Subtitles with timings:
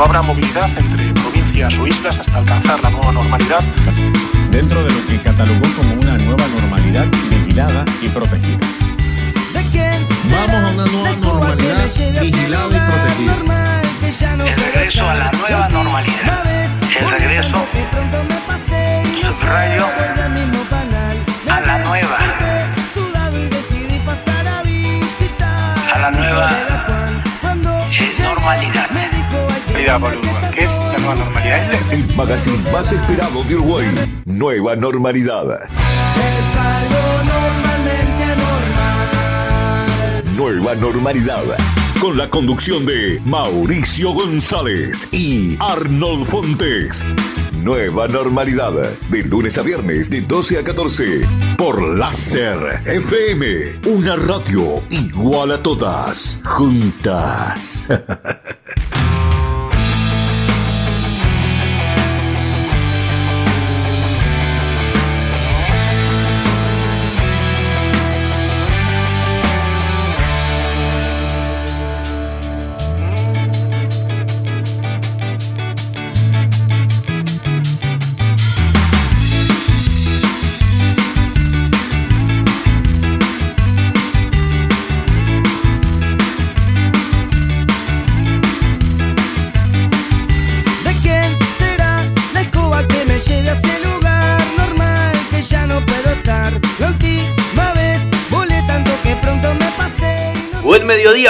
[0.00, 3.60] No habrá movilidad entre provincias o islas hasta alcanzar la nueva normalidad.
[4.50, 8.58] Dentro de lo que catalogó como una nueva normalidad vigilada y protegida.
[10.30, 14.46] Vamos a una nueva normalidad vigilada y protegida.
[14.46, 16.44] El regreso a la nueva normalidad.
[16.98, 17.62] El regreso,
[19.16, 19.84] subrayo,
[21.46, 22.08] a la nueva.
[25.92, 26.80] A la nueva
[28.62, 31.72] eh, ¿Qué es la nueva normalidad?
[31.90, 33.86] El magazine más esperado de Uruguay.
[34.26, 35.58] Nueva normalidad.
[40.36, 41.42] Nueva normalidad.
[41.98, 47.02] Con la conducción de Mauricio González y Arnold Fontes.
[47.52, 48.74] Nueva normalidad.
[49.08, 51.26] De lunes a viernes de 12 a 14.
[51.56, 53.80] Por Láser FM.
[53.86, 56.38] Una radio igual a todas.
[56.44, 57.88] Juntas.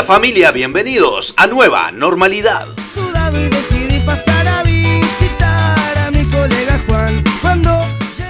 [0.07, 2.69] Familia, bienvenidos a Nueva Normalidad.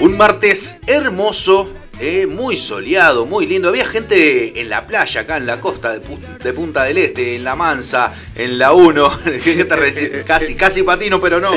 [0.00, 3.68] Un martes hermoso, eh, muy soleado, muy lindo.
[3.68, 6.00] Había gente en la playa, acá en la costa de,
[6.42, 9.20] de Punta del Este, en La Mansa, en la 1.
[9.44, 11.52] ¿Qué te reci- casi, casi patino, pero no.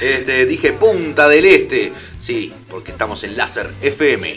[0.00, 1.92] Este, dije Punta del Este.
[2.18, 4.36] Sí, porque estamos en Láser FM.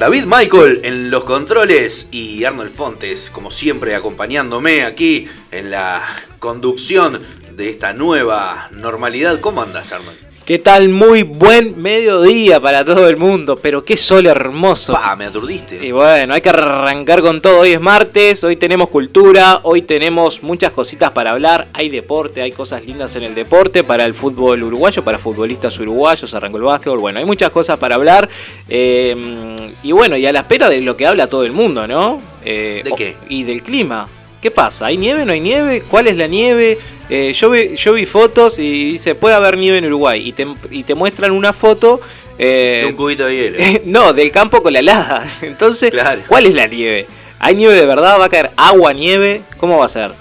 [0.00, 7.22] David Michael en los controles y Arnold Fontes, como siempre, acompañándome aquí en la conducción
[7.52, 9.40] de esta nueva normalidad.
[9.40, 10.29] ¿Cómo andas, Arnold?
[10.50, 10.88] ¿Qué tal?
[10.88, 14.92] Muy buen mediodía para todo el mundo, pero qué sol hermoso.
[14.92, 15.78] Pa, me aturdiste.
[15.86, 17.60] Y bueno, hay que arrancar con todo.
[17.60, 21.68] Hoy es martes, hoy tenemos cultura, hoy tenemos muchas cositas para hablar.
[21.72, 26.34] Hay deporte, hay cosas lindas en el deporte para el fútbol uruguayo, para futbolistas uruguayos,
[26.34, 26.98] arrancó el básquetbol.
[26.98, 28.28] Bueno, hay muchas cosas para hablar.
[28.68, 32.20] eh, y bueno, y a la espera de lo que habla todo el mundo, ¿no?
[32.44, 33.14] Eh, ¿De qué?
[33.28, 34.08] Y del clima.
[34.40, 34.86] ¿Qué pasa?
[34.86, 35.24] ¿Hay nieve?
[35.26, 35.82] ¿No hay nieve?
[35.82, 36.78] ¿Cuál es la nieve?
[37.10, 40.26] Eh, yo, vi, yo vi fotos y dice, puede haber nieve en Uruguay.
[40.28, 42.00] Y te, y te muestran una foto...
[42.38, 43.58] eh, De un cubito de hielo.
[43.84, 45.24] no, del campo con la helada.
[45.42, 46.22] Entonces, Claro.
[46.26, 47.06] ¿cuál es la nieve?
[47.38, 48.18] ¿Hay nieve de verdad?
[48.18, 49.42] ¿Va a caer agua, nieve?
[49.58, 50.12] ¿Cómo va a ser?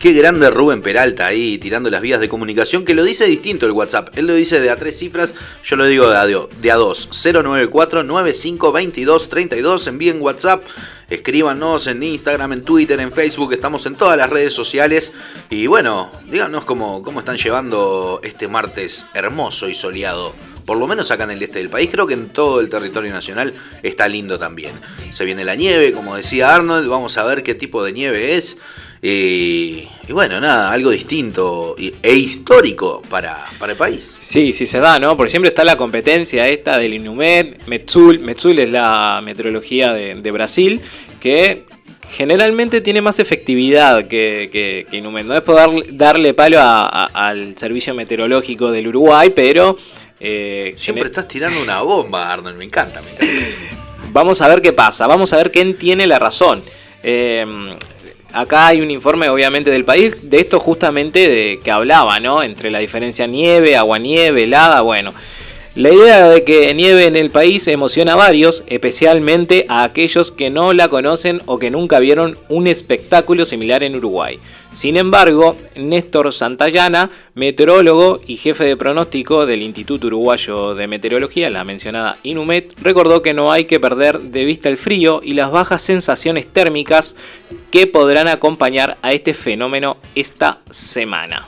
[0.00, 3.72] Qué grande Rubén Peralta ahí tirando las vías de comunicación, que lo dice distinto el
[3.72, 4.16] WhatsApp.
[4.16, 7.10] Él lo dice de a tres cifras, yo lo digo de a, de a dos.
[7.10, 9.88] 094-9522-32.
[9.88, 10.64] Envíen WhatsApp,
[11.10, 13.52] escríbanos en Instagram, en Twitter, en Facebook.
[13.52, 15.12] Estamos en todas las redes sociales.
[15.50, 20.34] Y bueno, díganos cómo, cómo están llevando este martes hermoso y soleado.
[20.64, 23.12] Por lo menos acá en el este del país, creo que en todo el territorio
[23.12, 23.52] nacional
[23.82, 24.72] está lindo también.
[25.12, 28.56] Se viene la nieve, como decía Arnold, vamos a ver qué tipo de nieve es.
[29.02, 34.16] Y, y bueno, nada, algo distinto e histórico para, para el país.
[34.20, 35.16] Sí, sí se da, ¿no?
[35.16, 38.18] Porque siempre está la competencia esta del Inumet, Metsul.
[38.18, 40.80] Metsul es la meteorología de, de Brasil,
[41.18, 41.64] que
[42.12, 45.24] generalmente tiene más efectividad que, que, que Inumet.
[45.26, 49.76] No es poder darle palo a- a- al servicio meteorológico del Uruguay, pero...
[50.18, 53.34] eh, Siempre estás tirando una bomba, Arnold, me encanta, me encanta.
[54.12, 56.64] Vamos a ver qué pasa, vamos a ver quién tiene la razón.
[57.02, 57.46] Eh,
[58.32, 62.42] acá hay un informe obviamente del país de esto justamente de que hablaba, ¿no?
[62.42, 65.12] Entre la diferencia nieve, agua-nieve, helada, bueno.
[65.76, 70.50] La idea de que nieve en el país emociona a varios, especialmente a aquellos que
[70.50, 74.40] no la conocen o que nunca vieron un espectáculo similar en Uruguay.
[74.72, 81.62] Sin embargo, Néstor Santayana, meteorólogo y jefe de pronóstico del Instituto Uruguayo de Meteorología, la
[81.62, 85.82] mencionada INUMET, recordó que no hay que perder de vista el frío y las bajas
[85.82, 87.14] sensaciones térmicas
[87.70, 91.46] que podrán acompañar a este fenómeno esta semana.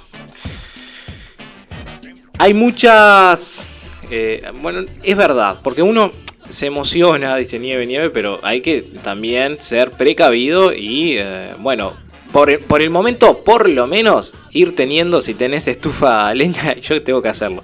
[2.38, 3.68] Hay muchas
[4.14, 6.12] eh, bueno, es verdad, porque uno
[6.46, 11.94] se emociona, dice nieve, nieve, pero hay que también ser precavido y, eh, bueno,
[12.30, 17.02] por el, por el, momento, por lo menos, ir teniendo, si tenés estufa leña, yo
[17.02, 17.62] tengo que hacerlo.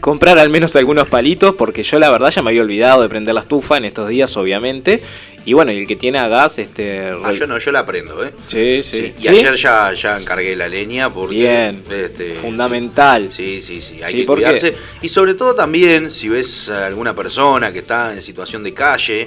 [0.00, 3.34] Comprar al menos algunos palitos, porque yo la verdad ya me había olvidado de prender
[3.34, 5.02] la estufa en estos días, obviamente.
[5.46, 7.10] Y bueno, y el que tiene a gas, este.
[7.22, 8.32] Ah, yo no, yo la prendo, ¿eh?
[8.46, 9.12] Sí, sí.
[9.20, 11.36] Y ayer ya, ya encargué la leña porque.
[11.36, 11.82] Bien.
[11.90, 13.30] Este, fundamental.
[13.30, 14.00] Sí, sí, sí.
[14.02, 14.74] Hay que cuidarse.
[15.02, 19.26] Y sobre todo también, si ves a alguna persona que está en situación de calle,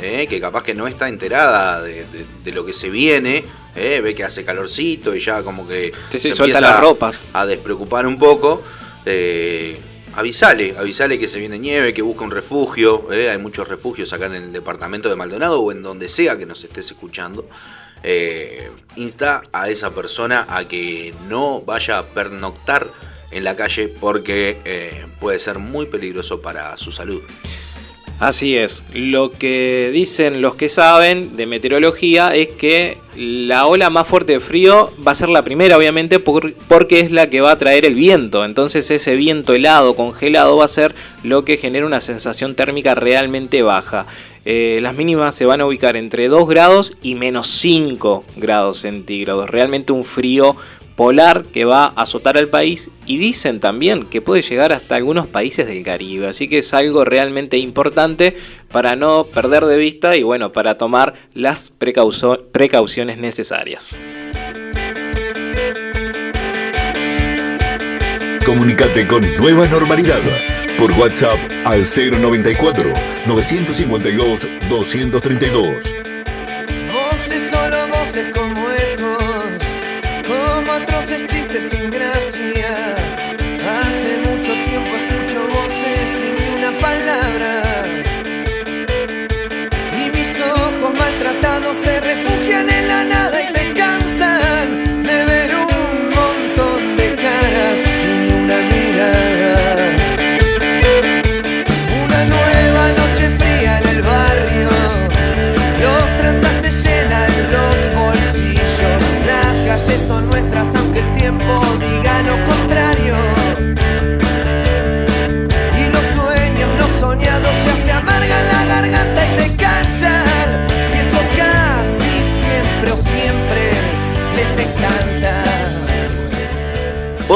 [0.00, 3.44] eh, que capaz que no está enterada de, de, de lo que se viene,
[3.74, 7.22] eh, ve que hace calorcito y ya como que sí, sí, se empieza las ropas.
[7.32, 8.62] a despreocupar un poco.
[9.06, 9.78] Eh,
[10.14, 13.12] avisale, avisale que se viene nieve, que busca un refugio.
[13.12, 16.46] Eh, hay muchos refugios acá en el departamento de Maldonado o en donde sea que
[16.46, 17.48] nos estés escuchando.
[18.02, 22.90] Eh, insta a esa persona a que no vaya a pernoctar
[23.30, 27.22] en la calle porque eh, puede ser muy peligroso para su salud.
[28.18, 34.06] Así es, lo que dicen los que saben de meteorología es que la ola más
[34.06, 37.52] fuerte de frío va a ser la primera, obviamente, por, porque es la que va
[37.52, 38.44] a traer el viento.
[38.44, 43.62] Entonces ese viento helado, congelado, va a ser lo que genera una sensación térmica realmente
[43.62, 44.06] baja.
[44.46, 49.50] Eh, las mínimas se van a ubicar entre 2 grados y menos 5 grados centígrados.
[49.50, 50.56] Realmente un frío
[50.96, 55.26] polar que va a azotar al país y dicen también que puede llegar hasta algunos
[55.26, 56.26] países del Caribe.
[56.26, 58.36] Así que es algo realmente importante
[58.72, 63.96] para no perder de vista y bueno, para tomar las precauciones necesarias.
[68.44, 70.22] Comunicate con Nueva Normalidad
[70.78, 72.94] por WhatsApp al 094
[73.26, 75.96] 952 232.
[76.92, 78.45] Voces solo voces ecos,
[80.76, 83.05] como atroces chistes sin gracia.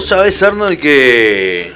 [0.01, 1.73] Vos sabés, Arnold, que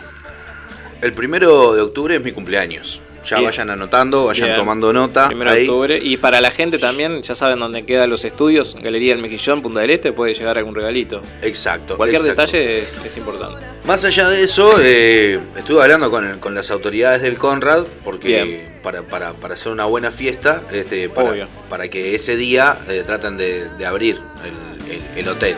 [1.02, 3.02] el primero de octubre es mi cumpleaños.
[3.28, 3.50] Ya Bien.
[3.50, 4.56] vayan anotando, vayan Bien.
[4.56, 5.26] tomando nota.
[5.28, 6.00] Primero de octubre.
[6.02, 8.76] Y para la gente también, ya saben dónde quedan los estudios.
[8.80, 11.20] Galería del Mejillón, Punta del Este, puede llegar algún regalito.
[11.42, 11.98] Exacto.
[11.98, 12.40] Cualquier exacto.
[12.40, 13.66] detalle es, es importante.
[13.84, 19.02] Más allá de eso, eh, estuve hablando con, con las autoridades del Conrad porque para,
[19.02, 23.69] para, para hacer una buena fiesta, este, para, para que ese día eh, traten de,
[23.69, 25.56] de abrir el, el- el hotel.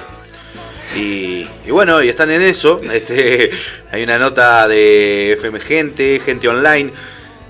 [0.95, 2.81] Y, bueno, y están en eso.
[2.93, 3.50] Este,
[3.90, 6.93] hay una nota de FM Gente, Gente Online.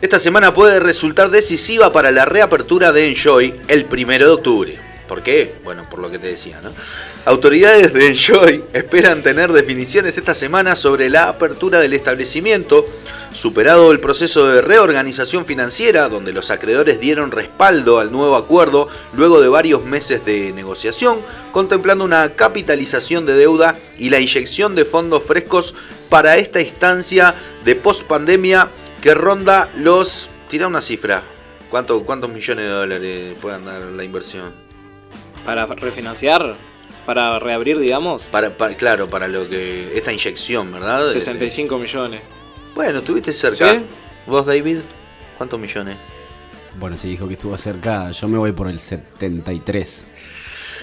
[0.01, 4.86] Esta semana puede resultar decisiva para la reapertura de Enjoy el primero de octubre.
[5.09, 5.57] ¿Por qué?
[5.63, 6.71] Bueno, por lo que te decía, ¿no?
[7.25, 12.85] Autoridades de Enjoy esperan tener definiciones esta semana sobre la apertura del establecimiento,
[13.33, 19.41] superado el proceso de reorganización financiera, donde los acreedores dieron respaldo al nuevo acuerdo luego
[19.41, 21.21] de varios meses de negociación,
[21.53, 25.75] contemplando una capitalización de deuda y la inyección de fondos frescos
[26.09, 27.35] para esta instancia
[27.65, 28.71] de pospandemia
[29.01, 30.29] que ronda los...
[30.49, 31.23] Tira una cifra.
[31.71, 34.66] ¿Cuánto, ¿Cuántos millones de dólares pueden dar la inversión?
[35.47, 36.57] Para refinanciar,
[37.07, 39.97] para reabrir, digamos, Para, para- claro, para lo que.
[39.97, 41.13] Esta inyección, ¿verdad?
[41.13, 42.21] 65 millones.
[42.75, 43.73] Bueno, estuviste cerca.
[43.75, 43.81] ¿Sí?
[44.27, 44.81] ¿Vos, David?
[45.39, 45.97] ¿Cuántos millones?
[46.79, 50.05] Bueno, si dijo que estuvo cerca, yo me voy por el 73.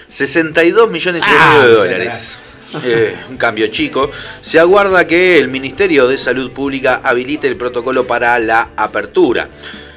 [0.08, 2.40] 62 millones y Ah, medio de dólares.
[2.82, 4.10] Eh, un cambio chico.
[4.40, 9.48] Se aguarda que el Ministerio de Salud Pública habilite el protocolo para la apertura.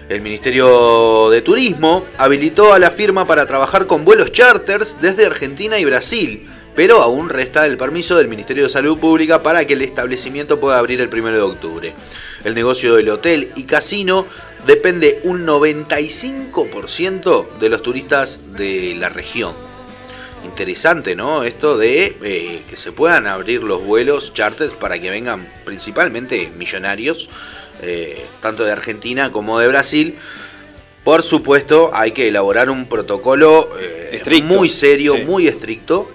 [0.09, 5.79] El Ministerio de Turismo habilitó a la firma para trabajar con vuelos charters desde Argentina
[5.79, 6.49] y Brasil.
[6.77, 10.77] pero aún resta el permiso del Ministerio de Salud Pública para que el establecimiento pueda
[10.77, 11.93] abrir el 1 de octubre.
[12.43, 14.27] El negocio del hotel y casino
[14.67, 19.53] depende un 95% de los turistas de la región.
[20.45, 21.43] Interesante, ¿no?
[21.43, 27.27] Esto de eh, que se puedan abrir los vuelos charters para que vengan principalmente millonarios,
[27.81, 30.15] eh, tanto de Argentina como de Brasil.
[31.03, 36.09] Por supuesto, hay que elaborar un protocolo eh, muy serio, muy estricto,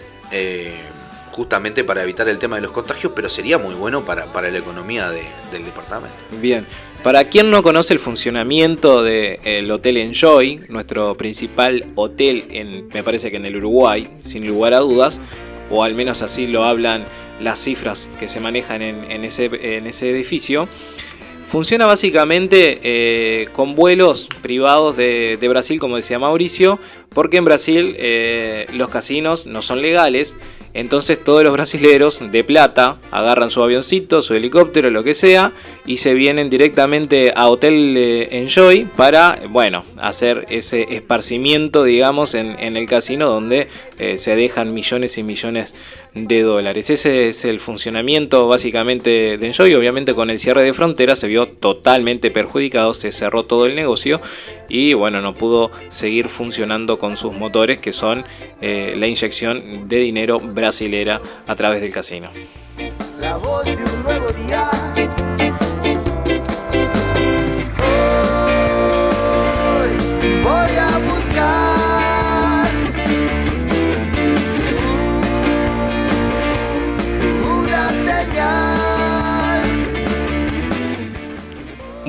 [1.33, 5.11] justamente para evitar el tema de los contagios, pero sería muy bueno para, la economía
[5.11, 6.15] del departamento.
[6.41, 6.67] Bien,
[7.03, 13.31] para quien no conoce el funcionamiento del Hotel Enjoy, nuestro principal hotel, en, me parece
[13.31, 15.21] que en el Uruguay, sin lugar a dudas,
[15.71, 17.05] o al menos así lo hablan
[17.41, 20.69] las cifras que se manejan en, ese, en ese, edificio,
[21.53, 26.79] funciona básicamente eh, con vuelos privados de, Brasil, como decía Mauricio,
[27.11, 30.35] porque en Brasil eh, los casinos no son legales.
[30.73, 35.53] Entonces todos los brasileros de plata agarran su avioncito, su helicóptero, lo que sea,
[35.85, 42.57] y se vienen directamente a Hotel eh, Enjoy para, bueno, hacer ese esparcimiento, digamos, en,
[42.59, 43.69] el casino donde
[44.17, 46.91] se dejan millones y millones de dólares.
[46.91, 49.75] Ese es el funcionamiento básicamente de Enjoy.
[49.75, 54.21] Obviamente con el cierre de fronteras se vio totalmente perjudicado, se cerró todo el negocio
[54.69, 58.25] y bueno, no pudo seguir funcionando con sus motores que son
[58.61, 62.31] eh, la inyección de dinero brasilera a través del casino.
[62.77, 62.93] De.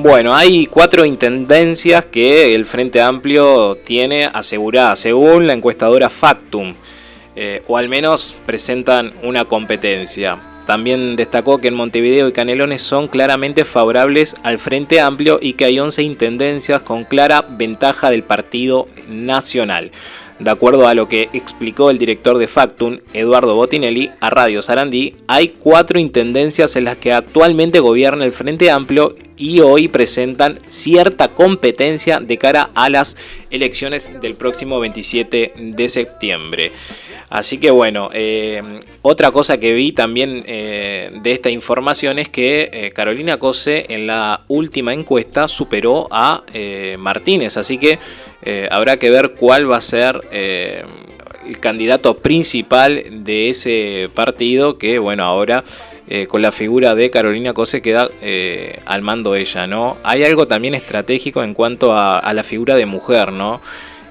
[0.04, 6.74] Bueno, hay cuatro intendencias que el Frente Amplio tiene aseguradas, según la encuestadora Factum,
[7.36, 10.36] eh, o al menos presentan una competencia.
[10.66, 15.64] También destacó que en Montevideo y Canelones son claramente favorables al Frente Amplio y que
[15.64, 19.90] hay 11 intendencias con clara ventaja del Partido Nacional.
[20.38, 25.16] De acuerdo a lo que explicó el director de Factum, Eduardo Botinelli, a Radio Sarandí,
[25.28, 31.28] hay cuatro intendencias en las que actualmente gobierna el Frente Amplio y hoy presentan cierta
[31.28, 33.16] competencia de cara a las
[33.50, 36.72] elecciones del próximo 27 de septiembre.
[37.30, 38.62] Así que bueno, eh,
[39.02, 44.06] otra cosa que vi también eh, de esta información es que eh, Carolina Cose en
[44.06, 46.44] la última encuesta superó a
[46.98, 47.98] Martínez, así que
[48.70, 55.24] habrá que ver cuál va a ser el candidato principal de ese partido que bueno
[55.24, 55.64] ahora
[56.28, 58.10] con la figura de Carolina Cose queda
[58.84, 59.96] al mando ella, ¿no?
[60.04, 63.60] Hay algo también estratégico en cuanto a, a la figura de mujer, ¿no?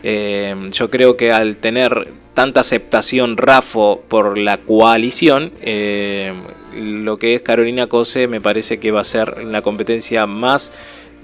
[0.03, 6.33] Eh, yo creo que al tener tanta aceptación Rafo por la coalición, eh,
[6.75, 10.73] lo que es Carolina Cose me parece que va a ser la competencia más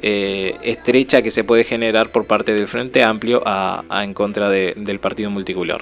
[0.01, 4.99] eh, estrecha que se puede generar por parte del Frente Amplio a, en contra del
[4.99, 5.81] Partido Multicolor.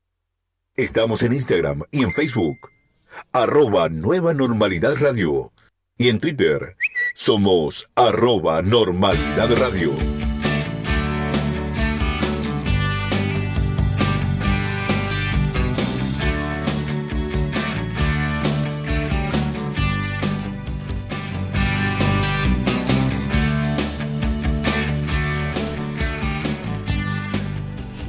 [0.74, 2.58] Estamos en Instagram y en Facebook,
[3.32, 5.52] arroba Nueva Normalidad Radio.
[5.96, 6.76] Y en Twitter,
[7.14, 9.92] somos arroba Normalidad Radio.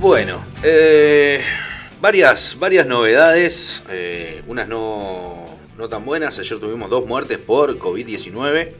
[0.04, 1.42] Bueno, eh,
[2.02, 5.46] varias, varias novedades, eh, unas no,
[5.78, 6.38] no tan buenas.
[6.40, 8.72] Ayer tuvimos dos muertes por COVID-19,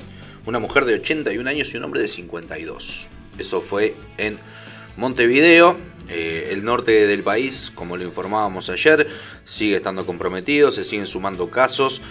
[0.46, 3.08] una mujer de 81 años y un hombre de 52.
[3.40, 4.38] Eso fue en
[4.98, 5.78] Montevideo.
[6.10, 9.08] Eh, el norte del país, como lo informábamos ayer,
[9.46, 12.02] sigue estando comprometido, se siguen sumando casos.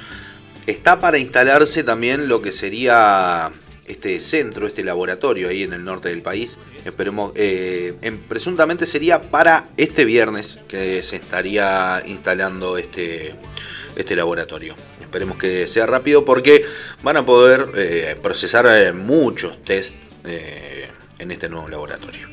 [0.67, 3.53] Está para instalarse también lo que sería
[3.87, 6.57] este centro, este laboratorio ahí en el norte del país.
[6.85, 13.35] Esperemos, eh, en- presuntamente sería para este viernes que se estaría instalando este,
[13.97, 14.75] este laboratorio.
[15.01, 16.65] Esperemos que sea rápido porque
[17.03, 22.27] van a poder eh, procesar eh, muchos test en este nuevo laboratorio.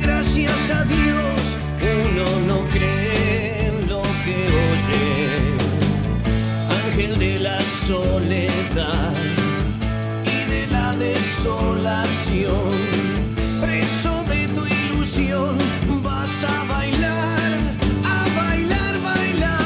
[0.00, 2.65] Gracias a Dios uno no
[6.96, 9.12] Ángel de la soledad
[10.24, 12.72] y de la desolación.
[13.60, 15.58] Preso de tu ilusión
[16.02, 17.52] vas a bailar,
[18.02, 19.60] a bailar, bailar.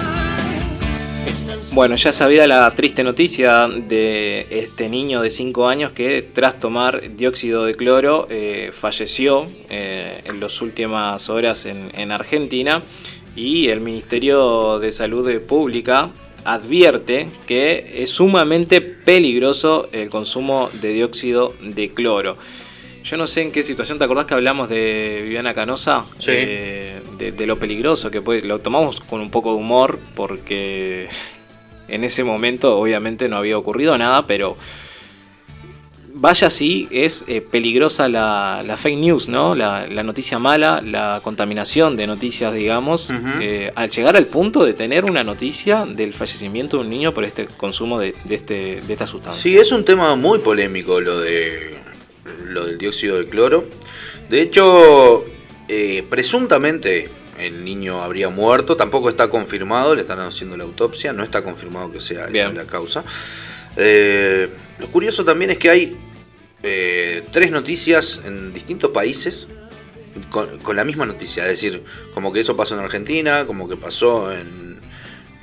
[1.72, 7.14] Bueno, ya sabía la triste noticia de este niño de 5 años que tras tomar
[7.14, 12.82] dióxido de cloro eh, falleció eh, en las últimas horas en, en Argentina
[13.36, 16.10] y el Ministerio de Salud Pública
[16.44, 22.36] advierte que es sumamente peligroso el consumo de dióxido de cloro.
[23.02, 26.04] Yo no sé en qué situación, ¿te acordás que hablamos de Viviana Canosa?
[26.18, 26.30] Sí.
[26.32, 28.42] Eh, de, de lo peligroso que puede.
[28.42, 31.08] Lo tomamos con un poco de humor porque
[31.88, 34.56] en ese momento obviamente no había ocurrido nada, pero
[36.14, 39.54] vaya si es eh, peligrosa la, la fake news, ¿no?
[39.54, 44.74] La, la noticia mala, la contaminación de noticias, digamos, eh, al llegar al punto de
[44.74, 48.92] tener una noticia del fallecimiento de un niño por este consumo de, de este, de
[48.92, 49.42] esta sustancia.
[49.42, 51.78] Sí, es un tema muy polémico lo de
[52.44, 53.64] lo del dióxido de cloro.
[54.28, 55.24] De hecho,
[55.68, 61.24] eh, presuntamente el niño habría muerto, tampoco está confirmado, le están haciendo la autopsia, no
[61.24, 63.04] está confirmado que sea esa la causa.
[63.76, 64.48] Eh,
[64.78, 65.96] lo curioso también es que hay
[66.62, 69.46] eh, tres noticias en distintos países
[70.28, 73.76] con, con la misma noticia, es decir, como que eso pasó en Argentina, como que
[73.76, 74.78] pasó en,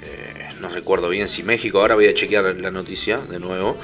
[0.04, 3.78] eh, no recuerdo bien si México, ahora voy a chequear la noticia de nuevo,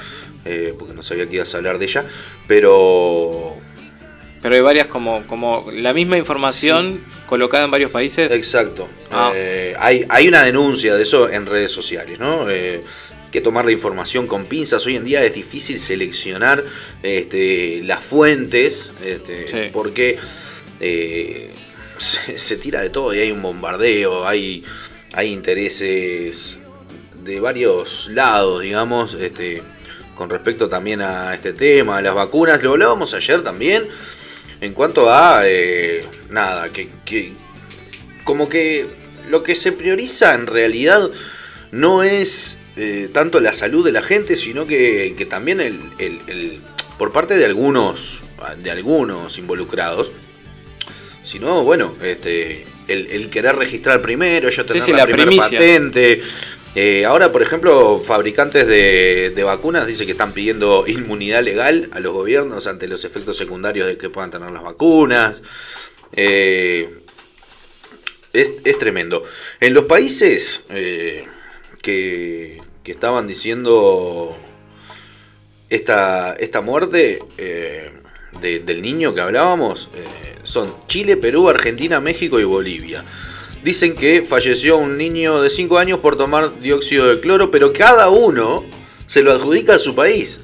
[0.45, 2.05] eh, porque no sabía que ibas a hablar de ella,
[2.47, 3.55] pero
[4.41, 8.29] Pero hay varias como, como la misma información colocada en varios países.
[8.29, 8.89] Exacto.
[9.09, 9.31] Ah.
[9.33, 12.49] Eh, hay, hay una denuncia de eso en redes sociales, ¿no?
[12.49, 12.84] Eh,
[13.34, 14.86] que tomar la información con pinzas.
[14.86, 16.63] Hoy en día es difícil seleccionar
[17.02, 19.69] este, las fuentes, este, Sí.
[19.74, 20.17] porque
[20.80, 21.50] eh,
[21.98, 24.63] se, se tira de todo y hay un bombardeo, hay,
[25.13, 26.60] hay intereses
[27.24, 29.63] de varios lados, digamos, este,
[30.15, 32.62] con respecto también a este tema, a las vacunas.
[32.62, 33.88] Lo hablábamos ayer también.
[34.62, 37.34] En cuanto a eh, nada, que, que
[38.24, 38.86] como que
[39.30, 41.10] lo que se prioriza en realidad
[41.72, 46.19] no es eh, tanto la salud de la gente, sino que, que también el, el-
[46.27, 46.59] el-
[46.97, 48.21] por parte de algunos,
[48.63, 50.12] de algunos involucrados,
[51.23, 56.21] sino bueno, este, el, el querer registrar primero, ellos tener sí, la, la primera patente.
[56.75, 61.99] Eh, ahora, por ejemplo, fabricantes de, de vacunas dicen que están pidiendo inmunidad legal a
[61.99, 65.43] los gobiernos ante los efectos secundarios de que puedan tener las vacunas.
[66.13, 66.89] Eh,
[68.33, 69.23] es, es tremendo.
[69.59, 71.25] En los países eh,
[71.83, 74.36] que, que estaban diciendo
[75.69, 77.91] esta, esta muerte eh,
[78.41, 80.04] de- del niño que hablábamos eh,
[80.43, 83.04] son Chile, Perú, Argentina, México y Bolivia.
[83.63, 88.10] Dicen que falleció un niño de 5 años por tomar dióxido de cloro, pero cada
[88.10, 88.65] uno
[89.08, 90.41] se lo adjudica a su país.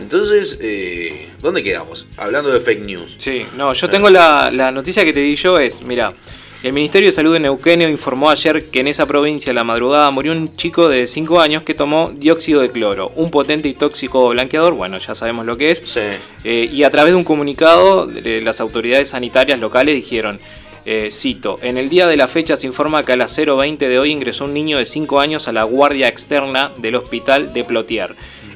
[0.00, 2.06] Entonces, eh, ¿dónde quedamos?
[2.16, 3.14] Hablando de fake news.
[3.18, 6.14] Sí, no, yo tengo la, la noticia que te di yo es, mira,
[6.62, 10.32] el Ministerio de Salud de Neuquén informó ayer que en esa provincia la madrugada murió
[10.32, 14.74] un chico de 5 años que tomó dióxido de cloro, un potente y tóxico blanqueador,
[14.74, 16.00] bueno, ya sabemos lo que es, Sí.
[16.44, 20.40] Eh, y a través de un comunicado eh, las autoridades sanitarias locales dijeron,
[20.84, 23.98] eh, cito, en el día de la fecha se informa que a las 0.20 de
[23.98, 28.14] hoy ingresó un niño de 5 años a la guardia externa del hospital de Plotier,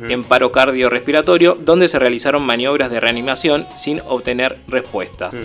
[0.09, 5.37] en paro cardiorrespiratorio, donde se realizaron maniobras de reanimación sin obtener respuestas.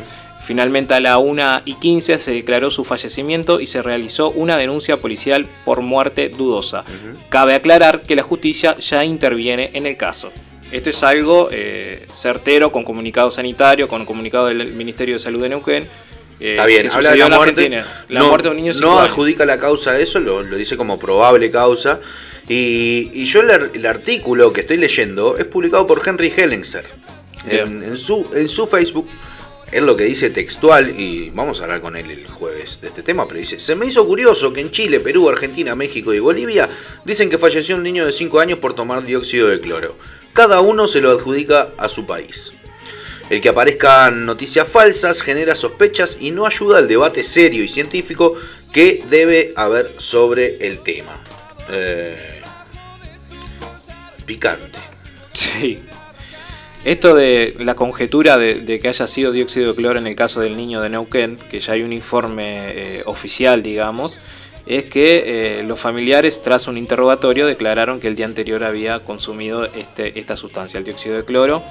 [0.46, 4.98] Finalmente a la 1 y 15 se declaró su fallecimiento y se realizó una denuncia
[5.02, 6.86] policial por muerte dudosa.
[7.30, 10.32] Cabe aclarar que la justicia ya interviene en el caso.
[10.72, 15.50] Esto es algo eh, certero con comunicado sanitario, con comunicado del Ministerio de Salud de
[15.50, 15.88] Neuquén.
[16.40, 17.62] eh, Está bien, habla de la muerte.
[18.10, 20.58] La no, muerte de un niño de no adjudica la causa a eso, lo, lo
[20.58, 22.00] dice como probable causa.
[22.48, 26.86] Y, y yo el, ar- el artículo que estoy leyendo es publicado por Henry Hellenser
[27.50, 29.08] en, en su, en su Facebook.
[29.72, 33.04] Es lo que dice textual, y vamos a hablar con él el jueves de este
[33.04, 36.70] tema, pero dice, se me hizo curioso que en Chile, Perú, Argentina, México y Bolivia
[37.04, 39.98] dicen que falleció un niño de 5 años por tomar dióxido de cloro.
[40.34, 42.54] Cada uno se lo adjudica a su país.
[43.30, 48.36] El que aparezcan noticias falsas genera sospechas y no ayuda al debate serio y científico
[48.72, 51.20] que debe haber sobre el tema.
[51.70, 52.44] Eh,
[54.26, 54.80] Picante.
[55.34, 55.82] Sí.
[56.86, 60.56] Esto de la conjetura de, que haya sido dióxido de cloro en el caso del
[60.56, 64.20] niño de Neuquén, que ya hay un informe eh, oficial, digamos,
[64.68, 65.24] es que
[65.60, 70.36] eh, los familiares, tras un interrogatorio, declararon que el día anterior había consumido este, esta
[70.36, 71.64] sustancia, el dióxido de cloro.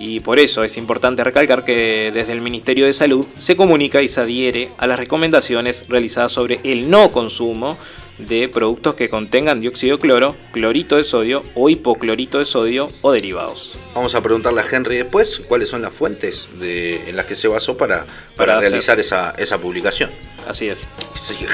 [0.00, 4.08] Y por eso es importante recalcar que desde el Ministerio de Salud se comunica y
[4.08, 7.76] se adhiere a las recomendaciones realizadas sobre el no consumo
[8.16, 13.12] de productos que contengan dióxido de cloro, clorito de sodio o hipoclorito de sodio o
[13.12, 13.76] derivados.
[13.94, 17.48] Vamos a preguntarle a Henry después cuáles son las fuentes de- en las que se
[17.48, 20.10] basó para, para, realizar esa, esa publicación.
[20.48, 20.86] Así es.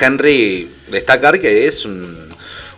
[0.00, 2.28] Henry, destacar que es un,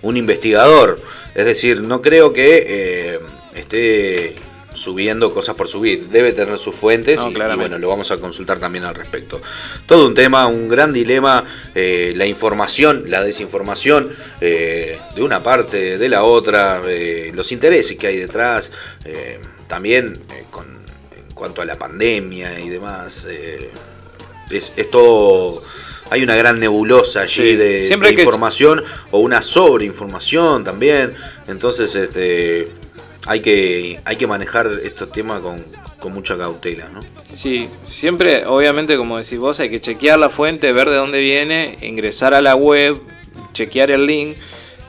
[0.00, 1.02] un investigador,
[1.34, 3.18] es decir, no creo que eh,
[3.54, 4.36] esté
[4.78, 8.58] subiendo cosas por subir, debe tener sus fuentes No, y- bueno, lo vamos a consultar
[8.58, 9.40] también al respecto.
[9.86, 14.10] Todo un tema, un gran dilema, eh, la información, la desinformación
[14.40, 18.70] eh, de una parte, de la otra, eh, los intereses que hay detrás,
[19.66, 23.26] también con, en cuanto a la pandemia y demás.
[24.50, 25.62] es, es todo.
[26.10, 30.64] Hay una gran nebulosa allí Sí, de, siempre de hay que- información o una sobreinformación
[30.64, 31.14] también.
[31.46, 32.68] Entonces, este
[33.28, 35.62] hay que, hay que manejar estos temas con,
[36.00, 37.00] con mucha cautela, ¿no?
[37.28, 41.76] Sí, siempre, obviamente, como decís vos, hay que chequear la fuente, ver de dónde viene,
[41.82, 42.98] ingresar a la web,
[43.52, 44.36] chequear el link.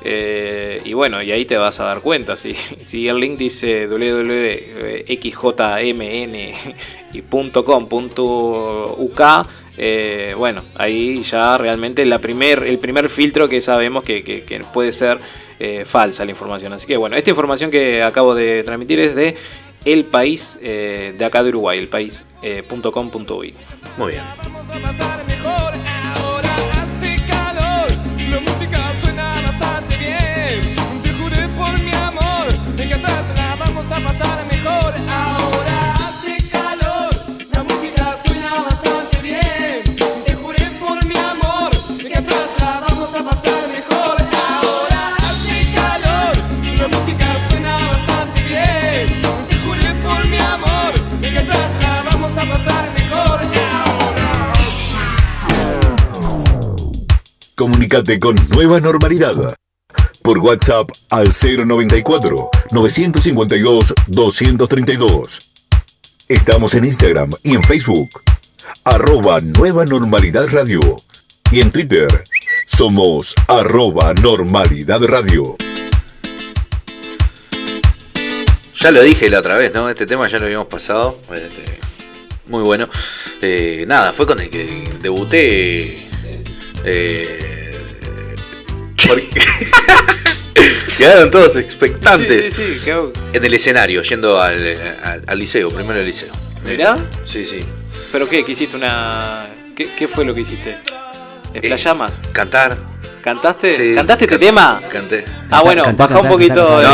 [0.06, 2.36] eh, y bueno, y ahí te vas a dar cuenta.
[2.38, 2.54] Si,
[2.86, 3.86] si el link dice
[7.90, 9.22] www.xjmn.com.uk,
[9.78, 14.60] eh, bueno, ahí ya realmente la primer, el primer filtro que sabemos que, que- que
[14.62, 15.20] puede ser
[15.60, 16.74] eh, falsa la información.
[16.74, 19.36] Así que bueno, esta información que acabo de transmitir es de
[19.86, 23.54] el país eh, de acá de Uruguay, el país eh, punto com punto uy.
[23.98, 24.24] Muy bien.
[57.60, 59.54] Comunicate con Nueva Normalidad.
[60.24, 65.40] Por WhatsApp al 094 952 232.
[66.30, 68.10] Estamos en Instagram y en Facebook.
[68.86, 70.80] Arroba Nueva Normalidad Radio.
[71.52, 72.24] Y en Twitter
[72.66, 75.58] somos arroba Normalidad Radio.
[78.80, 79.90] Ya lo dije la otra vez, ¿no?
[79.90, 81.18] Este tema ya lo habíamos pasado.
[81.34, 81.78] este,
[82.48, 82.88] muy bueno.
[83.42, 86.09] Eh, nada, fue con el que debuté.
[86.84, 87.76] Eh,
[89.08, 89.30] porque-
[90.98, 95.70] Quedaron todos expectantes Sí, sí, sí, quedó- en el escenario, yendo al, al- al liceo,
[95.72, 96.34] primero al liceo.
[96.66, 96.98] Mirá.
[97.26, 97.62] Sí, sí.
[98.12, 98.44] ¿Pero qué?
[98.44, 99.48] ¿Que hiciste una...?
[99.78, 100.78] ¿Qué, qué fue lo que hiciste?
[101.54, 102.20] ¿Explayamas?
[102.34, 102.78] Cantar.
[103.24, 103.78] ¿Cantaste?
[103.78, 104.82] Sí, ¿Cantaste este can- tema?
[104.92, 105.24] Canté.
[105.50, 106.82] Ah, bueno, Cantá, baja un poquito.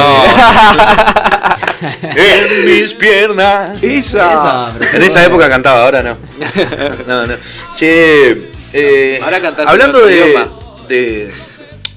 [2.02, 3.82] en mis piernas.
[3.82, 4.72] Esa.
[4.94, 6.18] En esa época cantaba, ahora no.
[7.08, 7.34] No, no.
[7.76, 10.48] Che, eh, Ahora hablando de,
[10.88, 11.32] de,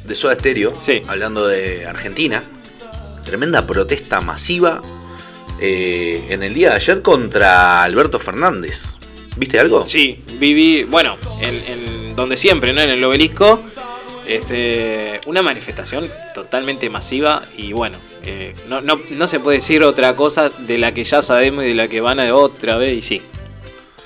[0.05, 1.03] de Soda Stereo, Sí.
[1.09, 2.43] hablando de Argentina,
[3.25, 4.81] tremenda protesta masiva
[5.61, 8.95] eh, en el día de ayer contra Alberto Fernández.
[9.37, 9.87] ¿Viste algo?
[9.87, 12.81] Sí, viví, bueno, en, en donde siempre, ¿no?
[12.81, 13.61] En el obelisco.
[14.27, 20.15] Este, una manifestación totalmente masiva y bueno, eh, no, no, no se puede decir otra
[20.17, 23.01] cosa de la que ya sabemos y de la que van a otra vez y
[23.01, 23.23] sí.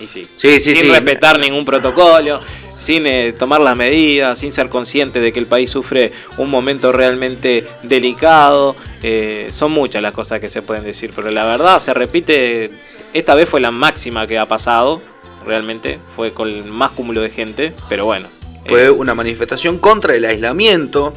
[0.00, 0.26] Y sí.
[0.36, 2.40] Sí, sí, sin respetar ningún protocolo,
[2.76, 6.92] sin eh, tomar las medidas, sin ser consciente de que el país sufre un momento
[6.92, 8.74] realmente delicado.
[9.02, 12.70] Eh, son muchas las cosas que se pueden decir, pero la verdad se repite,
[13.12, 15.02] esta vez fue la máxima que ha pasado,
[15.46, 18.28] realmente, fue con el más cúmulo de gente, pero bueno.
[18.66, 21.14] Fue eh, una manifestación contra el aislamiento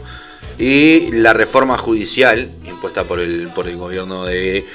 [0.58, 4.66] y la reforma judicial impuesta por el, por el gobierno de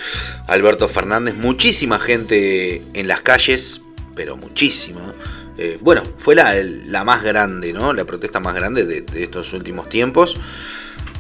[0.46, 1.34] Alberto Fernández.
[1.34, 3.80] Muchísima gente en las calles,
[4.20, 5.14] pero muchísima.
[5.56, 7.94] Eh, bueno, fue la, la más grande, ¿no?
[7.94, 10.36] La protesta más grande de, estos últimos tiempos.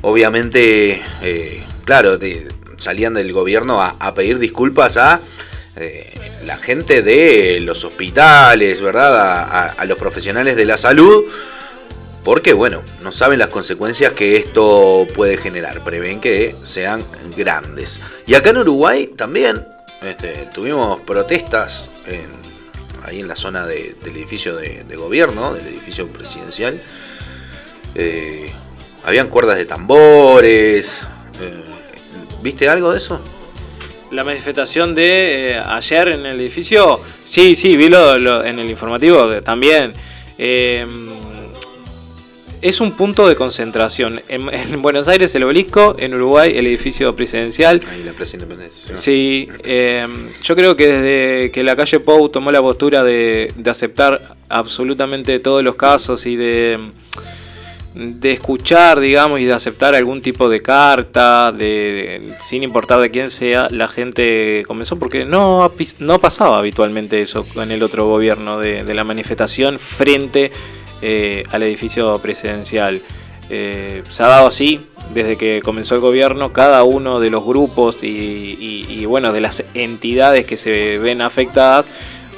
[0.02, 2.18] Obviamente, eh, claro,
[2.76, 5.18] salían del gobierno a, pedir disculpas a
[5.76, 6.12] eh,
[6.44, 9.72] la gente de los hospitales, ¿verdad?
[9.78, 11.24] A los profesionales de la salud.
[12.22, 15.82] Porque, bueno, no saben las consecuencias que esto puede generar.
[15.82, 17.02] Prevén que sean
[17.34, 17.98] grandes.
[18.26, 19.64] Y acá en Uruguay también
[20.02, 22.49] este, tuvimos protestas en-
[23.04, 26.80] ahí en la zona de- del edificio de, gobierno, del edificio presidencial.
[27.94, 28.52] Eh,
[29.04, 31.02] habían cuerdas de tambores.
[31.40, 31.64] eh,
[32.42, 33.20] ¿Viste algo de eso?
[34.10, 39.40] La manifestación de eh, ayer en el edificio, sí, sí, vi lo, en el informativo
[39.42, 39.92] también.
[42.62, 44.20] Es un punto de concentración.
[44.28, 47.80] En, en Buenos Aires el obelisco, en Uruguay el edificio presidencial.
[47.90, 48.96] Ahí la Plaza Independencia.
[48.96, 50.06] Sí, eh,
[50.42, 54.20] yo creo que desde que la calle Pou tomó la postura de, de aceptar
[54.50, 56.78] absolutamente todos los casos y de,
[57.94, 63.10] de escuchar, digamos, y de aceptar algún tipo de carta, de, de- sin importar de
[63.10, 68.58] quién sea, la gente comenzó, porque no, no pasaba habitualmente eso en el otro gobierno,
[68.58, 70.52] de, de la manifestación frente
[71.02, 73.00] eh, al edificio presidencial.
[73.48, 74.80] Eh, se ha dado así
[75.12, 80.46] desde que comenzó el gobierno, cada uno de los grupos y, bueno, de las entidades
[80.46, 81.86] que se ven afectadas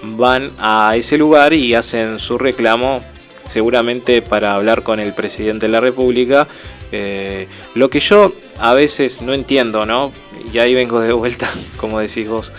[0.03, 3.03] van a ese lugar y hacen su reclamo
[3.44, 6.48] seguramente para hablar con el presidente de la República.
[6.92, 10.12] Eh, lo que yo a veces no entiendo, ¿no?
[10.53, 12.53] Y ahí vengo de vuelta, como decís vos.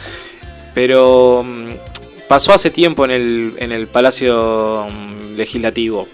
[0.74, 1.70] Pero mm,
[2.28, 6.08] pasó hace tiempo en el, en el Palacio mm, Legislativo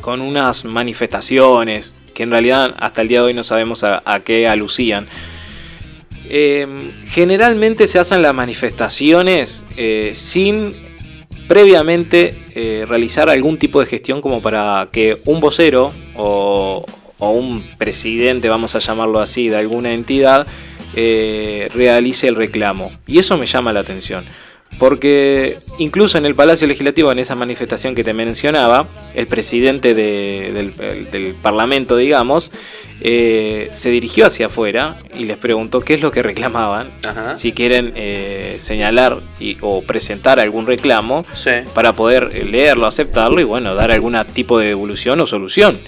[0.00, 4.48] con unas manifestaciones que en realidad hasta el día de hoy no sabemos a, qué
[4.48, 5.08] alucían.
[6.28, 10.74] Eh, generalmente se hacen las manifestaciones eh, sin
[11.46, 16.84] previamente eh, realizar algún tipo de gestión como para que un vocero o,
[17.18, 20.46] o un presidente, vamos a llamarlo así, de alguna entidad,
[20.94, 22.92] eh, realice el reclamo.
[23.06, 24.24] Y eso me llama la atención.
[24.78, 30.50] Porque incluso en el Palacio Legislativo, en esa manifestación que te mencionaba, el presidente de-
[30.52, 32.50] del, el- del Parlamento, digamos,
[33.00, 37.36] eh, se dirigió hacia afuera y les preguntó qué es lo que reclamaban, Ajá.
[37.36, 41.50] si quieren eh, señalar y- o presentar algún reclamo Sí.
[41.74, 45.78] para poder eh, leerlo, aceptarlo y bueno, dar algún tipo de devolución o solución.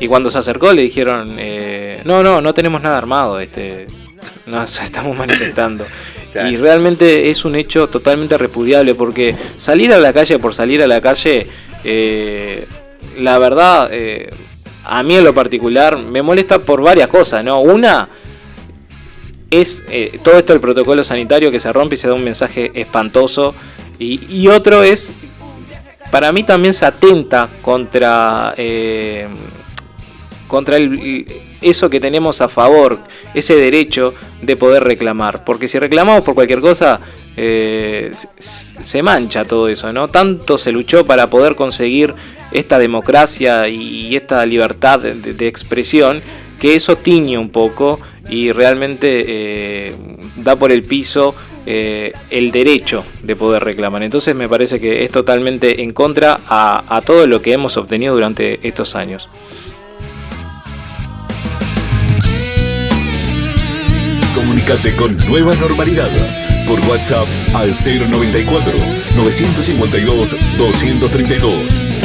[0.00, 3.86] Y cuando se acercó le dijeron, eh, no, no, no tenemos nada armado, este,
[4.46, 5.86] nos estamos manifestando.
[6.50, 10.86] Y realmente es un hecho totalmente repudiable porque salir a la calle por salir a
[10.86, 11.46] la calle,
[11.84, 12.66] eh,
[13.18, 14.28] la verdad, eh,
[14.84, 17.60] a mí en lo particular me molesta por varias cosas, ¿no?
[17.60, 18.08] Una
[19.50, 22.70] es eh, todo esto del protocolo sanitario que se rompe y se da un mensaje
[22.74, 23.54] espantoso.
[23.98, 25.12] Y, y otro es,
[26.10, 28.54] para mí también se atenta contra,
[30.46, 31.26] contra el-
[31.60, 32.98] eso que tenemos a favor,
[33.34, 35.44] ese derecho de poder reclamar.
[35.44, 37.00] Porque si reclamamos por cualquier cosa,
[37.36, 40.08] eh, se- mancha todo eso, ¿no?
[40.08, 42.14] Tanto se luchó para poder conseguir
[42.52, 46.22] esta democracia y esta libertad de expresión
[46.58, 49.94] que eso tiñe un poco y realmente eh,
[50.36, 51.34] da por el piso
[51.66, 54.02] eh, el derecho de poder reclamar.
[54.02, 58.14] Entonces me parece que es totalmente en contra a, a todo lo que hemos obtenido
[58.14, 59.28] durante estos años.
[64.58, 66.10] Comunicate con Nueva Normalidad
[66.66, 68.76] por WhatsApp al 094
[69.16, 71.98] 952 232.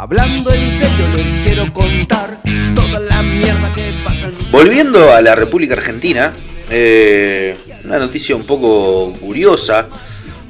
[0.00, 0.67] Hablando en
[1.18, 2.40] les quiero contar
[2.76, 6.32] toda la mierda que pasa Volviendo a la República Argentina,
[6.70, 9.88] eh, una noticia un poco curiosa.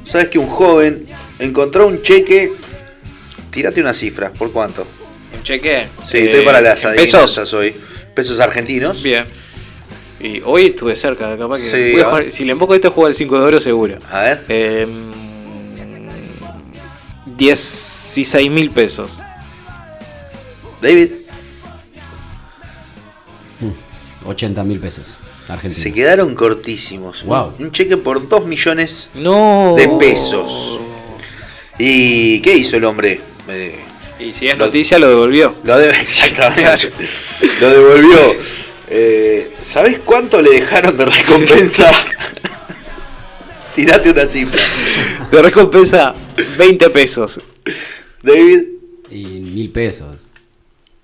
[0.05, 1.07] Sabes que un joven
[1.39, 2.51] encontró un cheque.
[3.51, 4.85] Tírate una cifra, ¿por cuánto?
[5.35, 5.87] ¿Un cheque?
[6.05, 7.53] Sí, Eh, estoy para las ¿en adivinanzas pesos?
[7.55, 7.75] hoy.
[8.13, 9.01] Pesos argentinos.
[9.01, 9.25] Bien.
[10.19, 11.71] Y hoy estuve cerca, capaz que.
[11.71, 12.09] Sí, voy a ah.
[12.09, 13.97] jugar- si le emboco este juego al 5 de oro, seguro.
[14.11, 14.45] A ver.
[14.49, 14.87] Eh,
[17.37, 19.19] 16 mil pesos.
[20.81, 21.11] David,
[24.25, 25.07] 80 mil pesos.
[25.47, 25.81] Argentina.
[25.83, 27.23] se quedaron cortísimos.
[27.23, 27.53] Wow.
[27.57, 29.73] Un cheque por 2 millones No.
[29.75, 30.79] de pesos.
[31.79, 33.19] ¿Y qué hizo el hombre?
[33.47, 33.79] Eh,
[34.19, 35.55] Y si es Lo- noticia, lo devolvió.
[35.63, 36.91] Lo exactamente.
[37.61, 38.17] Lo devolvió.
[38.89, 41.91] Eh, ¿Sabés cuánto le dejaron de recompensa?
[43.75, 44.59] Tirate una cifra.
[45.31, 46.13] De recompensa,
[46.57, 47.39] 20 pesos.
[48.21, 48.63] David,
[49.09, 50.17] Y mil pesos.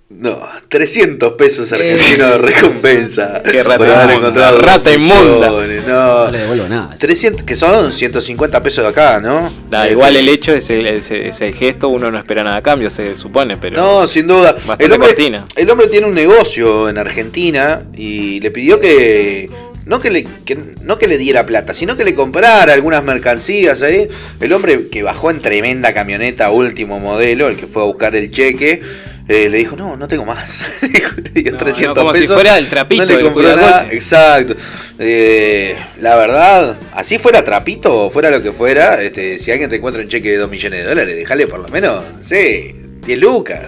[0.07, 0.39] No,
[0.69, 3.41] 300 pesos argentinos de recompensa.
[3.43, 5.49] Qué rata inmunda, rata inmunda.
[5.49, 6.95] No No, le devuelvo nada.
[6.97, 9.51] 300, que son 150 pesos de acá, ¿no?
[9.69, 12.57] Da, Eh, igual el hecho es el, es, es el gesto, uno no espera nada
[12.57, 13.77] a cambio, se supone, pero.
[13.77, 14.55] No, sin duda.
[14.77, 15.47] El hombre, cortina.
[15.55, 19.49] el hombre tiene un negocio en Argentina y le pidió que
[19.87, 23.81] no que, le, que- no que le diera plata, sino que le comprara algunas mercancías
[23.81, 24.07] ahí.
[24.39, 28.31] El hombre que bajó en tremenda camioneta último modelo, el que fue a buscar el
[28.31, 28.81] cheque,
[29.27, 30.63] eh, le dijo, no, no tengo más.
[30.81, 33.65] Le dio No, 300 no, como si fuera el trapito No le del compró cuidacoche.
[33.65, 33.87] nada.
[33.91, 34.55] Exacto.
[34.99, 39.77] Eh, la verdad, así fuera trapito o fuera lo que fuera, este, si alguien te
[39.77, 43.19] encuentra un cheque de 2 millones de dólares, déjale por lo menos, no sé, 10
[43.19, 43.61] lucas,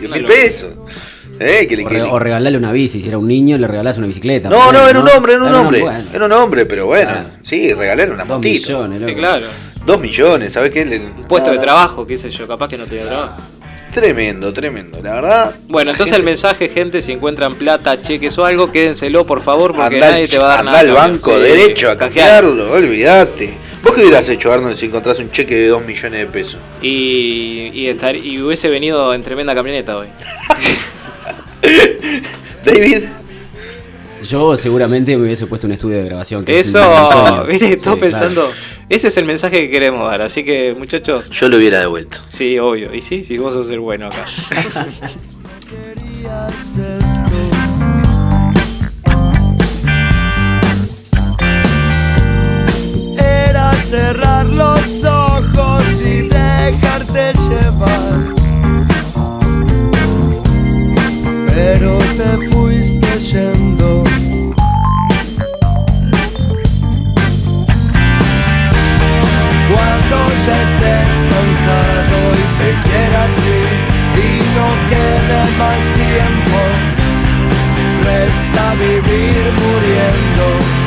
[0.00, 0.74] 10 mil pesos.
[1.40, 3.00] Eh, que le- O, que le- o regalarle una bici.
[3.00, 4.48] Si era un niño, le regalás una bicicleta.
[4.48, 5.80] No, no, era un hombre, era un hombre.
[5.80, 7.28] bueno, Era un hombre, pero bueno, Claro.
[7.42, 8.68] sí, regalar una dos motito.
[8.88, 9.46] millones, Sí, claro.
[9.84, 10.84] Dos millones, ¿sabes qué?
[10.84, 11.62] Le- Puesto no, de no.
[11.62, 13.36] trabajo, qué sé yo, capaz que no tenía trabajo.
[13.92, 15.54] Tremendo, tremendo, la verdad.
[15.68, 20.00] Bueno, entonces el mensaje, gente, si encuentran plata, cheques o algo, quédenselo por favor, porque
[20.00, 20.80] nadie te va a dar anda nada.
[20.80, 22.42] al banco Sí, derecho a canjear.
[22.42, 23.58] cambiarlo, olvídate.
[23.82, 26.58] ¿Vos qué hubieras hecho, Arnold, si encontrás un cheque de 2 millones de pesos?
[26.80, 30.06] Y, y, estar, y hubiese venido en tremenda camioneta hoy.
[32.64, 33.04] David,
[34.22, 36.44] Yo seguramente me hubiese puesto un estudio de grabación.
[36.44, 38.48] que Eso, viste, estoy Sí, pensando.
[38.88, 40.22] Ese es el mensaje que queremos dar.
[40.22, 42.18] Así que, muchachos, yo lo hubiera devuelto.
[42.28, 42.94] sí, obvio.
[42.94, 44.24] Y sí, sí, vos sos el bueno acá.
[53.18, 58.34] Era cerrar los ojos y dejarte llevar.
[61.54, 61.98] Pero
[72.62, 73.32] te quieras
[74.16, 76.58] y no quede más tiempo,
[78.04, 80.81] resta vivir muriendo.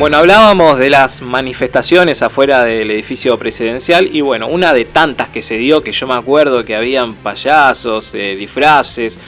[0.00, 5.42] Bueno, hablábamos de las manifestaciones afuera del edificio presidencial y bueno, una de tantas que
[5.42, 9.20] se dio, que yo me acuerdo que habían payasos, eh, disfraces,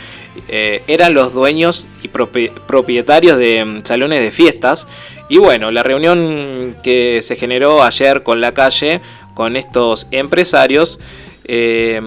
[0.49, 4.87] eh, eran los dueños y propi- propietarios de mm, salones de fiestas.
[5.29, 9.03] Y bueno, la reunión que se generó ayer con la calle,
[9.35, 10.99] con estos empresarios,
[11.45, 12.01] eh,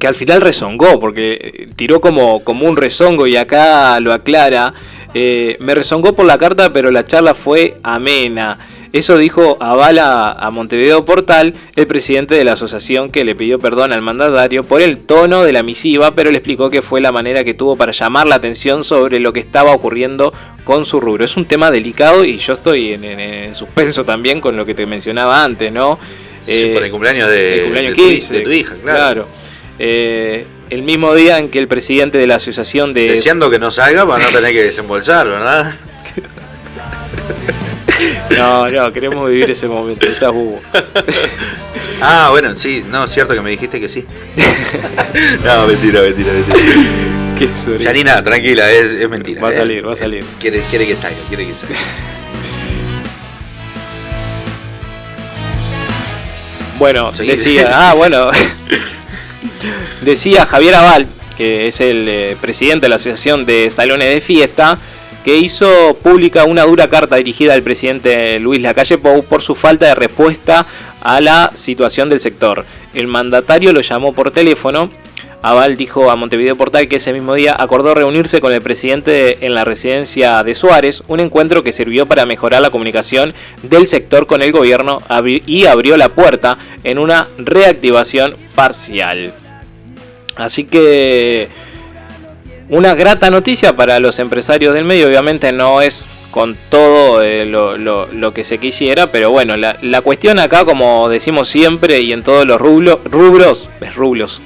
[0.00, 4.74] que al final rezongó, porque eh, tiró como, como un rezongo y acá lo aclara.
[5.14, 8.58] Eh, me rezongó por la carta, pero la charla fue amena.
[8.92, 13.92] Eso dijo Avala a Montevideo Portal, el presidente de la asociación que le pidió perdón
[13.92, 17.42] al mandatario por el tono de la misiva, pero le explicó que fue la manera
[17.42, 21.24] que tuvo para llamar la atención sobre lo que estaba ocurriendo con su rubro.
[21.24, 24.74] Es un tema delicado y yo estoy en, en- en suspenso también con lo que
[24.76, 25.98] te mencionaba antes, ¿no?
[26.44, 29.26] Sí, Eh, por el cumpleaños de, el cumpleaños de tu, 15, de tu hija, claro.
[29.76, 33.06] Eh, el mismo día en que el presidente de la asociación de...
[33.06, 35.74] Deseando que no salga para no tener que desembolsar, ¿verdad?
[38.36, 40.60] No, no, queremos vivir ese momento, esa bubo.
[42.02, 44.04] Ah, bueno, sí, no, es cierto que me dijiste que sí.
[45.44, 46.58] no, mentira, mentira, mentira.
[47.38, 47.84] Qué sorry.
[47.84, 49.40] Janina, tranquila, es, es mentira.
[49.40, 49.54] Va a eh.
[49.54, 50.24] salir, va a salir.
[50.40, 51.76] Quiere, quiere que salga, quiere que salga.
[56.78, 58.30] Bueno, decía, ah, bueno,
[60.02, 64.78] decía Javier Aval, que es el eh, presidente de la Asociación de Salones de Fiesta,
[65.24, 69.86] que hizo pública una dura carta dirigida al presidente Luis Lacalle Pou por su falta
[69.86, 70.66] de respuesta
[71.00, 72.66] a la situación del sector.
[72.92, 74.90] El mandatario lo llamó por teléfono.
[75.40, 79.54] Aval dijo a Montevideo Portal que ese mismo día acordó reunirse con el presidente en
[79.54, 84.40] la residencia de Suárez, un encuentro que sirvió para mejorar la comunicación del sector con
[84.40, 85.00] el gobierno
[85.46, 89.34] y abrió la puerta en una reactivación parcial.
[90.36, 91.48] Así que
[92.68, 97.76] una grata noticia para los empresarios del medio, obviamente no es con todo eh, lo,
[97.78, 102.12] lo- lo que se quisiera, pero bueno, la, la cuestión acá, como decimos siempre y
[102.12, 104.40] en todos los rublo- rubros, es rublos,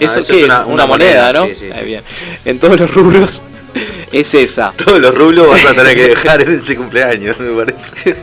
[0.00, 1.46] eso, eso qué es una- moneda, moneda, ¿no?
[1.46, 2.02] sí, sí, Ahí bien.
[2.46, 3.42] En todos los rubros
[4.12, 4.72] es esa.
[4.82, 8.14] Todos los rublos vas a tener que dejar en ese cumpleaños, me parece.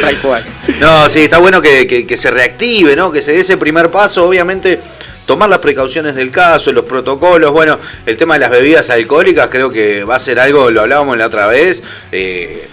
[0.00, 0.44] Tal cual.
[0.78, 3.10] No, sí, está bueno que, que- que se reactive, ¿no?
[3.10, 4.78] Que se dé ese primer paso, obviamente.
[5.30, 9.70] Tomar las precauciones del caso, los protocolos, bueno, el tema de las bebidas alcohólicas creo
[9.70, 12.66] que va a ser algo, lo hablábamos la otra vez, eh,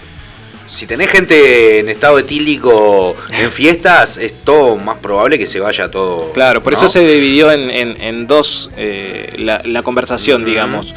[0.68, 5.88] si tenés gente en estado etílico en fiestas, es todo más probable que se vaya
[5.88, 6.32] todo.
[6.32, 6.78] Claro, por ¿no?
[6.80, 10.92] eso se dividió en, en- en dos eh, la, la conversación, digamos.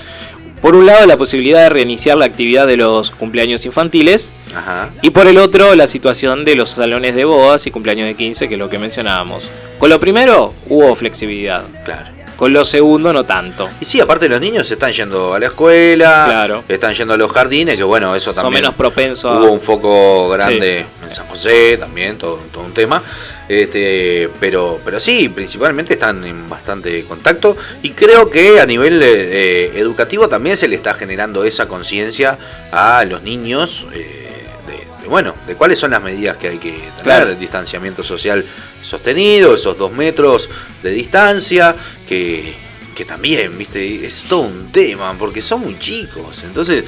[0.62, 4.32] Por un lado, la posibilidad de reiniciar la actividad de los cumpleaños infantiles.
[4.56, 4.90] Ajá.
[5.02, 8.48] Y por el otro, la situación de los salones de bodas y cumpleaños de 15,
[8.48, 9.44] que es lo que mencionábamos.
[9.80, 11.64] Con lo primero, hubo flexibilidad.
[11.84, 12.06] Claro.
[12.36, 13.70] Con los segundos no tanto.
[13.80, 16.64] Y sí, aparte los niños están yendo a la escuela, Claro.
[16.68, 19.40] están yendo a los jardines, que bueno, eso Son también menos propensos a...
[19.40, 23.04] hubo un foco grande en San José también, todo, todo un tema.
[23.52, 29.08] Este, pero, pero sí, principalmente están en bastante contacto y creo que a nivel eh,
[29.12, 32.38] eh, educativo también se le está generando esa conciencia
[32.72, 36.72] a los niños eh, de, de, bueno, de cuáles son las medidas que hay que
[36.72, 37.32] tener, Claro.
[37.32, 38.46] el distanciamiento social
[38.82, 40.50] sostenido, esos dos metros
[40.82, 41.76] de distancia,
[42.08, 42.54] que,
[42.96, 46.86] que también, viste, es todo un tema, porque son muy chicos, entonces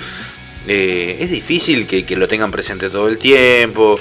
[0.66, 3.96] eh, es difícil que, que lo tengan presente todo el tiempo.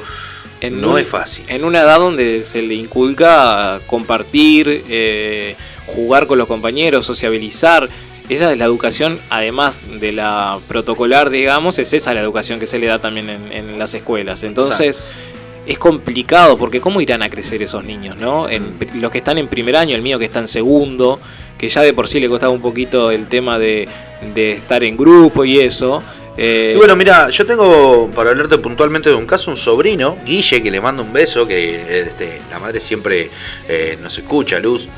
[0.62, 1.44] En no un- es fácil.
[1.48, 5.56] En una edad donde se le inculca compartir, eh,
[5.86, 7.88] jugar con los compañeros, sociabilizar.
[8.28, 12.78] Esa es la educación, además de la protocolar, digamos, es esa la educación que se
[12.78, 14.42] le da también en, en las escuelas.
[14.44, 15.02] Entonces,
[15.66, 18.48] es complicado porque ¿cómo irán a crecer esos niños, no?
[18.48, 18.64] En,
[19.00, 21.20] los que están en primer año, el mío que está en segundo,
[21.58, 23.88] que ya de por sí le costaba un poquito el tema de,
[24.34, 26.02] de estar en grupo y eso.
[26.36, 30.62] Eh, Y bueno, mira, yo tengo, para hablarte puntualmente de un caso, un sobrino, Guille,
[30.62, 33.30] que le mando un beso, que este, la madre siempre
[33.68, 34.88] eh, nos escucha, Luz,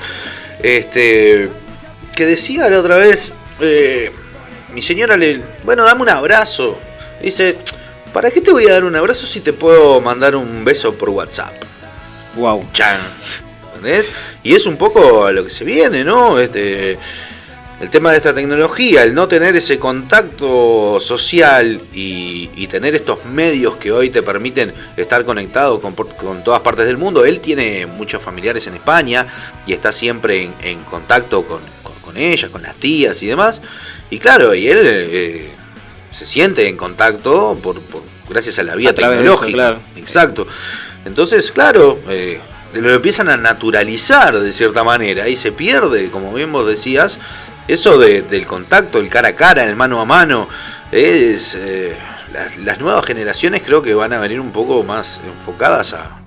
[0.62, 1.49] este,
[2.14, 4.12] que decía la otra vez, eh,
[4.72, 6.78] mi señora le, bueno, dame un abrazo.
[7.22, 7.57] Dice,
[8.12, 11.11] ¿para qué te voy a dar un abrazo si te puedo mandar un beso por
[11.11, 11.55] WhatsApp?
[12.37, 12.66] Wow.
[12.72, 13.01] Chan.
[13.76, 14.11] ¿Entendés?
[14.43, 16.39] Y es un poco a lo que se viene, ¿no?
[16.39, 16.99] Este,
[17.85, 23.24] el tema de esta tecnología, el no tener ese contacto social y, y tener estos
[23.26, 27.26] medios que hoy te permiten estar conectado con, con todas partes del mundo.
[27.26, 29.26] Él tiene muchos familiares en España
[29.66, 33.61] y está siempre en, en contacto con, con, con ellas, con las tías y demás.
[34.09, 35.51] Y claro, y él eh,
[36.11, 39.53] se siente en contacto por, por- gracias a la vía A eso, tecnológica.
[39.53, 39.78] claro.
[39.97, 40.47] Exacto.
[41.05, 42.41] Entonces, claro, eh,
[42.72, 47.18] lo empiezan a naturalizar de cierta manera y se pierde, como bien vos decías,
[47.69, 50.49] eso de- del contacto, el cara a cara, el mano a mano.
[50.93, 51.97] Es, eh,
[52.62, 56.21] las, nuevas generaciones creo que van a venir un poco más enfocadas a,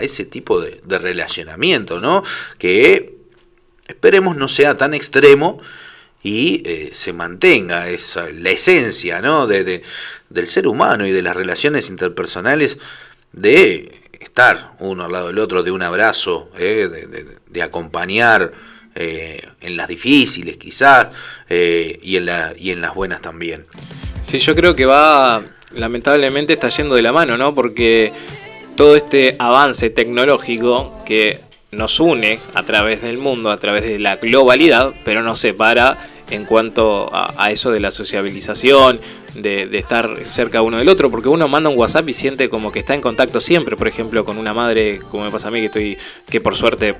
[0.00, 2.22] ese tipo de, relacionamiento, ¿no?
[2.58, 3.16] Que
[3.86, 5.60] esperemos no sea tan extremo
[6.22, 9.46] y eh, se mantenga esa, la esencia ¿no?
[9.46, 9.82] de, de-
[10.28, 12.78] del ser humano y de las relaciones interpersonales
[13.32, 18.52] de estar uno al lado del otro, de un abrazo, eh, de acompañar
[18.94, 21.08] eh, en las difíciles quizás
[21.48, 23.64] eh, y, en la, y en las buenas también.
[24.22, 25.42] Sí, yo creo que va,
[25.74, 27.54] lamentablemente está yendo de la mano, ¿no?
[27.54, 28.12] Porque
[28.76, 31.40] todo este avance tecnológico que
[31.70, 35.98] nos une a través del mundo, a través de la globalidad, pero nos separa
[36.30, 39.00] en cuanto a, a eso de la sociabilización,
[39.34, 42.70] de, de estar cerca uno del otro, porque uno manda un WhatsApp y siente como
[42.72, 45.60] que está en contacto siempre, por ejemplo, con una madre, como me pasa a mí,
[45.60, 45.98] que estoy,
[46.30, 46.94] que por suerte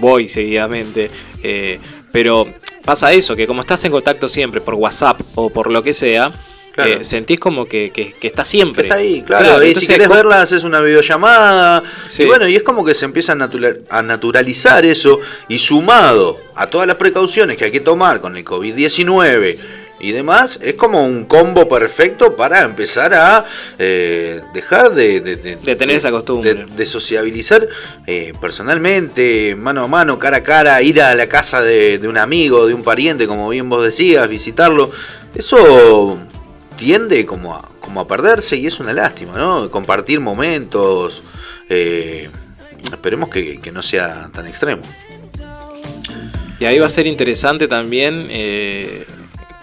[0.00, 1.10] voy seguidamente,
[1.42, 1.78] eh,
[2.12, 2.46] pero
[2.84, 6.32] pasa eso, que como estás en contacto siempre por WhatsApp o por lo que sea,
[6.72, 7.00] Claro.
[7.00, 8.84] eh, sentís como que, que, que está siempre.
[8.84, 9.60] Que está ahí, claro.
[9.64, 11.82] y si querés verla, haces una videollamada.
[12.08, 12.22] Sí.
[12.22, 15.18] Y bueno, y es como que se empieza a, natural- a naturalizar eso.
[15.48, 19.58] Y sumado a todas las precauciones que hay que tomar con el COVID-19
[20.00, 23.44] y demás, es como un combo perfecto para empezar a
[23.78, 26.66] eh, dejar de, de- de- De tener esa costumbre.
[26.66, 27.68] de, sociabilizar
[28.06, 32.16] eh, personalmente, mano a mano, cara a cara, ir a la casa de, de un
[32.16, 34.90] amigo, de un pariente, como bien vos decías, visitarlo.
[35.34, 36.18] Eso
[36.78, 39.70] tiende como a, como a perderse y es una lástima, ¿no?
[39.70, 41.22] Compartir momentos.
[41.68, 42.30] eh,
[42.90, 44.82] esperemos que, que no sea tan extremo.
[46.58, 49.06] Y ahí va a ser interesante también eh,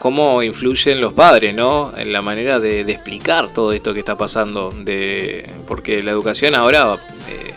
[0.08, 1.92] cómo influyen los padres, ¿no?
[1.98, 4.72] En la manera de, explicar todo esto que está pasando.
[4.72, 6.96] De, porque la educación ahora
[7.28, 7.54] eh,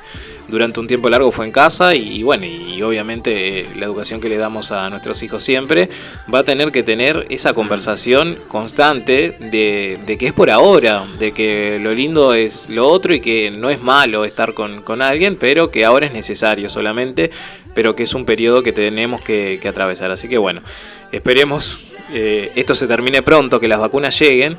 [0.48, 4.28] durante un tiempo largo fue en casa y, bueno, y, obviamente eh, la educación que
[4.28, 5.88] le damos a nuestros hijos siempre
[6.32, 11.78] va a tener que tener esa conversación constante de, que es por ahora, de que
[11.80, 15.84] lo lindo es lo otro y que no es malo estar con, alguien, pero que
[15.84, 17.30] ahora es necesario solamente,
[17.76, 20.10] pero que es un periodo que tenemos que atravesar.
[20.10, 20.62] Así que bueno,
[21.12, 24.56] esperemos eh, esto se termine pronto, que las vacunas lleguen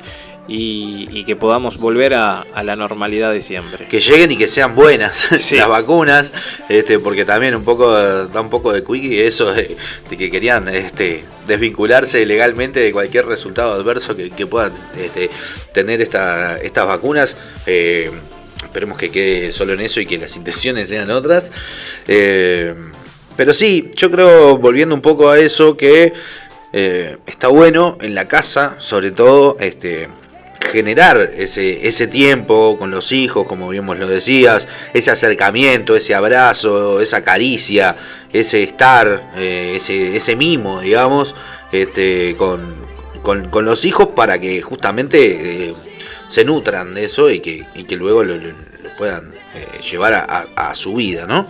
[0.48, 3.86] y, y que podamos volver a, a la normalidad de siempre.
[3.86, 5.56] Que lleguen y que sean buenas Sí.
[5.56, 6.32] las vacunas,
[6.68, 9.76] este, porque también un poco da un poco de quickie eso de,
[10.10, 15.30] de que querían este, desvincularse legalmente de cualquier resultado adverso que, que puedan este,
[15.72, 17.36] tener esta, estas vacunas.
[17.66, 18.10] Eh,
[18.64, 21.50] esperemos que quede solo en eso y que las intenciones sean otras.
[22.08, 22.74] Eh,
[23.36, 26.12] pero sí, yo creo, volviendo un poco a eso, que
[26.72, 30.08] eh, está bueno en la casa, sobre todo, este,
[30.70, 36.14] generar ese, ese tiempo con los hijos, como bien vos lo decías, ese acercamiento, ese
[36.14, 37.96] abrazo, esa caricia,
[38.32, 41.34] ese estar, eh, ese, ese mimo, digamos,
[41.72, 42.74] este, con,
[43.22, 45.74] con- con los hijos para que justamente eh,
[46.28, 48.36] se nutran de eso y que, y que luego lo,
[48.96, 49.30] puedan
[49.90, 51.46] llevar a, a- a su vida, ¿no?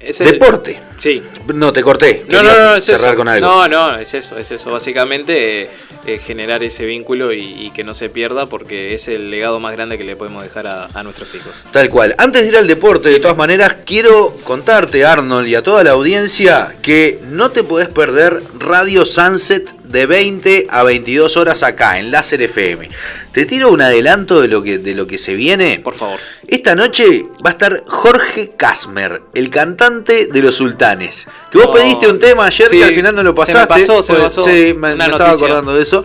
[0.00, 0.80] Es el- Deporte.
[0.96, 1.22] Sí.
[1.54, 2.24] No, te corté.
[2.28, 3.16] No, no, no, es cerrar eso.
[3.16, 3.46] con algo.
[3.46, 4.70] No, no, es eso, es eso.
[4.70, 5.70] Básicamente eh,
[6.06, 9.72] eh, generar ese vínculo y, y que no se pierda porque es el legado más
[9.72, 11.64] grande que le podemos dejar a, a nuestros hijos.
[11.72, 12.14] Tal cual.
[12.18, 15.92] Antes de ir al deporte, de todas maneras, quiero contarte, Arnold, y a toda la
[15.92, 22.10] audiencia, que no te podés perder Radio Sunset de 20 a 22 horas acá, en
[22.10, 22.90] Láser FM.
[23.32, 25.78] Te tiro un adelanto de lo que, de lo que se viene.
[25.78, 26.18] Por favor.
[26.46, 31.26] Esta noche va a estar Jorge Casmer, el cantante de los sultanes.
[31.50, 31.72] Que vos No.
[31.72, 33.36] pediste un tema ayer Sí, que al final no lo se me
[33.66, 33.66] pasaste.
[33.86, 34.44] pasó, se me Pues, pasó.
[34.44, 36.04] sí, me, estaba acordando de eso.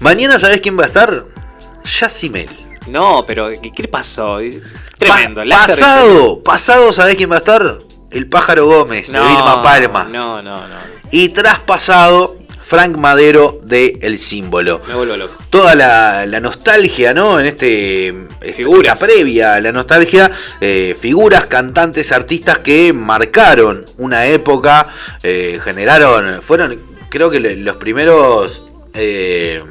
[0.00, 1.24] Mañana, ¿sabés quién va a estar?
[1.84, 2.48] Yacimel.
[2.86, 4.38] No, pero ¿qué, pasó?
[4.40, 5.42] Es tremendo.
[5.42, 7.78] Pa- pasado, pasado, ¿sabés quién va a estar?
[8.10, 10.04] El pájaro Gómez, No, de Vilma Palma.
[10.04, 10.76] No, no, no.
[11.10, 14.82] Y traspasado, Frank Madero de El Símbolo.
[14.86, 15.34] Me vuelvo loco.
[15.48, 17.40] Toda la, la nostalgia, ¿no?
[17.40, 18.08] En este.
[18.08, 19.00] esta- Figuras.
[19.00, 24.86] previa a la nostalgia, eh, figuras, cantantes, artistas que marcaron una época,
[25.22, 26.42] eh, generaron.
[26.42, 28.62] Fueron, creo que los primeros.
[28.94, 29.62] eh,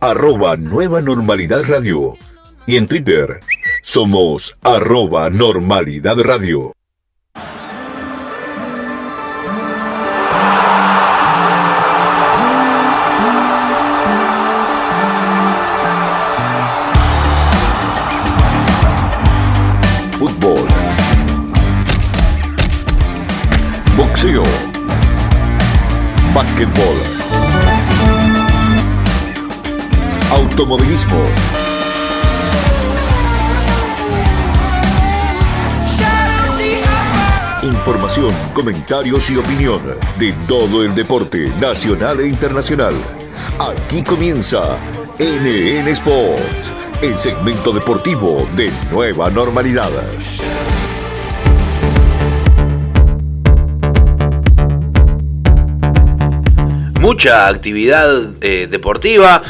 [0.00, 2.16] arroba Nueva Normalidad Radio.
[2.68, 3.40] Y en Twitter,
[3.82, 6.72] somos arroba Normalidad Radio.
[26.34, 26.96] Básquetbol.
[30.30, 31.18] Automovilismo.
[37.62, 39.82] Información, comentarios y opinión
[40.18, 42.94] de todo el deporte nacional e internacional.
[43.58, 44.78] Aquí comienza
[45.18, 46.72] NN Sports,
[47.02, 49.90] el segmento deportivo de nueva normalidad.
[57.12, 59.42] Mucha actividad eh, deportiva.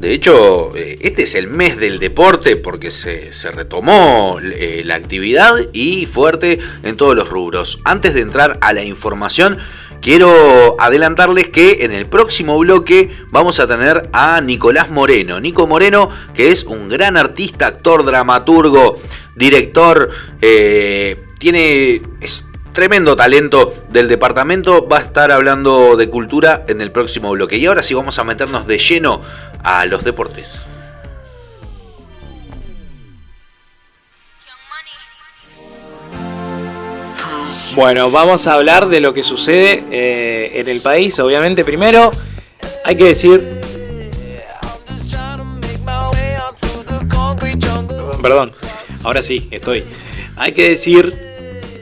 [0.00, 5.54] De hecho, eh, este es el mes del deporte porque se, retomó eh, la actividad
[5.74, 7.78] y fuerte en todos los rubros.
[7.84, 9.58] Antes de entrar a la información,
[10.00, 15.40] quiero adelantarles que en el próximo bloque vamos a tener a Nicolás Moreno.
[15.40, 18.98] Nico Moreno, que es un gran artista, actor, dramaturgo,
[19.36, 20.10] director,
[21.38, 22.00] tiene...
[22.80, 27.58] tremendo talento del departamento va a estar hablando de cultura en el próximo bloque.
[27.58, 29.20] Y ahora sí vamos a meternos de lleno
[29.62, 30.64] a los deportes.
[37.74, 41.18] Bueno, vamos a hablar de lo que sucede eh, en el país.
[41.18, 42.10] Obviamente, primero
[42.82, 43.60] hay que decir.
[48.22, 48.54] Perdón,
[49.02, 49.84] ahora sí, estoy.
[50.36, 51.29] Hay que decir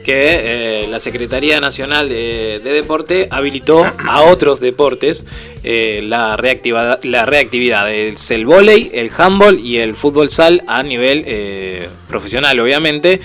[0.03, 5.25] que eh, la Secretaría Nacional de, de Deporte habilitó a otros deportes
[5.63, 7.91] eh, la, reactiva- la reactividad.
[7.91, 13.19] Es el vóley, el handball y el fútbol sal a nivel eh, profesional, obviamente,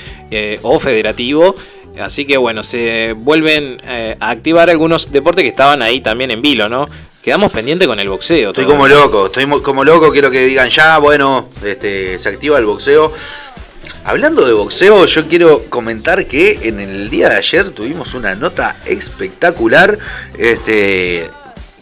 [0.63, 1.55] o federativo.
[2.01, 3.81] Así que bueno, se vuelven
[4.19, 6.89] a activar algunos deportes que estaban ahí también en vilo, ¿no?
[7.23, 8.51] Quedamos pendientes con el boxeo.
[8.51, 12.59] Estoy como loco, estoy mo- como loco, quiero que digan ya, bueno, este, se activa
[12.59, 13.13] el boxeo.
[14.05, 18.77] Hablando de boxeo, yo quiero comentar que en el día de ayer tuvimos una nota
[18.85, 19.99] espectacular
[20.39, 21.31] este,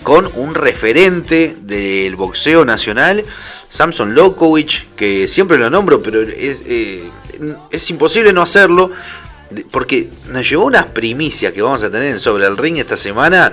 [0.02, 3.24] con un referente del boxeo nacional,
[3.70, 7.10] Samson Lokowicz, que siempre lo nombro, pero es, eh,
[7.70, 8.90] es imposible no hacerlo,
[9.70, 13.52] porque nos llevó unas primicias que vamos a tener en sobre el ring esta semana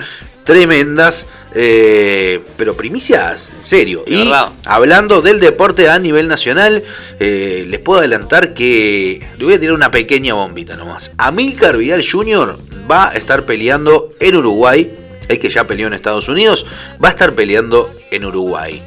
[0.50, 4.04] tremendas, eh, pero primicias, en serio.
[4.04, 4.50] De y verdad.
[4.66, 6.84] hablando del deporte a nivel nacional,
[7.20, 11.12] eh, les puedo adelantar que le voy a tirar una pequeña bombita nomás.
[11.20, 12.58] Amílcar Vidal Jr.
[12.90, 14.92] va a estar peleando en Uruguay,
[15.28, 16.66] el que ya peleó en Estados Unidos,
[17.04, 18.82] va a estar peleando en Uruguay.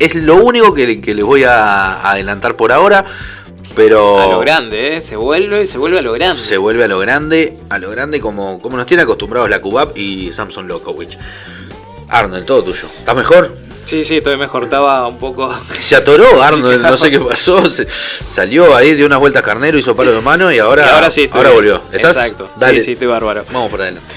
[0.00, 3.04] Es lo único que, que les voy a adelantar por ahora.
[3.74, 5.00] Pero A lo grande, ¿eh?
[5.00, 6.40] Se vuelve, se vuelve a lo grande.
[6.40, 9.96] se vuelve a lo grande, a lo grande como, como nos tiene acostumbrados la Cubab
[9.96, 11.16] y Samson Lokowicz.
[12.08, 12.88] Arnold, todo tuyo.
[12.98, 13.54] ¿Estás mejor?
[13.84, 14.64] Sí, sí, estoy mejor.
[14.64, 15.54] Estaba un poco.
[15.80, 17.68] Se atoró Arnold, no sé qué pasó.
[17.70, 17.86] se-
[18.28, 21.24] salió ahí de unas vueltas carnero, hizo palo de mano y ahora, Y ahora sí,
[21.24, 21.56] estoy ahora bien.
[21.62, 21.82] volvió.
[21.92, 22.16] ¿Estás?
[22.16, 22.50] Exacto.
[22.56, 22.80] Dale.
[22.80, 23.44] Sí, sí, estoy bárbaro.
[23.52, 24.10] Vamos por adelante.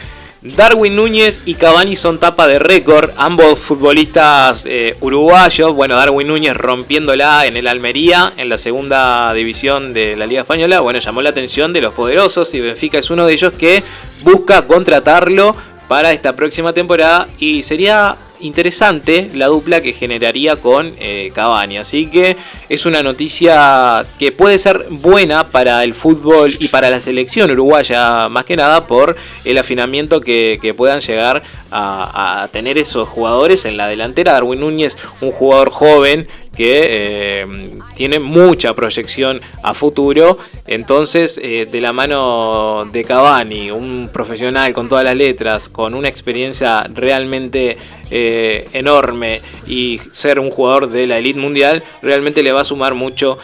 [0.43, 5.71] Darwin Núñez y Cavani son tapa de récord, ambos futbolistas eh, uruguayos.
[5.73, 10.79] Bueno, Darwin Núñez rompiéndola en el Almería, en la segunda división de la Liga Española.
[10.79, 13.83] Bueno, llamó la atención de los poderosos y Benfica es uno de ellos que
[14.23, 15.55] busca contratarlo
[15.87, 21.77] para esta próxima temporada y sería interesante la dupla que generaría con eh, Cavani.
[21.77, 22.37] Así que
[22.69, 28.29] es una noticia que puede ser buena para el fútbol y para la selección uruguaya,
[28.29, 29.15] más que nada por
[29.45, 34.33] el afinamiento que, puedan llegar a tener esos jugadores en la delantera.
[34.33, 40.37] Darwin Núñez, un jugador joven que eh, tiene mucha proyección a futuro.
[40.67, 46.09] Entonces, eh, de la mano de Cavani, un profesional con todas las letras, con una
[46.09, 47.77] experiencia realmente
[48.09, 52.95] eh, enorme y ser un jugador de la elite mundial, realmente le va a sumar
[52.95, 53.37] mucho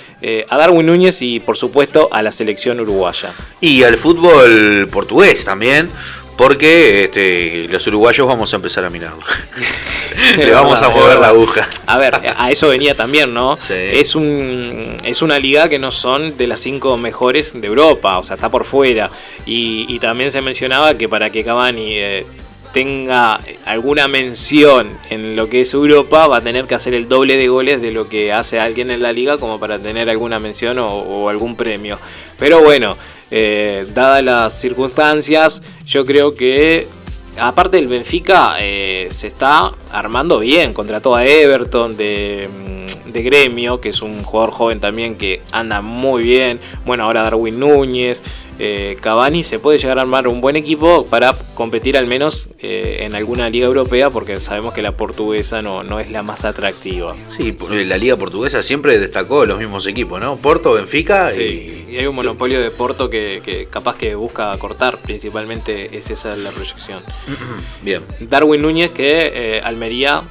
[0.49, 3.33] a Darwin Núñez y, por supuesto, a la selección uruguaya.
[3.61, 5.89] Y al fútbol portugués también,
[6.37, 9.23] porque este, los uruguayos vamos a empezar a mirarlo.
[10.37, 11.67] Le vamos a mover la aguja.
[11.87, 13.57] A ver, a eso venía también, ¿no?
[13.57, 13.73] Sí.
[13.73, 18.23] Es, un, es una liga que no son de las cinco mejores de Europa, o
[18.23, 19.09] sea, está por fuera.
[19.45, 22.25] Y, y también se mencionaba que para que Cavani eh,
[22.71, 27.35] tenga alguna mención en lo que es Europa, va a tener que hacer el doble
[27.35, 30.77] de goles de lo que hace alguien en la liga como para tener alguna mención
[30.77, 31.97] o, o algún premio.
[32.37, 32.95] Pero bueno,
[33.31, 36.87] eh, dadas las circunstancias, yo creo que
[37.39, 40.73] aparte del Benfica eh, se está armando bien.
[40.73, 45.81] Contrató a Everton de, mm, de Gremio, que es un jugador joven también que anda
[45.81, 46.59] muy bien.
[46.85, 48.23] Bueno, ahora Darwin Núñez.
[48.59, 52.99] Eh, Cavani se puede llegar a armar un buen equipo para competir al menos eh,
[53.01, 57.15] en alguna liga europea, porque sabemos que la portuguesa no, no es la más atractiva.
[57.35, 60.37] Sí, la liga portuguesa siempre destacó los mismos equipos, ¿no?
[60.37, 64.97] Porto, Benfica Sí, y hay un monopolio de Porto que, que capaz que busca cortar,
[64.97, 67.01] principalmente es esa la proyección.
[67.81, 67.83] y...
[67.85, 68.01] Bien.
[68.19, 70.23] Darwin Núñez que eh, Almería,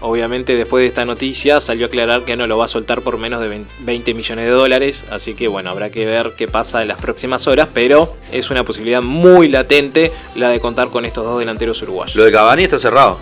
[0.00, 3.18] obviamente después de esta noticia, salió a aclarar que no lo va a soltar por
[3.18, 6.88] menos de 20 millones de dólares, así que bueno, habrá que ver qué pasa en
[6.88, 11.38] las próximas horas, pero es una posibilidad muy latente la de contar con estos dos
[11.38, 12.16] delanteros uruguayos.
[12.16, 13.18] Lo de Cavani está cerrado.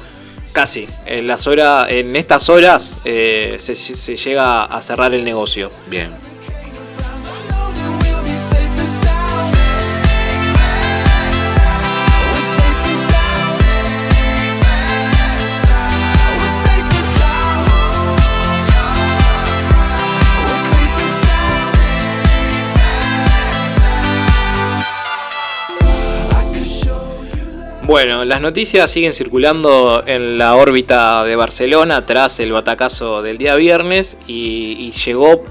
[0.53, 5.71] Casi, en, las horas, en estas horas eh, se, se llega a cerrar el negocio.
[5.89, 6.11] Bien.
[27.89, 33.57] Bueno, las noticias siguen circulando en la órbita de Barcelona tras el batacazo del día
[33.57, 35.43] viernes y, y llegó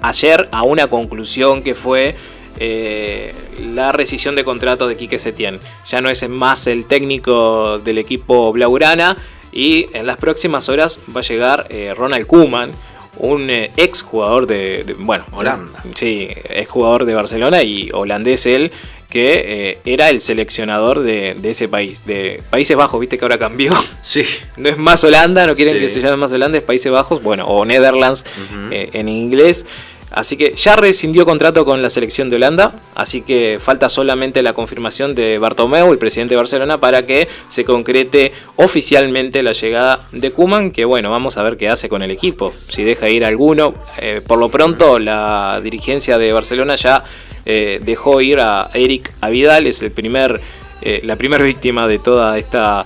[0.00, 2.16] ayer a una conclusión que fue
[2.58, 3.34] eh,
[3.74, 5.58] la rescisión de contrato de Quique Setién.
[5.86, 9.18] Ya no es más el técnico del equipo Blaugrana
[9.52, 12.72] y en las próximas horas va a llegar eh, Ronald Koeman,
[13.18, 15.82] un eh, ex jugador de, de- bueno, Holanda.
[15.94, 18.72] Sí, es jugador de Barcelona y holandés él,
[19.12, 23.36] que eh, era el seleccionador de, de ese país, de Países Bajos, viste que ahora
[23.36, 23.74] cambió.
[24.02, 24.24] Sí.
[24.56, 25.80] No es más Holanda, no quieren Sí.
[25.80, 28.24] que se llame más Holanda, es Países Bajos, bueno, o Netherlands
[28.70, 29.66] eh, en inglés.
[30.14, 34.52] Así que ya rescindió contrato con la selección de Holanda, así que falta solamente la
[34.52, 40.30] confirmación de Bartomeu, el presidente de Barcelona, para que se concrete oficialmente la llegada de
[40.30, 43.74] Kuman, que bueno, vamos a ver qué hace con el equipo, si deja ir alguno.
[43.98, 47.04] Eh, por lo pronto, la dirigencia de Barcelona ya
[47.44, 50.40] eh, dejó ir a Eric Avidal, es el primer,
[50.80, 52.84] eh, la primera víctima de toda esta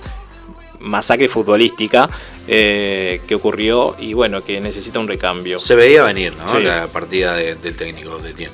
[0.79, 2.09] masacre futbolística
[2.47, 5.59] eh, que ocurrió y bueno, que necesita un recambio.
[5.59, 6.47] Se veía venir, ¿no?
[6.47, 6.61] Sí.
[6.63, 8.51] La partida de- del técnico de Tien.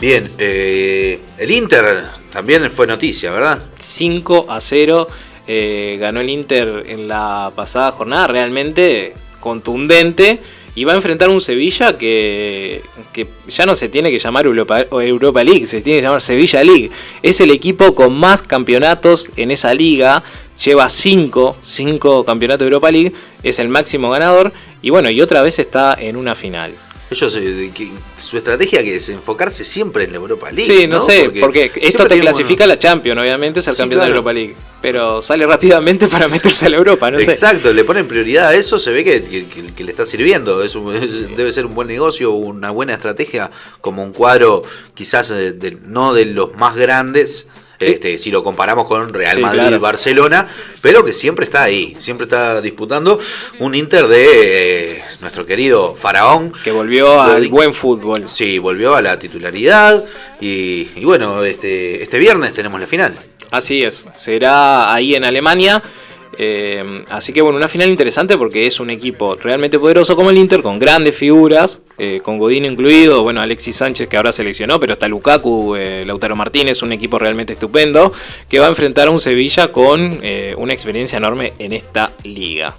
[0.00, 3.62] Bien, el Inter también fue noticia, ¿verdad?
[3.78, 5.08] 5 a 0
[5.48, 10.40] eh, ganó el Inter en la pasada jornada, realmente contundente.
[10.76, 14.82] Y va a enfrentar un Sevilla que, que ya no se tiene que llamar Europa,
[14.82, 16.90] Europa League, se tiene que llamar Sevilla League.
[17.22, 20.22] Es el equipo con más campeonatos en esa liga,
[20.62, 23.12] lleva 5 cinco campeonatos de Europa League,
[23.42, 24.52] es el máximo ganador
[24.82, 26.74] y bueno, y otra vez está en una final.
[27.08, 27.70] Ellos, eh,
[28.18, 30.72] su estrategia que es enfocarse siempre en la Europa League.
[30.80, 34.00] Sí, no, sé, porque, esto te clasifica a la Champions, obviamente, es el Sí, campeón
[34.00, 34.16] de la claro.
[34.16, 34.56] Europa League.
[34.82, 37.30] Pero sale rápidamente para meterse a la Europa, no sé.
[37.30, 40.64] Exacto, le ponen prioridad a eso, se ve que, que- que- que le está sirviendo.
[40.64, 44.62] Es un- es- debe ser un buen negocio, una buena estrategia, como un cuadro
[44.94, 47.46] quizás eh, de- no de los más grandes.
[47.78, 49.80] Este, si lo comparamos con Real Sí, Madrid claro.
[49.80, 50.48] Barcelona,
[50.80, 53.18] pero que siempre está ahí, siempre está disputando
[53.58, 56.52] un Inter de eh, nuestro querido Faraón.
[56.64, 58.28] Que volvió al buen fútbol.
[58.28, 60.04] Sí, volvió a la titularidad
[60.40, 63.14] y, y bueno, este, este viernes tenemos la final.
[63.50, 65.82] Así es, será ahí en Alemania.
[66.38, 70.38] Eh, así que bueno, una final interesante porque es un equipo realmente poderoso como el
[70.38, 74.94] Inter, con grandes figuras, eh, con Godino incluido, bueno, Alexis Sánchez que ahora seleccionó, pero
[74.94, 78.12] está Lukaku, eh, Lautaro Martínez, un equipo realmente estupendo,
[78.48, 82.76] que va a enfrentar a un Sevilla con eh, una experiencia enorme en esta liga.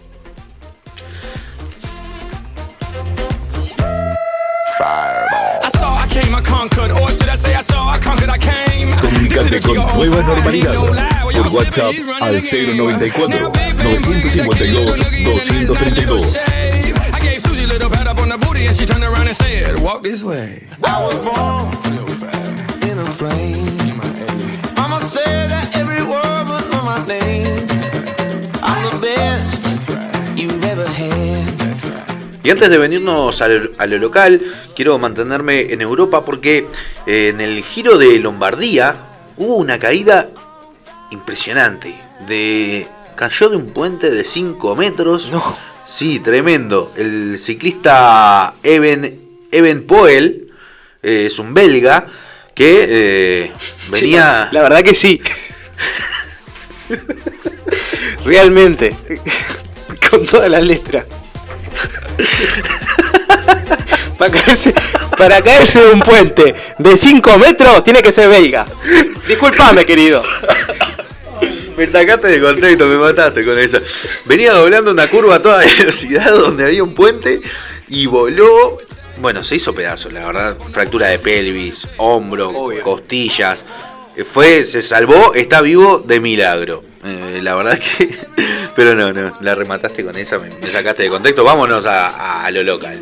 [9.02, 10.74] Comunicate con Nueva Normalidad
[11.34, 13.52] por WhatsApp al 094
[13.84, 16.38] 952 232.
[17.14, 19.36] I gave Susie a little pat up on the booty and she turned around and
[19.36, 20.64] said, Walk this way.
[20.84, 23.87] I was born in a flame.
[32.48, 34.42] Y antes de venirnos a lo, a lo local,
[34.74, 36.66] quiero mantenerme en Europa porque
[37.06, 38.96] eh, en el giro de Lombardía
[39.36, 40.30] hubo una caída
[41.12, 41.94] impresionante.
[42.26, 45.30] De, cayó de un puente de 5 metros.
[45.88, 46.94] Sí, tremendo.
[46.96, 50.48] El ciclista Eben, Eben Poel
[51.04, 52.08] eh, es un belga
[52.56, 53.52] que eh,
[53.92, 54.48] venía...
[54.54, 55.22] la verdad que sí.
[58.24, 58.96] Realmente.
[60.10, 61.08] Con todas las letras.
[64.18, 64.74] para, caerse,
[65.18, 68.66] para caerse de un puente de 5 metros tiene que ser belga.
[69.28, 70.24] Disculpame, querido.
[71.78, 73.78] Me sacaste de contexto, me mataste con eso.
[74.26, 77.42] Venía doblando una curva a toda velocidad donde había un puente
[77.88, 78.80] y voló.
[79.18, 80.58] Bueno, se hizo pedazos, la verdad.
[80.72, 82.54] Fractura de pelvis, hombros,
[82.84, 83.64] costillas.
[84.18, 86.84] Eh, Fue, se salvó, está vivo de milagro.
[87.06, 88.18] Eh, la verdad que.
[88.76, 91.44] Pero no, no, la remataste con esa, me, me sacaste de contexto.
[91.44, 93.00] Vámonos a, lo local.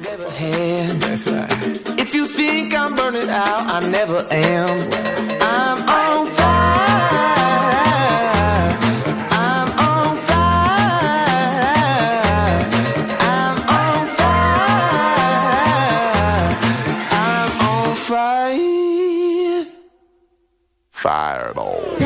[21.06, 21.98] Fireball.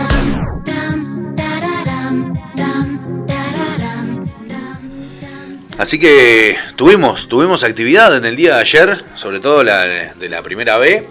[5.77, 10.41] Así que tuvimos, tuvimos actividad en el día de ayer, sobre todo la de la
[10.41, 11.05] primera B.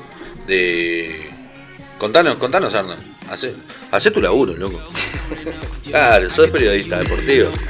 [0.46, 1.30] De.
[1.96, 2.94] Contanos, contanos, Arno.
[3.30, 3.54] Hacé,
[3.90, 4.80] hacé tu laburo, loco.
[5.88, 7.50] Claro, sos periodista deportivo.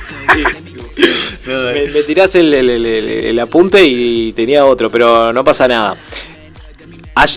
[1.47, 5.69] Me, me tirás el, el- el- el- el apunte y tenía otro, pero no pasa
[5.69, 5.97] nada.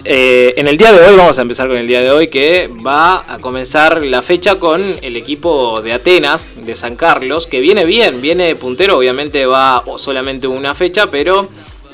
[0.05, 2.69] Eh, en el día de hoy, vamos a empezar con el día de hoy, que
[2.86, 7.84] va a comenzar la fecha con el equipo de Atenas, de San Carlos, que viene
[7.86, 11.47] bien, viene puntero, obviamente va solamente una fecha, pero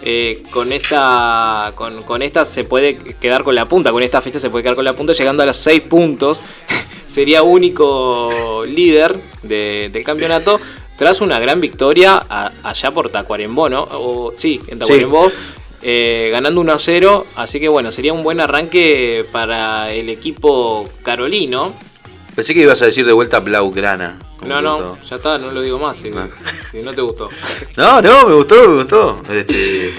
[0.04, 4.40] eh, con esta con, con esta se puede quedar con la punta, con esta fecha
[4.40, 6.42] se puede quedar con la punta, llegando a los 6 puntos.
[7.08, 10.60] Sería único líder de- del campeonato
[10.98, 13.84] tras una gran victoria a- allá por Tacuarembó, ¿no?
[13.92, 15.32] O, sí, en Tacuarembó.
[15.82, 20.90] Eh, ganando 1 a 0, así que bueno, sería un buen arranque para el equipo
[21.04, 21.74] carolino.
[22.36, 24.20] Pensé que ibas a decir de vuelta Blaugrana.
[24.46, 25.00] No, no, gustó.
[25.10, 26.28] ya está, no lo digo más, si, Ah.
[26.72, 27.30] si no te gustó.
[27.78, 29.22] No, no, me gustó, me gustó.
[29.34, 29.92] Este,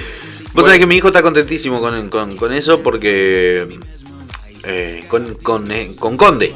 [0.55, 3.79] Vos sabés que mi hijo está contentísimo con, con- con eso porque.
[4.65, 6.55] eh, con, con, eh, con Conde,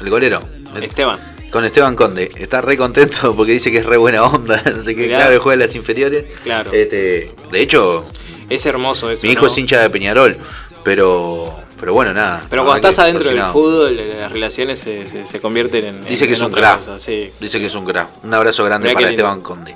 [0.00, 0.42] el golero.
[0.80, 1.18] Esteban.
[1.50, 2.30] Con Esteban Conde.
[2.36, 4.56] Está re contento porque dice que es re buena onda.
[4.78, 5.18] Así que, Mirá.
[5.18, 6.24] claro, juega en las inferiores.
[6.42, 6.72] Claro.
[6.72, 8.04] Este, de hecho,
[8.50, 9.26] Es hermoso eso.
[9.26, 9.46] mi hijo ¿no?
[9.48, 10.38] es hincha de Peñarol.
[10.84, 12.42] Pero, pero bueno, nada.
[12.50, 16.04] Pero cuando estás adentro del fútbol, eh, las relaciones se, se- se convierten en.
[16.04, 16.80] Dice en- que es en un crack.
[16.98, 17.30] sí.
[17.40, 18.08] Dice que es un crack.
[18.22, 19.10] Un abrazo grande Mirá para.
[19.10, 19.74] Esteban Conde.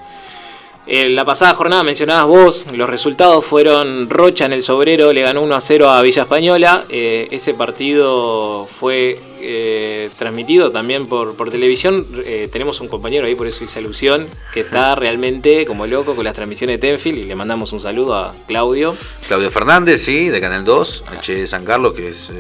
[0.90, 5.42] En la pasada jornada mencionabas vos, los resultados fueron Rocha en el Sobrero, le ganó
[5.42, 6.84] 1 a 0 a Villa Española.
[6.88, 12.06] Eh, ese partido fue eh, transmitido también por, por televisión.
[12.24, 16.24] Eh, tenemos un compañero ahí, por eso hice alusión, que está realmente como loco con
[16.24, 18.96] las transmisiones de Tenfield y le mandamos un saludo a Claudio.
[19.26, 22.32] Claudio Fernández, sí, de Canal 2, H de San Carlos, que es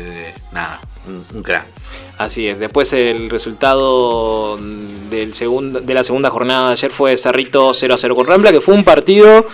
[0.52, 1.66] nada, un, crack.
[2.18, 4.58] Así es, después el resultado
[5.10, 8.50] del segundo, de la segunda jornada de ayer fue Cerrito 0 a 0 con Rambla,
[8.50, 9.46] que fue un partido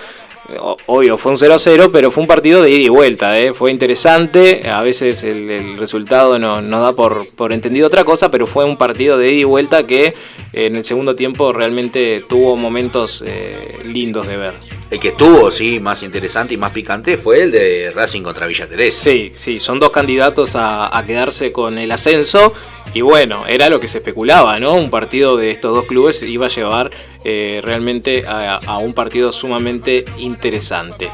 [0.86, 3.54] obvio, fue un 0 a 0, pero fue un partido de ida y vuelta, ¿eh?
[3.54, 8.46] fue interesante, a veces el, resultado no, nos da por, por, entendido otra cosa, pero
[8.46, 10.14] fue un partido de ida y vuelta que
[10.52, 14.54] en el segundo tiempo realmente tuvo momentos eh, lindos de ver.
[14.94, 18.68] El que estuvo, sí, más interesante y más picante fue el de Racing contra Villa
[18.68, 19.10] Teresa.
[19.10, 22.52] Sí, sí, son dos candidatos a, quedarse con el ascenso
[22.94, 24.74] y bueno, era lo que se especulaba, ¿no?
[24.74, 26.92] Un partido de estos dos clubes iba a llevar
[27.24, 31.10] eh, realmente a, un partido sumamente interesante.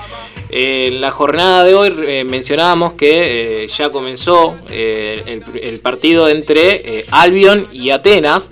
[0.51, 7.67] En la jornada de hoy eh, mencionábamos que eh, ya comenzó el, partido entre Albion
[7.73, 8.51] y Atenas.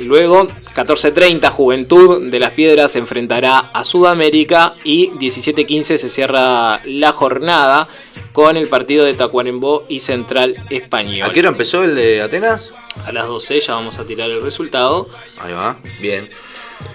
[0.00, 7.12] Luego, 14.30, Juventud de las Piedras se enfrentará a Sudamérica y 17.15 se cierra la
[7.12, 7.88] jornada
[8.32, 11.28] con el partido de Tacuarembó y Central Español.
[11.28, 12.72] ¿A qué hora empezó el de Atenas?
[13.04, 15.08] A las 12 ya vamos a tirar el resultado.
[15.38, 16.28] Ahí va, bien.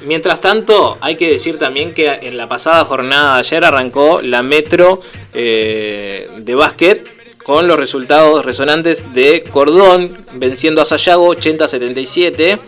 [0.05, 4.41] Mientras tanto, hay que decir también que en la pasada jornada de ayer arrancó la
[4.41, 5.01] Metro
[5.33, 7.16] eh, de básquet
[7.47, 12.59] con los resultados resonantes de Cordón venciendo a Sayago 80-77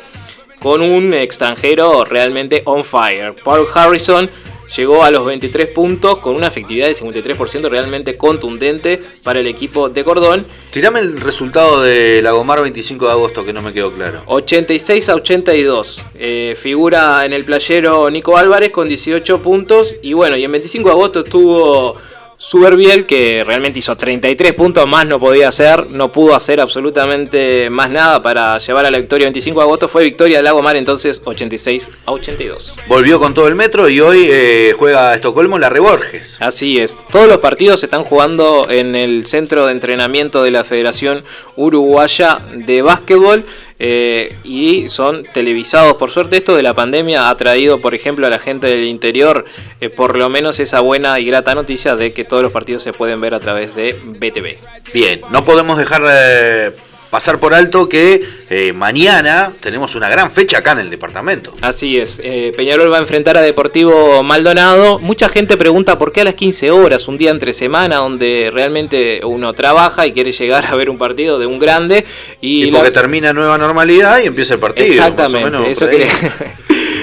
[0.62, 3.36] con un extranjero realmente on fire.
[3.44, 4.30] Paul Harrison
[4.78, 9.90] llegó a los 23 puntos con una efectividad de 53% realmente contundente para el equipo
[9.90, 10.46] de Cordón.
[10.72, 14.24] Tirame el resultado de Lagomar 25 de agosto que no me quedó claro.
[14.28, 16.06] 86 a 82.
[16.16, 20.88] Eh, figura en el playero Nico Álvarez con 18 puntos y bueno, y en 25
[20.88, 21.98] de agosto estuvo
[22.42, 27.92] Superbiel, que realmente hizo 33 puntos más, no podía hacer, no pudo hacer absolutamente más
[27.92, 29.90] nada para llevar a la victoria 25 de agosto.
[29.90, 32.76] Fue victoria de Lago Mar entonces 86 a 82.
[32.88, 36.38] Volvió con todo el metro y hoy eh, juega Estocolmo la Reborges.
[36.40, 40.64] Así es, todos los partidos se están jugando en el centro de entrenamiento de la
[40.64, 41.26] Federación
[41.58, 43.44] Uruguaya de Básquetbol.
[43.80, 45.96] Eh, y son televisados.
[45.96, 49.46] Por suerte esto de la pandemia ha traído, por ejemplo, a la gente del interior
[49.80, 52.92] eh, por lo menos esa buena y grata noticia de que todos los partidos se
[52.92, 54.58] pueden ver a través de BTV.
[54.94, 56.02] Bien, no podemos dejar...
[56.06, 56.72] Eh,
[57.10, 61.54] pasar por alto que eh, mañana tenemos una gran fecha acá en el departamento.
[61.62, 65.00] Así es, eh, Peñarol va a enfrentar a Deportivo Maldonado.
[65.00, 69.22] Mucha gente pregunta por qué a las 15 horas, un día entre semana, donde realmente
[69.24, 72.06] uno trabaja y quiere llegar a ver un partido de un grande.
[72.42, 74.88] Y, porque termina nueva normalidad y empieza el partido.
[74.88, 75.88] Exactamente, eso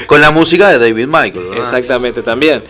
[0.07, 1.49] Con la música de David Michael.
[1.57, 2.63] Exactamente, también.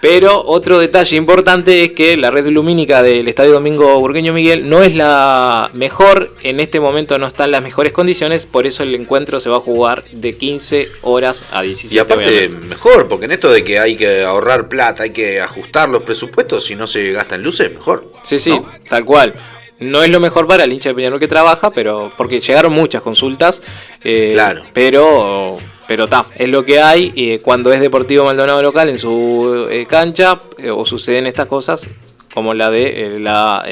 [0.00, 4.82] Pero otro detalle importante es que la red lumínica del Estadio Domingo Burgueño Miguel no
[4.82, 8.94] es la mejor, en este momento no está en las mejores condiciones, por eso el
[8.94, 13.32] encuentro se va a jugar de 15 horas a 17 Y aparte mejor, porque en
[13.32, 17.12] esto de que hay que ahorrar plata, hay que ajustar los presupuestos, si no se
[17.12, 18.12] gasta en luces, mejor.
[18.22, 19.34] Sí, sí, tal cual.
[19.80, 23.02] No es lo mejor para el hincha de Peñarol que trabaja, pero porque llegaron muchas
[23.02, 23.62] consultas.
[24.02, 24.64] Eh, claro.
[24.72, 27.12] Pero pero está, es lo que hay.
[27.14, 31.86] Y cuando es Deportivo Maldonado local en su eh, cancha, eh, o suceden estas cosas,
[32.32, 33.64] como la de eh, la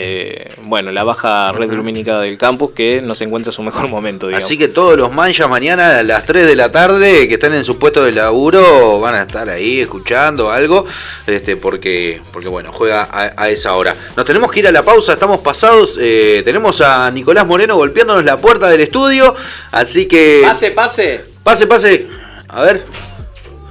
[0.62, 4.28] bueno la baja red lumínica del campus que no se encuentra en su mejor momento.
[4.32, 7.64] Así que todos los manchas mañana a las 3 de la tarde que están en
[7.64, 10.86] su puesto de laburo van a estar ahí escuchando algo,
[11.26, 13.96] este porque porque bueno juega a, esa hora.
[14.16, 15.94] Nos tenemos que ir a la pausa, estamos pasados.
[15.94, 19.34] tenemos a Nicolás Moreno golpeándonos la puerta del estudio,
[19.72, 21.31] así que pase pase.
[21.42, 22.06] Pase, pase.
[22.48, 22.84] A ver.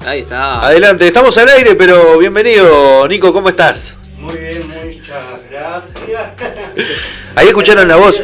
[0.05, 0.65] Ahí está.
[0.65, 3.95] Adelante, estamos al aire, pero bienvenido, Nico, ¿cómo estás?
[4.17, 5.95] Muy bien, muchas gracias.
[7.35, 8.21] Ahí escucharon la voz.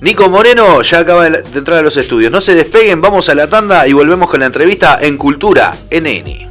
[0.00, 2.30] Nico Moreno ya acaba de entrar a los estudios.
[2.30, 6.45] No se despeguen, vamos a la tanda y volvemos con la entrevista en Cultura NN.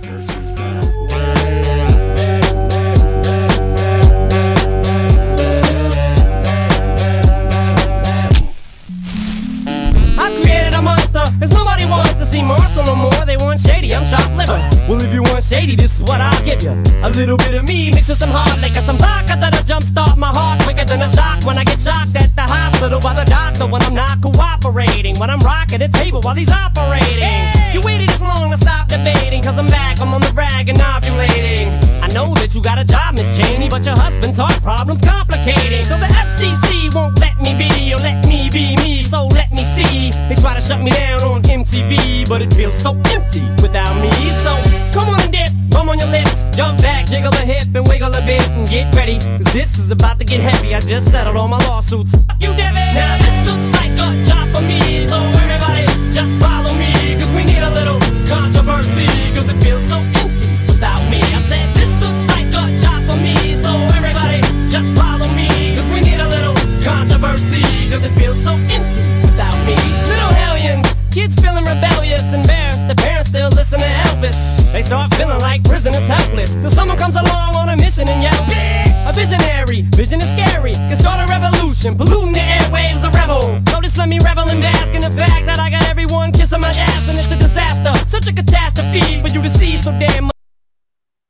[14.88, 16.72] Well, if you want shady, this is what I'll give you.
[17.02, 20.28] A little bit of me mixed with some hard liquor, some vodka that'll jumpstart my
[20.28, 23.66] heart quicker than a shock when I get shocked at the hospital by the doctor
[23.66, 25.18] when I'm not cooperating.
[25.20, 27.18] When I'm rocking the table while he's operating.
[27.18, 27.74] Hey!
[27.74, 30.78] You waited this long to stop debating, cause I'm back, I'm on the rag and
[30.78, 31.85] ovulating.
[32.06, 35.84] I know that you got a job, Miss Cheney, but your husband's heart problem's complicating.
[35.84, 39.66] So the FCC won't let me be, or let me be me, so let me
[39.74, 40.14] see.
[40.30, 44.14] They try to shut me down on MTV, but it feels so empty without me.
[44.46, 44.54] So
[44.94, 48.14] come on and dip, bum on your lips, Jump back, jiggle a hip, and wiggle
[48.14, 49.18] a bit, and get ready.
[49.18, 50.76] Cause this is about to get heavy.
[50.76, 52.12] I just settled all my lawsuits.
[52.12, 52.94] Fuck you, Debbie.
[52.94, 57.18] Now this looks like a job for me, so everybody just follow me.
[57.18, 58.00] Cause we need a little
[58.30, 60.15] controversy, cause it feels so
[64.76, 65.48] just follow me.
[65.78, 69.76] Cause we need a little controversy, cause it feels so empty without me.
[70.04, 72.86] Little hellions, kids feeling rebellious, embarrassed.
[72.88, 74.36] The parents still listen to Elvis.
[74.74, 76.56] They start feeling like prisoners helpless.
[76.56, 79.10] Till someone comes along on a mission and yells, Bitch!
[79.10, 80.74] A visionary, vision is scary.
[80.74, 83.62] Can start a revolution, polluting the airwaves, a rebel.
[83.82, 86.70] Just let me revel and bask in the fact that I got everyone kissing my
[86.70, 87.94] ass, and it's a disaster.
[88.10, 90.32] Such a catastrophe for you to see so damn.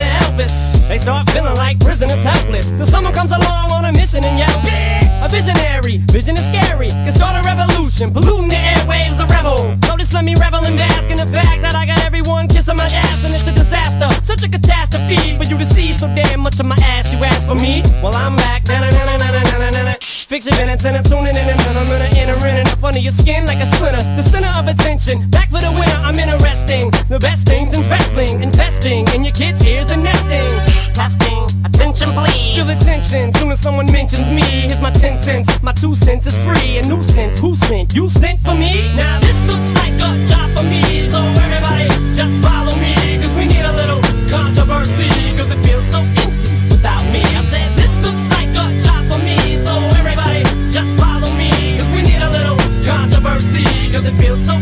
[0.01, 0.74] Elvis.
[0.87, 2.71] They start feeling like prisoners helpless.
[2.71, 5.25] Till someone comes along on a mission and yells, Bitch!
[5.25, 6.89] A visionary, vision is scary.
[6.89, 9.77] Can start a revolution, polluting the airwaves, a rebel.
[10.05, 12.85] Just let me revel and bask in the fact that I got everyone kissing my
[12.85, 14.07] ass, and it's a disaster.
[14.23, 17.11] Such a catastrophe for you to see so damn much of my ass.
[17.11, 17.81] You ask for me?
[18.03, 18.67] Well, I'm back.
[18.67, 19.55] Na-na-na-na-na-na-na-na.
[19.65, 19.94] Fix your
[20.31, 23.45] minutes and I'm tuning in and I'm gonna enter in and up under your skin
[23.45, 24.01] like a splinter.
[24.15, 25.99] The center of attention, back for the winner.
[26.01, 26.89] I'm interesting.
[27.09, 30.41] The best things in wrestling, investing in your kids' ears and nesting.
[30.93, 32.55] Testing, attention please.
[32.55, 34.41] Feel the tension soon as someone mentions me.
[34.41, 35.61] Here's my 10 cents.
[35.61, 36.77] My two cents is free.
[36.77, 37.39] A nuisance.
[37.39, 37.93] Who sent?
[37.93, 38.95] You sent for me?
[38.95, 41.09] Now this looks like a job for me.
[41.09, 42.95] So everybody just follow me.
[43.21, 44.01] Cause we need a little
[44.31, 45.24] controversy.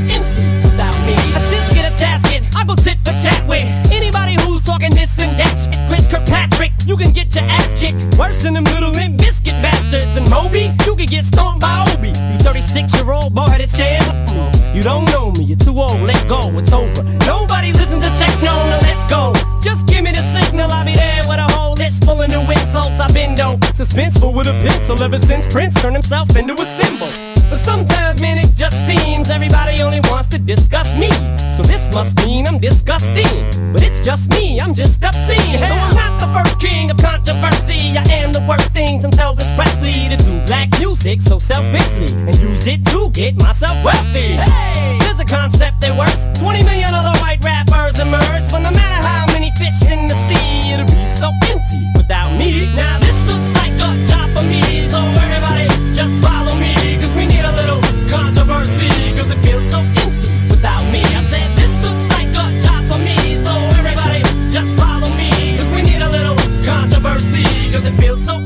[0.09, 1.13] Empty without me.
[1.33, 2.41] I just get a tasket.
[2.55, 5.75] I go tit for tat with anybody who's talking this and that shit.
[5.87, 8.17] Chris Kirkpatrick, you can get your ass kicked.
[8.17, 10.15] Worse than them little limp biscuit bastards.
[10.17, 12.09] And Moby, you can get stomped by Obi.
[12.09, 14.53] You 36 year old boy headed stand.
[14.75, 17.03] You don't know me, you're too old, let go, it's over.
[17.27, 19.33] Nobody listen to techno, now let's go.
[19.61, 21.52] Just give me the signal, I'll be there with a
[21.91, 22.99] full of new insults.
[22.99, 27.09] I've been dope, suspenseful with a pencil ever since Prince turned himself into a symbol.
[27.49, 31.09] But sometimes, man, it just seems everybody only wants to discuss me.
[31.55, 33.27] So this must mean I'm disgusting.
[33.73, 35.65] But it's just me, I'm just obscene.
[35.67, 37.97] So I'm not the first king of controversy.
[37.97, 42.35] I am the worst thing since Elvis Presley to do black music so selfishly and
[42.39, 44.39] use it to get myself wealthy.
[44.39, 46.27] Hey, there's a concept that works.
[46.39, 50.85] 20 million other white rappers emerge, but no matter how fish in the sea, it'll
[50.85, 52.73] be so empty without me.
[52.75, 57.25] Now this looks like a job for me, so everybody just follow me, cause we
[57.25, 61.01] need a little controversy, cause it feels so empty without me.
[61.01, 65.69] I said this looks like a job for me, so everybody just follow me, cause
[65.69, 68.42] we need a little controversy, cause it feels so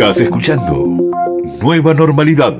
[0.00, 0.86] Estás escuchando
[1.60, 2.56] Nueva Normalidad.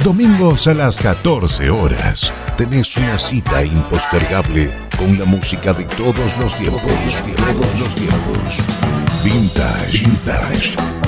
[0.03, 2.32] Domingos a las 14 horas.
[2.55, 6.84] Tenés una cita impostergable con la música de todos los tiempos.
[6.84, 8.59] Todos los tiempos.
[9.24, 10.05] Vintage.
[10.05, 11.06] Vintage.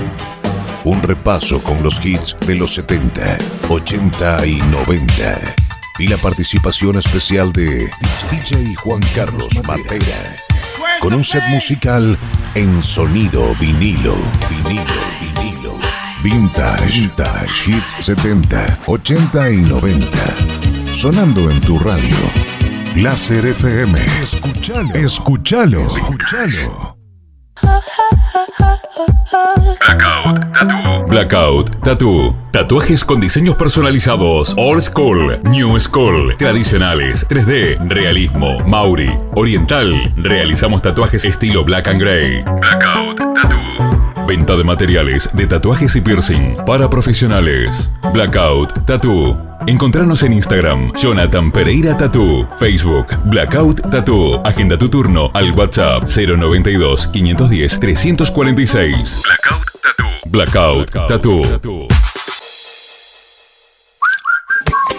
[0.89, 3.37] Un repaso con los hits de los 70,
[3.69, 5.55] 80 y 90.
[5.99, 7.91] Y la participación especial de
[8.31, 10.35] DJ Juan Carlos Matera.
[10.99, 12.17] Con un set musical
[12.55, 14.15] en sonido vinilo,
[14.49, 14.83] vinilo,
[15.35, 15.77] vinilo.
[16.23, 20.07] Vintage, Vintage, hits 70, 80 y 90.
[20.95, 22.17] Sonando en tu radio.
[22.95, 23.99] Láser FM.
[24.23, 24.95] Escúchalo.
[24.95, 25.81] Escúchalo.
[25.85, 26.97] Escúchalo.
[28.99, 31.05] Blackout Tattoo.
[31.07, 32.35] Blackout Tattoo.
[32.51, 34.53] Tatuajes con diseños personalizados.
[34.57, 40.13] Old School, New School, tradicionales, 3D, realismo, Mauri, oriental.
[40.17, 42.43] Realizamos tatuajes estilo Black and Gray.
[42.43, 44.25] Blackout Tattoo.
[44.27, 47.89] Venta de materiales de tatuajes y piercing para profesionales.
[48.13, 49.48] Blackout Tattoo.
[49.67, 54.41] Encontrarnos en Instagram, Jonathan Pereira Tattoo, Facebook, Blackout Tattoo.
[54.45, 59.21] Agenda tu turno al WhatsApp 092 510 346.
[59.21, 60.29] Blackout Tattoo.
[60.29, 62.08] Blackout Tattoo.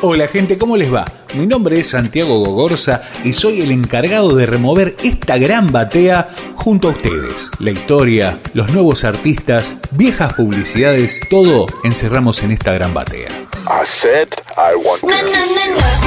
[0.03, 1.05] Hola gente, ¿cómo les va?
[1.37, 6.89] Mi nombre es Santiago Gogorza y soy el encargado de remover esta gran batea junto
[6.89, 7.51] a ustedes.
[7.59, 13.29] La historia, los nuevos artistas, viejas publicidades, todo encerramos en esta gran batea.
[13.29, 15.03] I said I want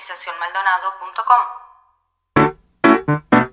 [0.00, 1.60] www.climatizacionmaldonado.com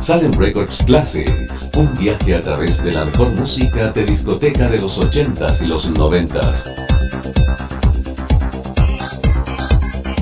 [0.00, 4.98] Salem Records Classics, un viaje a través de la mejor música de discoteca de los
[4.98, 6.64] 80s y los 90s.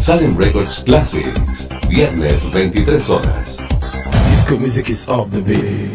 [0.00, 3.58] Salem Records Classics, viernes 23 horas.
[4.30, 5.91] Disco music is off the beat.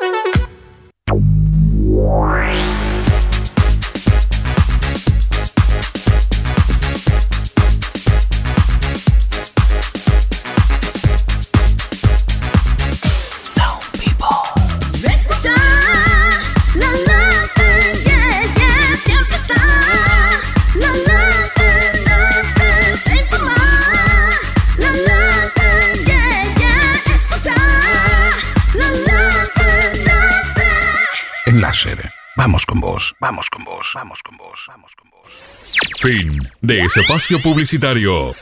[33.26, 35.74] Vamos con vos, vamos con vos, vamos con vos.
[35.98, 38.36] Fin de espacio publicitario.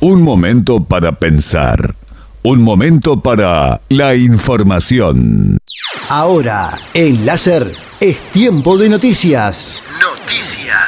[0.00, 1.94] Un momento para pensar.
[2.42, 5.58] Un momento para la información.
[6.08, 7.70] Ahora, en láser,
[8.00, 9.82] es tiempo de noticias.
[10.00, 10.87] Noticias.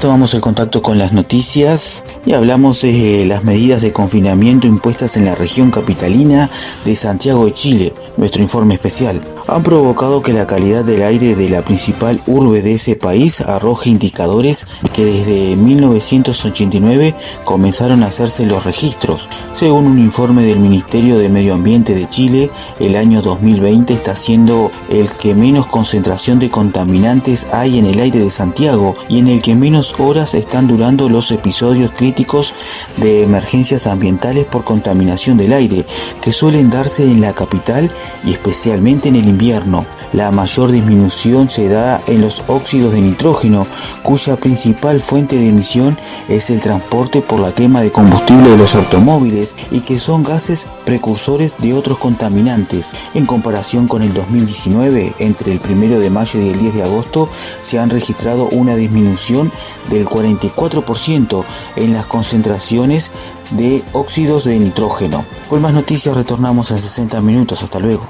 [0.00, 5.26] Tomamos el contacto con las noticias y hablamos de las medidas de confinamiento impuestas en
[5.26, 6.48] la región capitalina
[6.86, 9.20] de Santiago de Chile, nuestro informe especial.
[9.48, 13.90] Han provocado que la calidad del aire de la principal urbe de ese país arroje
[13.90, 17.14] indicadores que desde 1989
[17.44, 19.28] comenzaron a hacerse los registros.
[19.52, 24.70] Según un informe del Ministerio de Medio Ambiente de Chile, el año 2020 está siendo
[24.90, 29.42] el que menos concentración de contaminantes hay en el aire de Santiago y en el
[29.42, 32.54] que menos horas están durando los episodios críticos
[32.98, 35.84] de emergencias ambientales por contaminación del aire
[36.20, 37.90] que suelen darse en la capital
[38.24, 39.86] y especialmente en el invierno.
[40.12, 43.66] La mayor disminución se da en los óxidos de nitrógeno,
[44.02, 45.96] cuya principal fuente de emisión
[46.28, 50.66] es el transporte por la quema de combustible de los automóviles y que son gases
[50.84, 52.92] precursores de otros contaminantes.
[53.14, 57.28] En comparación con el 2019, entre el 1 de mayo y el 10 de agosto
[57.62, 59.50] se han registrado una disminución
[59.88, 61.44] del 44%
[61.76, 63.12] en las concentraciones
[63.50, 65.24] de óxidos de nitrógeno.
[65.48, 67.62] Con más noticias retornamos en 60 minutos.
[67.62, 68.06] Hasta luego.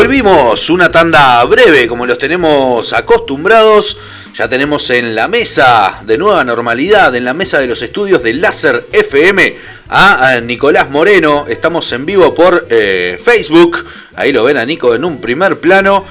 [0.08, 3.98] Volvimos, una tanda breve como los tenemos acostumbrados.
[4.34, 8.32] Ya tenemos en la mesa de nueva normalidad, en la mesa de los estudios de
[8.32, 9.54] Láser FM,
[9.90, 11.44] a, Nicolás Moreno.
[11.46, 13.84] Estamos en vivo por eh, Facebook.
[14.16, 16.06] Ahí lo ven a Nico en un primer plano.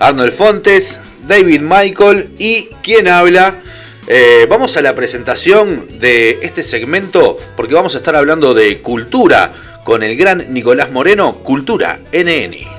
[0.00, 3.62] Arnold Fontes, David Michael y quien habla.
[4.08, 9.54] Eh, vamos a la presentación de este segmento porque vamos a estar hablando de cultura
[9.84, 12.75] con el gran Nicolás Moreno, Cultura NN.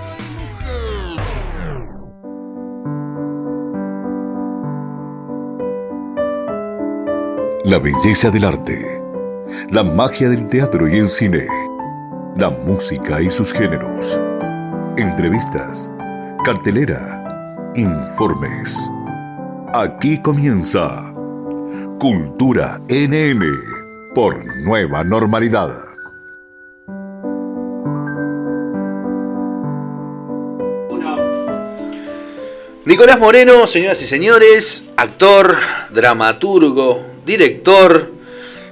[7.67, 9.01] La belleza del arte,
[9.71, 11.45] la magia del teatro y el cine,
[12.37, 14.21] la música y sus géneros,
[14.95, 15.91] entrevistas,
[16.45, 18.89] cartelera, informes.
[19.73, 21.11] Aquí comienza
[21.99, 23.43] Cultura NN
[24.15, 25.73] por Nueva Normalidad.
[32.85, 35.57] Nicolás Moreno, señoras y señores, actor,
[35.89, 38.09] dramaturgo, director.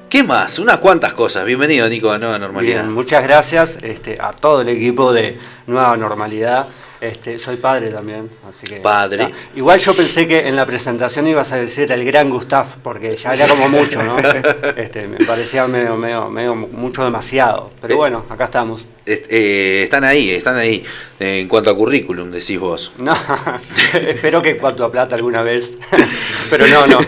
[0.10, 0.60] ¿Qué más?
[0.60, 1.44] Unas cuantas cosas.
[1.45, 2.84] Bienvenido, Nico, a Nueva Normalidad.
[2.84, 5.38] Bien, muchas gracias este, a todo el equipo de
[5.68, 6.68] Nueva Normalidad.
[7.02, 8.77] Este, soy padre también, así que.
[8.77, 9.26] Padre.
[9.26, 9.36] está.
[9.57, 13.34] Igual yo pensé que en la presentación ibas a decir el gran Gustav, porque ya
[13.34, 14.15] era como mucho, ¿no?
[14.77, 17.72] Este, me parecía medio, medio, medio mucho demasiado.
[17.82, 18.86] Pero bueno, acá estamos.
[19.06, 20.82] Est- eh, están ahí, están ahí.
[21.19, 22.94] Eh, en cuanto a currículum, decís vos.
[22.98, 23.14] No,
[23.94, 25.73] espero que en cuanto a plata alguna vez.
[26.49, 26.99] Pero no, no.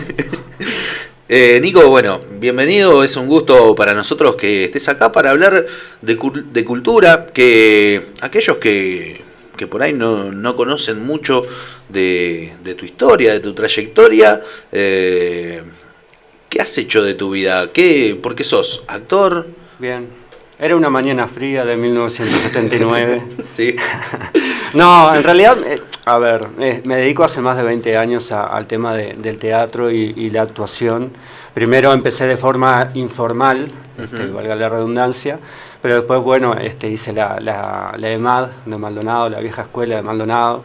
[1.30, 3.04] Eh, Nico, bueno, bienvenido.
[3.04, 5.66] Es un gusto para nosotros que estés acá para hablar
[6.00, 6.18] de,
[6.50, 7.26] de cultura.
[7.34, 9.20] Que aquellos que,
[9.54, 11.42] que por ahí no, no conocen mucho
[11.90, 14.40] de, de tu historia, de tu trayectoria,
[14.72, 15.62] eh,
[16.48, 17.72] ¿qué has hecho de tu vida?
[17.74, 19.48] ¿Qué, ¿Por qué sos actor?
[19.78, 20.08] Bien.
[20.60, 23.22] Era una mañana fría de 1979.
[23.44, 23.76] sí.
[24.74, 28.48] No, en realidad, eh, a ver, eh, me dedico hace más de 20 años a-
[28.48, 31.10] al tema de- del teatro y, y la actuación.
[31.54, 33.66] Primero empecé de forma informal,
[33.96, 34.34] este, Ujú.
[34.34, 35.38] valga la redundancia,
[35.80, 40.02] pero después, bueno, este, hice la, la, la EMAD de Maldonado, la vieja escuela de
[40.02, 40.64] Maldonado.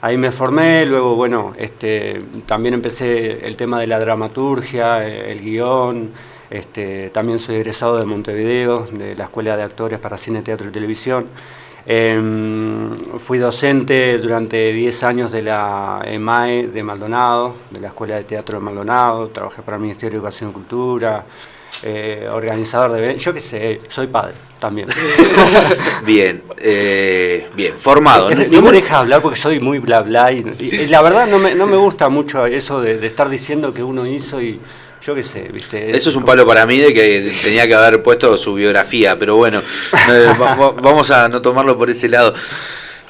[0.00, 5.40] Ahí me formé, luego, bueno, este, también empecé el tema de la dramaturgia, eh, el
[5.42, 6.10] guion.
[6.50, 10.72] Este, también soy egresado de Montevideo, de la Escuela de Actores para Cine, Teatro y
[10.72, 11.26] Televisión.
[11.86, 18.24] Em, fui docente durante 10 años de la EMAE de Maldonado, de la Escuela de
[18.24, 21.24] Teatro de Maldonado, trabajé para el Ministerio de Educación y Cultura,
[21.82, 24.88] eh, organizador de eventos, yo qué sé, soy padre también.
[26.06, 28.30] Bien, eh, bien, formado.
[28.30, 31.38] No, me deja hablar porque soy muy bla bla y, y- y la verdad no
[31.38, 34.58] me, no me gusta mucho eso de, de estar diciendo que uno hizo y
[35.04, 35.96] yo qué sé, ¿viste?
[35.96, 39.36] Eso es un palo para mí de que tenía que haber puesto su biografía, pero
[39.36, 42.34] bueno, eh, va- va- vamos a no tomarlo por ese lado.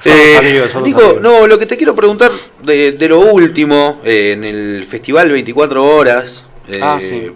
[0.04, 2.30] Eh, amigos, Nico, no, lo que te quiero preguntar
[2.62, 7.30] de, de lo último, eh, en el festival 24 horas, eh, Ah, sí.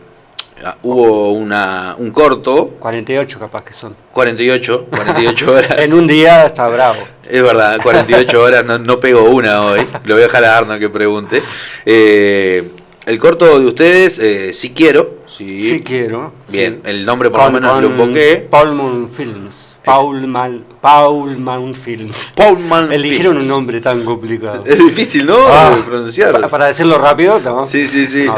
[0.62, 2.70] ah, hubo una, un corto.
[2.78, 3.96] 48 capaz que son.
[4.12, 5.74] 48, 48 horas.
[5.78, 6.98] en un día está bravo.
[7.26, 9.86] Es verdad, 48 horas, no, no pego una hoy.
[10.04, 11.42] Lo voy a dejar a Arno que pregunte.
[11.86, 12.70] Eh,
[13.08, 15.18] el corto de ustedes, eh, sí quiero.
[15.26, 16.32] Sí, Sí quiero.
[16.48, 16.90] Bien, sí.
[16.90, 18.46] el nombre por Con- lo menos lo invoqué.
[18.50, 19.76] Paulman Films.
[19.84, 22.32] Paulman, Paulman Films.
[22.34, 23.44] Paulman Eligieron Films.
[23.46, 24.64] un nombre tan complicado.
[24.66, 25.36] Es difícil, ¿no?
[25.46, 26.38] Ah, pronunciar.
[26.40, 27.64] pa- Para decirlo rápido, no.
[27.64, 28.24] Sí, sí, sí.
[28.24, 28.34] No.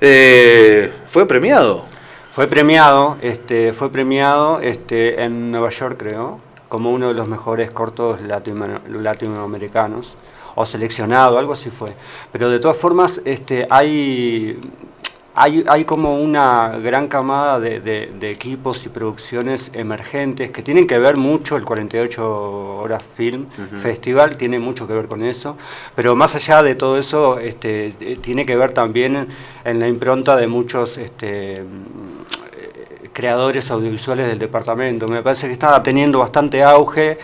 [0.00, 1.84] Eh, ¿Fue premiado?
[2.32, 6.38] Fue premiado, este, fue premiado este, en Nueva York, creo,
[6.68, 10.14] como uno de los mejores cortos latino- latinoamericanos,
[10.56, 11.92] o seleccionado, algo así fue.
[12.32, 14.58] Pero de todas formas, este, hay,
[15.34, 20.86] hay, hay como una gran camada de, de- de equipos y producciones emergentes que tienen
[20.86, 23.46] que ver mucho, el 48 Horas Film.
[23.80, 25.56] Festival tiene mucho que ver con eso,
[25.94, 29.28] pero más allá de todo eso, este, eh, tiene que ver también en,
[29.64, 35.08] en la impronta de muchos este, mm, creadores audiovisuales del departamento.
[35.08, 37.18] Me parece que está teniendo bastante auge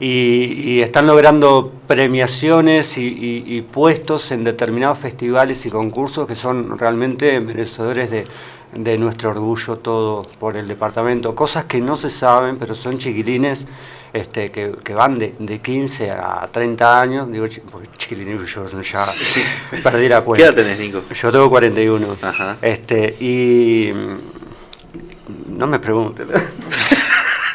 [0.00, 6.36] y, y están logrando premiaciones y, y- y puestos en determinados festivales y concursos que
[6.36, 8.26] son realmente merecedores de,
[8.74, 11.34] de nuestro orgullo todo por el departamento.
[11.34, 13.66] Cosas que no se saben, pero son chiquilines
[14.12, 17.30] este, que, que van de, de 15 a 30 años.
[17.32, 19.04] Digo, chi- porque chiquilines, yo ya
[19.82, 20.46] perdí la ¿Qué cuenta.
[20.46, 21.02] edad tenés, Nico?
[21.12, 22.16] Yo tengo 41.
[22.22, 22.56] Ajá.
[22.62, 26.28] Este, y mm, no me pregunten.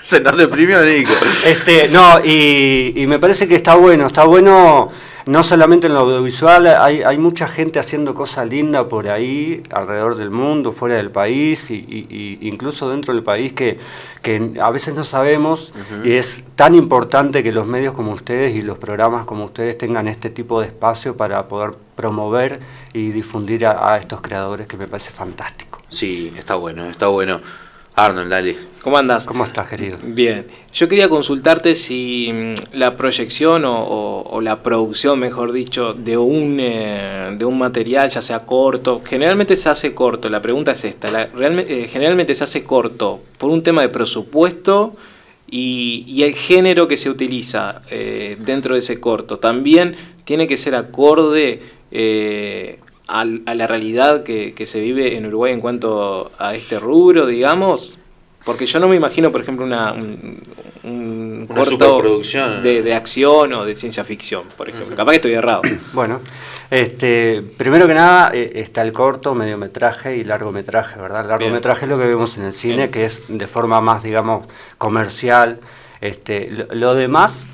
[0.04, 1.14] Se nos deprimió Nico.
[1.46, 4.90] Este, no, y, y me parece que está bueno, está bueno
[5.26, 10.18] no solamente en lo audiovisual, hay, hay mucha gente haciendo cosas lindas por ahí, alrededor
[10.18, 13.80] del mundo, fuera del país, y, y- y incluso dentro del país que,
[14.22, 15.72] que a veces no sabemos,
[16.04, 20.10] y es tan importante que los medios como ustedes y los programas como ustedes tengan
[20.10, 22.60] este tipo de espacio para poder promover
[22.92, 25.82] y difundir a, a estos creadores que me parece fantástico.
[25.88, 27.40] Sí, está bueno, está bueno.
[27.96, 28.56] Arnold, dale.
[28.82, 29.26] ¿Cómo andas?
[29.26, 29.98] ¿Cómo estás, querido?
[30.04, 30.48] Bien.
[30.74, 36.18] Yo quería consultarte si mm, la proyección o, o- o la producción, mejor dicho, de
[36.18, 40.84] un, eh, de un material, ya sea corto, generalmente se hace corto, la pregunta es
[40.86, 44.94] esta, la- realme- eh, generalmente se hace corto por un tema de presupuesto
[45.50, 49.38] y, y el género que se utiliza eh, dentro de ese corto.
[49.38, 49.96] También
[50.26, 51.62] tiene que ser acorde
[51.92, 56.80] eh, al- a la realidad que, que se vive en Uruguay en cuanto a este
[56.80, 57.98] rubro, digamos.
[58.46, 60.42] Porque yo no me imagino, por ejemplo, una, un,
[60.84, 62.62] un Una corto superproducción.
[62.62, 64.96] de, de acción o de ciencia ficción, por ejemplo.
[64.98, 65.62] Capaz que estoy errado.
[65.94, 66.20] Bueno,
[66.70, 71.22] este, primero que nada eh, está el corto, mediometraje y largometraje, ¿verdad?
[71.22, 74.46] El largometraje es lo que vemos en el cine, que es de forma más, digamos,
[74.78, 75.60] comercial.
[76.02, 77.46] Este, lo, lo demás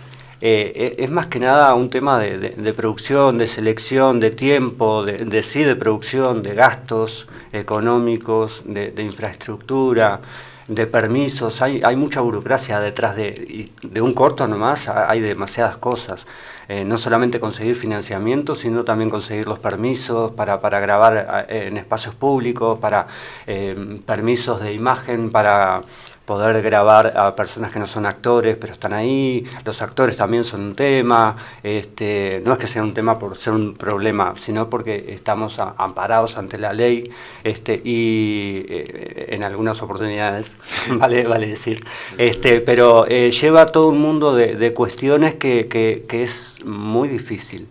[0.41, 5.03] eh, e- es más que nada un tema de, de- producción, de selección, de tiempo,
[5.03, 10.21] de, de sí, de producción, de gastos económicos, de, infraestructura,
[10.67, 11.61] de permisos.
[11.61, 16.25] Hay, hay mucha burocracia detrás de, de un corto nomás, ha- hay demasiadas cosas.
[16.67, 21.77] Eh, no solamente conseguir financiamiento, sino también conseguir los permisos para, para grabar a- en
[21.77, 23.07] espacios públicos, para
[23.47, 25.81] eh, permisos de imagen, para
[26.29, 29.43] poder grabar a personas que no son actores, pero están ahí.
[29.65, 31.35] Los actores también son un tema.
[31.63, 36.37] Este, no es que sea un tema por ser un problema, sino porque estamos amparados
[36.37, 37.09] ante la ley
[37.43, 40.55] este, y eh, en algunas oportunidades,
[40.91, 41.83] vale, vale decir.
[42.19, 47.67] Este, pero eh, lleva todo un mundo de, de cuestiones que- que es muy difícil.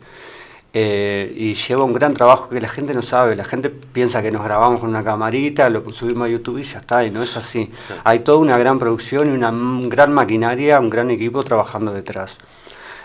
[0.74, 3.35] Eh, y lleva un gran trabajo que la gente no sabe.
[3.36, 6.78] La gente piensa que nos grabamos con una camarita, lo subimos a YouTube y ya
[6.78, 7.70] está, y no es así.
[8.05, 9.53] Hay toda una gran producción y una
[9.89, 12.39] gran maquinaria, un gran equipo trabajando detrás.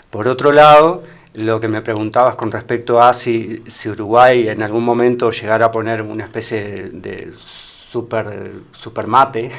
[0.10, 1.04] Por otro lado,
[1.36, 5.72] lo que me preguntabas con respecto a si, si Uruguay en algún momento llegara a
[5.72, 7.34] poner una especie de, de
[7.94, 9.52] super, super mate,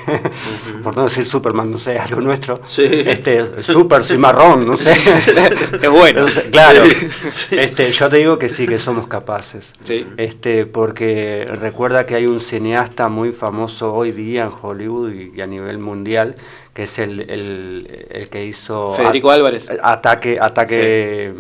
[0.83, 4.93] por no decir Superman, no sé, algo nuestro, este, super cimarrón, no sé.
[5.83, 6.21] Es bueno.
[6.21, 9.71] Entonces, claro, este, yo te digo que sí, que somos capaces.
[9.85, 10.05] Sí.
[10.17, 15.41] Este, porque recuerda que hay un cineasta muy famoso hoy día en Hollywood y, y
[15.41, 16.35] a nivel mundial,
[16.73, 19.71] que es el, el- el que hizo Federico Álvarez.
[19.81, 21.33] Ataque, ataque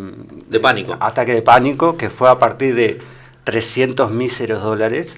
[0.48, 0.96] De pánico.
[1.00, 2.98] Ataque de pánico, que fue a partir de
[3.44, 5.16] 300 míseros dólares,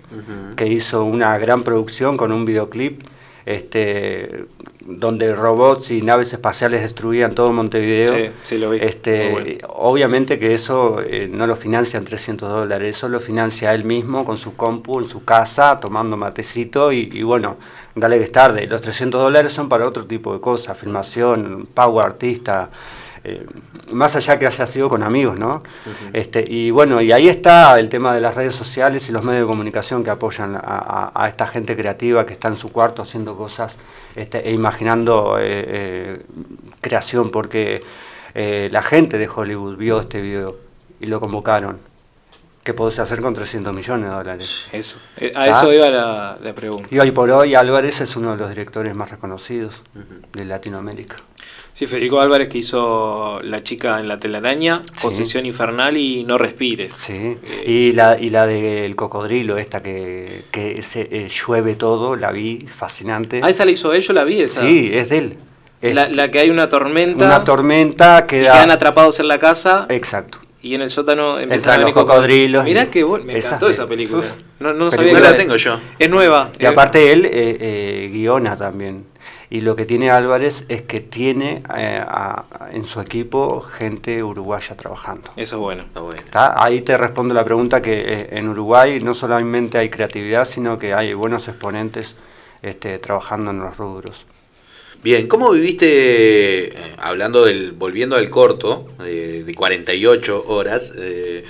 [0.56, 3.02] que hizo una gran producción con un videoclip
[3.46, 4.46] este,
[4.80, 8.12] donde robots y naves espaciales destruían todo Montevideo.
[8.12, 8.78] Sí, sí, lo vi.
[8.80, 9.50] Este, bueno.
[9.68, 14.36] Obviamente que eso eh, no lo financian 300 dólares, eso lo financia él mismo con
[14.36, 17.56] su compu en su casa, tomando matecito y, y bueno,
[17.94, 18.66] dale que es tarde.
[18.66, 22.70] Los 300 dólares son para otro tipo de cosas, filmación, pago artista,
[23.28, 23.46] eh,
[23.92, 25.62] más allá que haya sido con amigos, ¿no?
[26.12, 29.42] este, y bueno, y ahí está el tema de las redes sociales y los medios
[29.42, 33.02] de comunicación que apoyan a, a- a esta gente creativa que está en su cuarto
[33.02, 33.74] haciendo cosas
[34.14, 36.22] este, e imaginando eh, eh,
[36.80, 37.82] creación, porque
[38.34, 40.56] eh, la gente de Hollywood vio este video
[41.00, 41.78] y lo convocaron.
[42.64, 44.66] ¿Qué podés hacer con 300 millones de dólares?
[44.72, 44.98] Eso.
[45.36, 46.88] A eso iba la, la pregunta.
[46.90, 49.74] Y hoy por hoy Álvarez es uno de los directores más reconocidos
[50.32, 51.14] de Latinoamérica.
[51.76, 55.02] Sí, Federico Álvarez que hizo La chica en la telaraña, Sí.
[55.02, 56.94] Posición infernal y No respires.
[56.94, 57.36] Sí.
[57.66, 62.66] Y la, y la del cocodrilo, esta que, que se, eh, llueve todo, la vi,
[62.66, 63.42] fascinante.
[63.44, 64.62] Ah, esa la hizo él, yo la vi esa.
[64.62, 65.36] Sí, es de él.
[65.82, 67.26] Es La, la que hay una tormenta.
[67.26, 68.52] una tormenta y queda...
[68.54, 69.84] quedan atrapados en la casa.
[69.90, 70.38] Exacto.
[70.62, 72.64] Y en el sótano a los cocodrilos.
[72.64, 74.20] Mirá bueno, me encantó es esa película.
[74.20, 74.32] Uf.
[74.60, 75.78] No, no sabía Película que la tengo yo.
[75.98, 76.52] Es nueva.
[76.58, 77.30] Y eh, aparte él eh,
[77.60, 79.04] eh, guiona también.
[79.48, 84.76] Y lo que tiene Álvarez es que tiene eh, a- en su equipo gente uruguaya
[84.76, 85.30] trabajando.
[85.36, 85.84] Eso es bueno.
[86.16, 86.62] ¿Está?
[86.62, 90.94] Ahí te respondo la pregunta que eh, en Uruguay no solamente hay creatividad, sino que
[90.94, 92.16] hay buenos exponentes
[92.62, 94.24] este, trabajando en los rubros.
[95.02, 101.44] Bien, ¿cómo viviste, eh, hablando del, volviendo al corto, eh, de 48 horas, eh,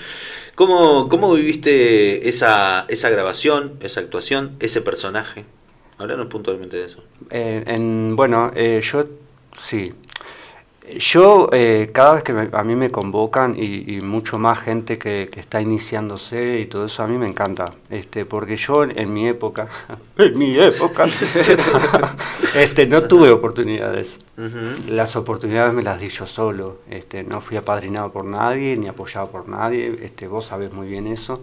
[0.55, 5.45] ¿cómo, cómo viviste esa, esa grabación, esa actuación, ese personaje?
[5.99, 7.03] Hablanos puntualmente de eso.
[7.31, 9.05] Eh, en, bueno, eh, yo
[9.55, 9.93] sí.
[10.99, 14.99] Yo, eh, cada vez que me- a mí me convocan y, y mucho más gente
[14.99, 17.73] que, que está iniciándose y todo eso, a mí me encanta.
[17.91, 19.67] Este, porque yo en, en mi época,
[20.19, 21.07] en mi época,
[22.55, 24.19] este, no tuve oportunidades.
[24.89, 26.81] Las oportunidades me las di yo solo.
[26.91, 29.99] Este, no fui apadrinado por nadie ni apoyado por nadie.
[30.03, 31.43] Este, vos sabés muy bien eso.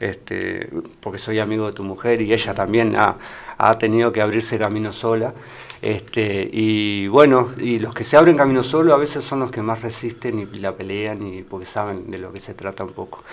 [0.00, 0.68] Este,
[1.00, 3.16] porque soy amigo de tu mujer y ella también ha,
[3.62, 5.32] ha tenido que abrirse camino sola.
[5.80, 9.62] Este, y bueno, y los que se abren camino solo a veces son los que
[9.62, 13.24] más resisten y la pelean y porque saben de lo que se trata un poco.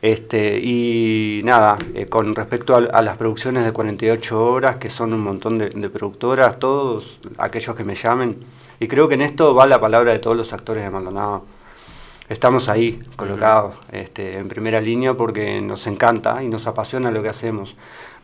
[0.00, 5.12] Este, y nada, eh, con respecto a, a las producciones de 48 horas, que son
[5.14, 8.36] un montón de, de productoras, todos aquellos que me llamen,
[8.78, 11.44] y creo que en esto va la palabra de todos los actores de Maldonado.
[12.28, 17.28] Estamos ahí, colocados, este, en primera línea porque nos encanta y nos apasiona lo que
[17.28, 17.76] hacemos.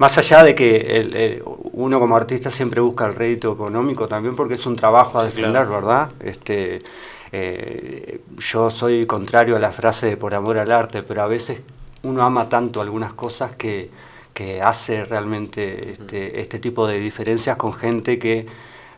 [0.03, 1.43] Más allá de que el- el-
[1.75, 5.27] uno como artista siempre busca el rédito económico también porque es un trabajo a Sí,
[5.29, 5.71] defender, claro.
[5.71, 6.09] ¿verdad?
[6.19, 6.83] Este,
[7.31, 11.61] eh, yo soy contrario a la frase de por amor al arte, pero a veces
[12.03, 13.91] uno ama tanto algunas cosas que,
[14.35, 18.45] que hace realmente este, este tipo de diferencias con gente que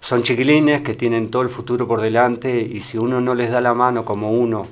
[0.01, 3.61] son chiquilines, que tienen todo el futuro por delante y si uno no les da
[3.61, 4.69] la mano como uno,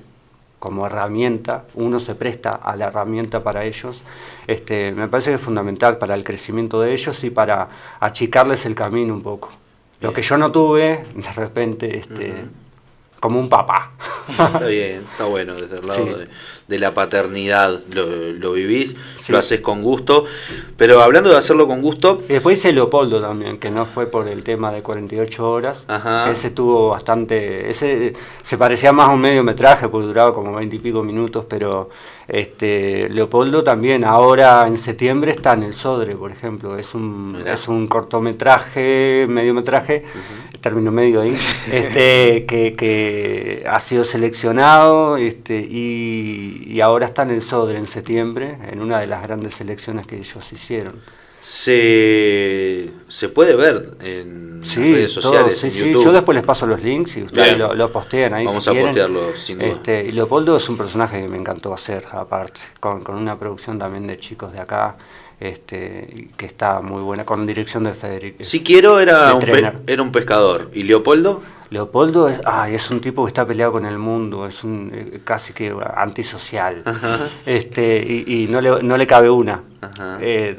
[0.63, 4.01] como herramienta, uno se presta a la herramienta para ellos,
[4.47, 7.69] este, me parece que es fundamental para el crecimiento de ellos y para
[7.99, 9.51] achicarles el camino un poco.
[10.01, 12.45] Lo que yo no tuve, de repente, este,
[13.19, 13.91] como un papá.
[14.29, 16.11] Está bien, está bueno desde el lado Sí.
[16.11, 16.29] de,
[16.69, 18.95] de la paternidad, lo, lo vivís,
[19.29, 20.25] lo haces con gusto,
[20.77, 22.21] pero hablando de hacerlo con gusto...
[22.29, 25.85] Y después hice Leopoldo también, que no fue por el tema de 48 horas.
[26.31, 27.71] Ese tuvo bastante.
[27.71, 31.91] Ese se parecía más a un mediometraje, porque duraba como 20 y pico minutos, pero
[32.33, 36.79] este Leopoldo también, ahora en septiembre está en el Sodre, por ejemplo.
[36.79, 40.03] Es un, es un cortometraje, mediometraje,
[40.63, 41.37] término medio ahí,
[41.71, 47.87] este, que, que ha sido seleccionado este, y, y ahora está en el Sodre en
[47.87, 51.03] septiembre, en una de las grandes selecciones que ellos hicieron.
[51.45, 55.79] Se, se puede ver en las redes todo, sociales, sí, en sí.
[55.81, 56.05] YouTube.
[56.05, 58.47] Yo después les paso los links y ustedes lo, lo postean ahí.
[58.47, 58.91] Vamos si a quieren.
[58.91, 59.69] postearlo, sin duda.
[59.69, 63.77] Este, y Leopoldo es un personaje que me encantó hacer, aparte, con, con una producción
[63.77, 64.97] también de chicos de acá,
[65.43, 68.45] este, que está muy buena, con dirección de Federico.
[68.45, 69.43] Si quiero era un,
[69.87, 70.71] era un pescador.
[70.73, 71.43] ¿Y Leopoldo?
[71.71, 75.21] Leopoldo es, ay, es un tipo que está peleado con el mundo, es un eh,
[75.25, 76.83] casi que antisocial.
[77.47, 79.63] Este, y, y no, le, no le cabe una.
[80.21, 80.55] Eh,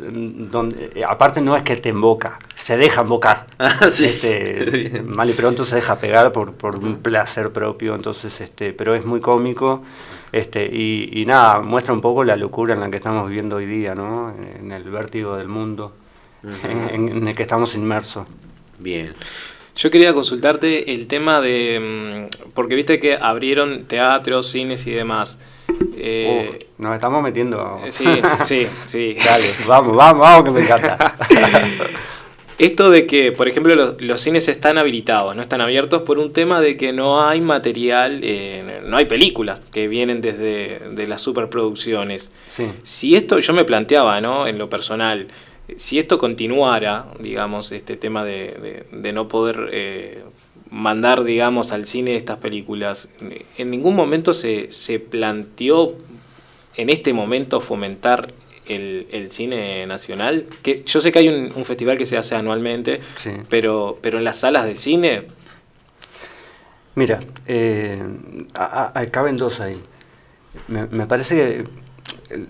[0.51, 3.45] donde, eh, aparte no es que te emboca, se deja embocar.
[3.84, 8.95] Este, mal y pronto se deja pegar por, por un placer propio, entonces, este, pero
[8.95, 9.84] es muy cómico.
[10.34, 13.68] Este, y, y nada, muestra un poco la locura en la que estamos viviendo hoy
[13.68, 14.34] día, ¿no?
[14.60, 15.93] En el vértigo del mundo
[16.43, 18.27] en, en el que estamos inmersos.
[18.80, 19.14] Bien.
[19.76, 22.27] Yo quería consultarte el tema de.
[22.34, 25.39] mm, Porque viste que abrieron teatros, cines y demás.
[25.95, 27.80] Eh, nos estamos metiendo.
[27.89, 28.05] Sí,
[28.43, 29.15] sí, sí.
[29.26, 31.15] Dale, vamos, vamos, vamos, que me encanta.
[32.64, 36.31] Esto de que, por ejemplo, los, los cines están habilitados, no están abiertos por un
[36.31, 41.19] tema de que no hay material, eh, no hay películas que vienen desde de las
[41.22, 42.31] superproducciones.
[42.49, 42.68] Sí.
[42.84, 44.48] Si esto, yo me planteaba, ¿no?
[44.48, 45.27] En lo personal,
[45.76, 48.56] si esto continuara, digamos, este tema de,
[48.91, 50.22] de- de no poder eh,
[50.69, 53.10] mandar, digamos, al cine estas películas,
[53.57, 55.95] en ningún momento se, se planteó
[56.77, 58.30] en este momento fomentar
[58.68, 60.48] el, el cine nacional.
[60.61, 63.02] Que yo sé que hay un, un festival que se hace anualmente,
[63.49, 65.27] pero, pero en las salas de cine,
[66.95, 68.02] Mira, eh,
[68.53, 69.81] a- a- caben dos ahí.
[70.68, 71.68] Me, me parece que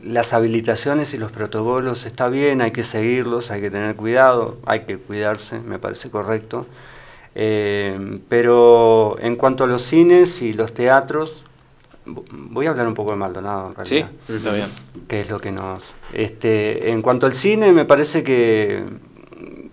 [0.04, 4.82] las habilitaciones y los protocolos está bien, hay que seguirlos, hay que tener cuidado, hay
[4.82, 6.68] que cuidarse, me parece correcto.
[7.36, 11.46] Eh, pero en cuanto a los cines y los teatros,
[12.06, 14.68] voy a hablar un poco de Maldonado en sí, realidad está bien.
[15.08, 15.84] que es lo que nos...
[16.14, 19.68] Este, en cuanto al cine, me parece que mm,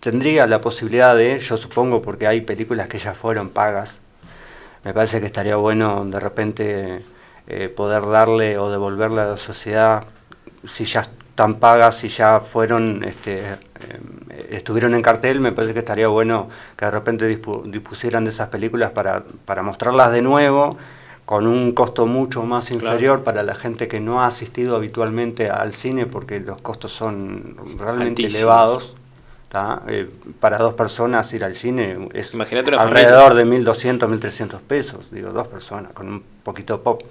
[0.00, 3.98] tendría la posibilidad de, yo supongo, porque hay películas que ya fueron pagas,
[4.84, 7.02] me parece que estaría bueno de repente
[7.46, 10.04] eh, poder darle o devolverle a la sociedad,
[10.66, 13.56] si ya están pagas, si ya fueron, este, eh,
[14.50, 18.48] estuvieron en cartel, me parece que estaría bueno que de repente dispu- dispusieran de esas
[18.48, 20.78] películas para, para mostrarlas de nuevo
[21.30, 25.74] con un costo mucho más inferior para la gente que no ha asistido habitualmente al
[25.74, 28.96] cine porque los costos son realmente elevados.
[29.86, 35.30] Eh, para dos personas ir al cine es Imagínate alrededor de 1.200, 1.300 pesos, digo,
[35.30, 37.02] dos personas, con un poquito de pop.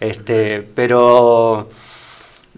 [0.00, 1.68] Este, pero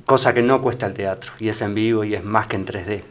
[0.07, 2.65] cosa que no cuesta el teatro, y es en vivo y es más que en
[2.65, 3.03] 3D.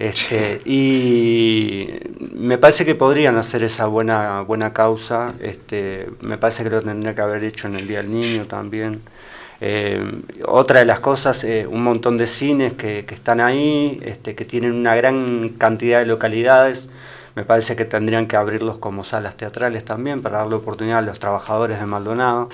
[0.00, 1.90] Este, y
[2.32, 7.14] me parece que podrían hacer esa buena, buena causa, este, me parece que lo tendría
[7.14, 9.02] que haber hecho en el Día del Niño también.
[9.60, 14.34] Eh, otra de las cosas, eh, un montón de cines que, que están ahí, este,
[14.34, 16.88] que tienen una gran cantidad de localidades,
[17.34, 21.18] me parece que tendrían que abrirlos como salas teatrales también para darle oportunidad a los
[21.18, 22.48] trabajadores de Maldonado.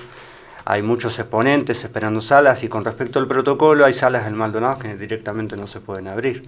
[0.65, 4.97] Hay muchos exponentes esperando salas y con respecto al protocolo hay salas del Maldonado que
[4.97, 6.43] directamente no se pueden abrir.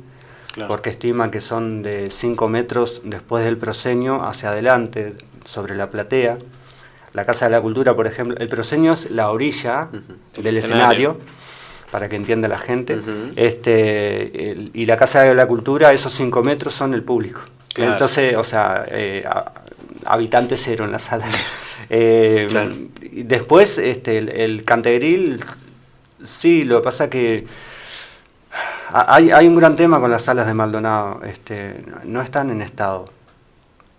[0.68, 5.14] Porque estiman que son de 5 metros después del proscenio hacia adelante
[5.46, 6.38] sobre la platea.
[7.14, 9.88] La Casa de la Cultura, por ejemplo, el proscenio es la orilla
[10.36, 10.60] del escenario.
[10.60, 11.18] escenario,
[11.92, 13.00] para que entienda la gente.
[13.36, 17.42] este, el- y la Casa de la Cultura, esos 5 metros son el público.
[17.74, 17.94] Claro.
[17.94, 19.24] Entonces, o sea, eh,
[20.06, 21.26] habitante cero en la sala.
[21.92, 22.48] Eh,
[23.24, 25.40] Después, este, el, el Cantegril,
[26.24, 27.46] sí, lo que pasa que
[28.92, 31.22] hay, hay un gran tema con las salas de Maldonado.
[31.24, 33.06] Este, no están en estado,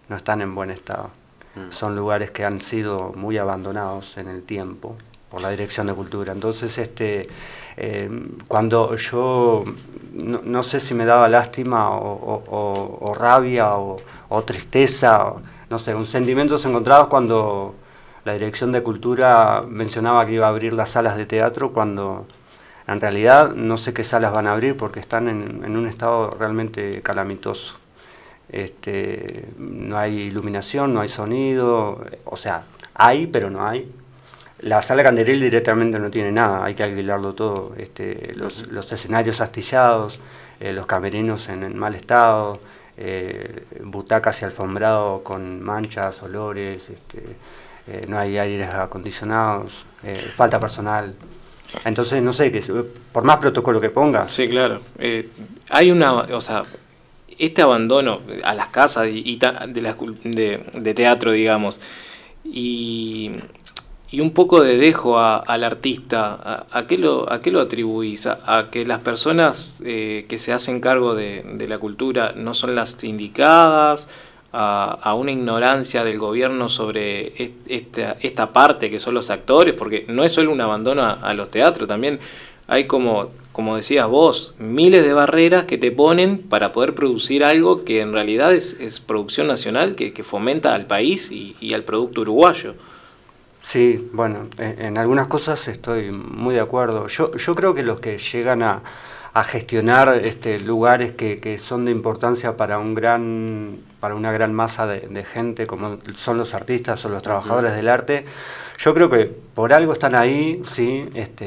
[0.08, 1.10] no están en buen estado.
[1.70, 4.96] Son lugares que han sido muy abandonados en el tiempo
[5.28, 6.32] por la Dirección de Cultura.
[6.32, 7.28] Entonces, este,
[7.76, 8.08] eh,
[8.48, 9.64] cuando yo
[10.14, 13.96] no, no sé si me daba lástima o, o- o- o rabia o,
[14.28, 15.32] o tristeza,
[15.68, 17.74] no sé, un sentimientos encontrados cuando
[18.24, 22.26] la Dirección de Cultura mencionaba que iba a abrir las salas de teatro cuando
[22.90, 26.30] en realidad no sé qué salas van a abrir porque están en, en un estado
[26.38, 27.76] realmente calamitoso.
[28.48, 32.64] Este, no hay iluminación, no hay sonido, o sea,
[32.94, 33.92] hay, pero no hay.
[34.60, 37.74] La sala Canderil directamente no tiene nada, hay que alquilarlo todo.
[37.76, 40.18] Este, los, los escenarios astillados,
[40.58, 42.58] eh, los camerinos en, en mal estado,
[42.96, 47.36] eh, butacas y alfombrado con manchas, olores, este,
[47.86, 49.86] eh, no hay aires acondicionados,
[50.34, 51.14] falta personal.
[51.84, 52.62] Entonces, no sé, que
[53.12, 54.28] por más protocolo que ponga.
[54.28, 54.80] Sí, claro.
[54.98, 55.28] Eh,
[55.70, 56.64] hay una, o sea,
[57.38, 61.80] este abandono a las casas y, de, la de, de teatro, digamos,
[62.44, 63.30] y,
[64.10, 68.26] y un poco de dejo a- al artista, ¿a, qué lo, ¿a qué lo atribuís?
[68.26, 72.54] ¿A, a que las personas eh, que se hacen cargo de, de la cultura no
[72.54, 74.08] son las indicadas?
[74.52, 80.04] A, una ignorancia del gobierno sobre est- esta, esta parte que son los actores, porque
[80.08, 82.18] no es solo un abandono a, a los teatros, también
[82.66, 87.84] hay como, como decías vos, miles de barreras que te ponen para poder producir algo
[87.84, 91.84] que en realidad es, es producción nacional, que, que fomenta al país y, y al
[91.84, 92.74] producto uruguayo.
[93.62, 97.06] Sí, bueno, en, en algunas cosas estoy muy de acuerdo.
[97.06, 98.82] Yo, yo creo que los que llegan a,
[99.32, 104.52] a gestionar este, lugares que, que son de importancia para un gran para una gran
[104.54, 108.24] masa de, de gente como son los artistas o los trabajadores del arte.
[108.78, 111.46] Yo creo que por algo están ahí sí este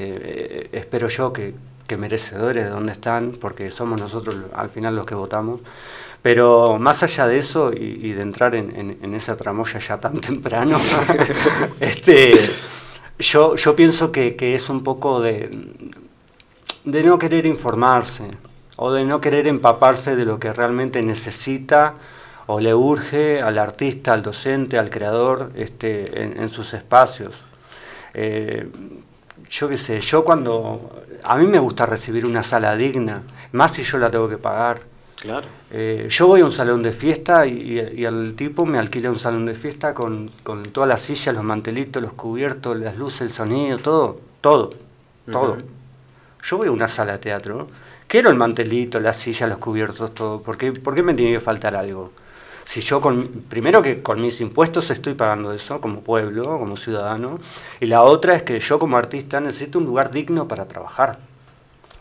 [0.66, 1.56] eh, espero yo que,
[1.88, 5.62] que merecedores de donde están porque somos nosotros al final los que votamos.
[6.22, 10.00] Pero más allá de eso y, y de entrar en, en- en esa tramoya ya
[10.00, 10.80] tan temprano,
[11.80, 12.36] este,
[13.20, 15.50] yo, yo pienso que, que es un poco de,
[16.86, 18.24] de no querer informarse
[18.78, 21.94] o de no querer empaparse de lo que realmente necesita
[22.48, 27.36] o le urge al artista, al docente, al creador este, en, en sus espacios.
[28.14, 28.68] Eh,
[29.50, 31.02] yo qué sé, yo cuando...
[31.24, 33.22] A mí me gusta recibir una sala digna,
[33.54, 34.82] más si yo la tengo que pagar.
[35.22, 35.48] Claro.
[35.72, 39.10] Eh, yo voy a un salón de fiesta y, y- y el tipo me alquila
[39.10, 43.22] un salón de fiesta con, con todas las sillas, los mantelitos, los cubiertos, las luces,
[43.22, 44.72] el sonido, todo, todo,
[45.32, 45.58] todo.
[46.44, 47.70] Yo a una sala de teatro,
[48.08, 50.42] quiero el mantelito, las sillas, los cubiertos, todo.
[50.42, 52.12] ¿Por qué, por qué me tiene que faltar algo?
[52.66, 57.40] Si yo, con, primero que con mis impuestos estoy pagando eso como pueblo, como ciudadano,
[57.80, 61.20] y la otra es que yo como artista necesito un lugar digno para trabajar.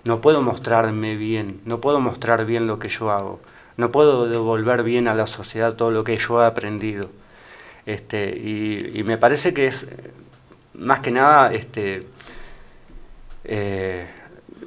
[0.05, 3.41] No puedo mostrarme bien, no puedo mostrar bien lo que yo hago,
[3.77, 7.09] no puedo devolver bien a la sociedad todo lo que yo he aprendido.
[7.87, 10.11] Este, y, y me parece que es, eh,
[10.75, 12.07] más que nada, este,
[13.45, 14.09] eh,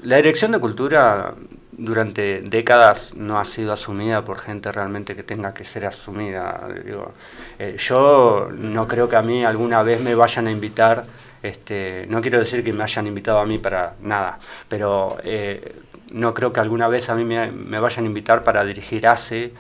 [0.06, 1.34] la dirección de cultura
[1.78, 6.68] durante décadas no ha sido asumida por gente realmente que tenga que ser asumida.
[6.86, 7.12] Digo,
[7.60, 11.04] eh, yo no creo que a mí alguna vez me vayan a invitar,
[11.44, 15.76] este, no quiero decir que me hayan invitado a mí para nada, pero eh,
[16.12, 19.52] no creo que alguna vez a mí me, me vayan a invitar para dirigir ACE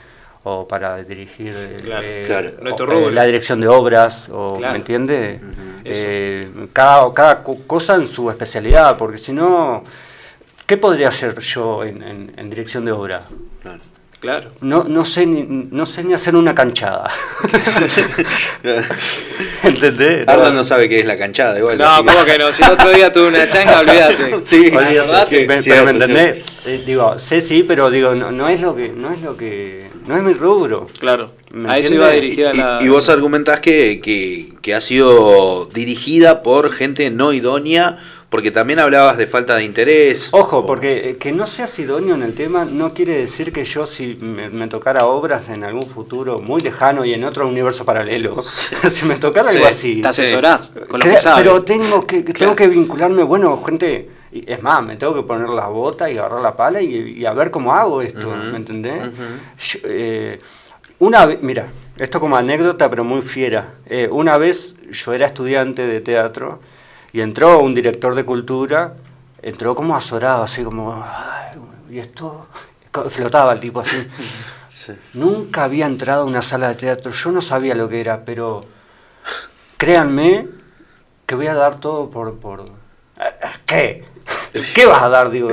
[0.43, 2.75] o para dirigir eh, Claro, eh, claro.
[2.75, 4.73] o- eh, la dirección de obras, o, Claro.
[4.73, 5.41] ¿me entiende?
[5.83, 9.83] Eh, cada, cada co- cosa en su especialidad, porque si no,
[10.65, 13.25] ¿qué podría hacer yo en, en- en dirección de obra?
[14.19, 14.51] Claro.
[14.61, 17.11] No, no, sé ni, no sé ni hacer una canchada.
[19.63, 20.27] ¿Entendés?
[20.27, 21.77] Arnold no sabe qué es la canchada, igual.
[21.77, 22.51] No, ¿cómo que no?
[22.51, 24.35] Si el otro día tuve una changa, olvídate.
[24.43, 25.45] Sí, Olvídate, Acordate.
[25.45, 28.89] pe- pero, me entendés, Eh, digo, sé sí, pero digo, no, no es lo que,
[28.89, 30.87] no es lo que, no es mi rubro.
[30.99, 31.31] Claro.
[31.51, 32.79] ¿Me A eso iba dirigida Y, la.
[32.81, 37.99] y vos argumentás que, que, que ha sido dirigida por gente no idónea,
[38.29, 40.29] porque también hablabas de falta de interés.
[40.31, 43.85] Ojo, porque eh, que no seas idóneo en el tema no quiere decir que yo
[43.85, 48.43] si me, me tocara obras en algún futuro muy lejano y en otro universo paralelo,
[48.89, 51.43] si me tocara algo Sí, así, te asesorás con lo que sabes.
[51.43, 55.49] Pero tengo que, tengo que vincularme, bueno, gente, y es más, me tengo que poner
[55.49, 59.03] la bota y agarrar la pala y, y a ver cómo hago esto, ¿me entendés?
[59.57, 60.39] Yo, eh,
[60.99, 63.75] una vez, mira, esto como anécdota, pero muy fiera.
[63.85, 66.59] Eh, una vez yo era estudiante de teatro
[67.15, 68.93] y entró un director de cultura,
[69.41, 71.57] entró como azorado, así como, "Ay,
[71.89, 72.47] y esto,
[73.07, 74.05] flotaba el tipo así.
[75.13, 78.65] Nunca había entrado a una sala de teatro, yo no sabía lo que era, pero
[79.77, 80.49] créanme
[81.25, 82.37] que voy a dar todo por...
[82.37, 82.65] por
[83.65, 84.03] ¿Qué?
[84.73, 85.31] ¿Qué vas a dar?
[85.31, 85.51] Digo,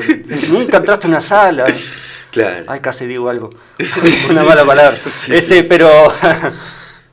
[0.51, 1.67] nunca entraste a una sala.
[2.33, 2.65] Claro.
[2.67, 3.51] Ay, casi digo algo.
[4.31, 4.99] Una mala palabra.
[5.29, 5.89] Este, pero,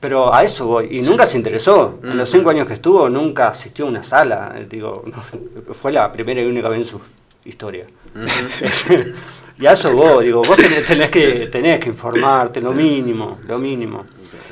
[0.00, 0.88] pero a eso voy.
[0.98, 1.98] Y nunca se interesó.
[2.02, 4.54] En los cinco años que estuvo, nunca asistió a una sala.
[4.56, 5.04] Eh, Digo,
[5.72, 7.00] fue la primera y única vez en su
[7.44, 7.86] historia.
[9.60, 10.26] y a eso voy.
[10.26, 14.04] Digo, vos tenés, tenés que, tenés que informarte, lo mínimo, lo mínimo.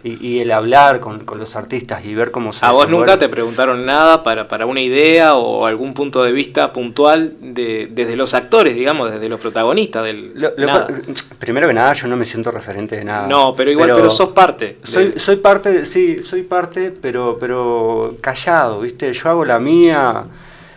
[0.04, 3.18] Y, y el hablar con, con los artistas y ver cómo se A vos nunca
[3.18, 8.14] te preguntaron nada para, para una idea o algún punto de vista puntual de, desde
[8.14, 10.32] los actores, digamos, desde los protagonistas del.
[10.34, 10.86] Lo- lo nada.
[10.86, 10.94] pa-
[11.40, 13.26] primero que nada, yo no me siento referente de nada.
[13.26, 18.16] No, pero igual, pero sos parte Soy, de- soy parte, sí, soy parte, pero, pero
[18.20, 19.12] callado, ¿viste?
[19.12, 20.24] Yo hago la mía,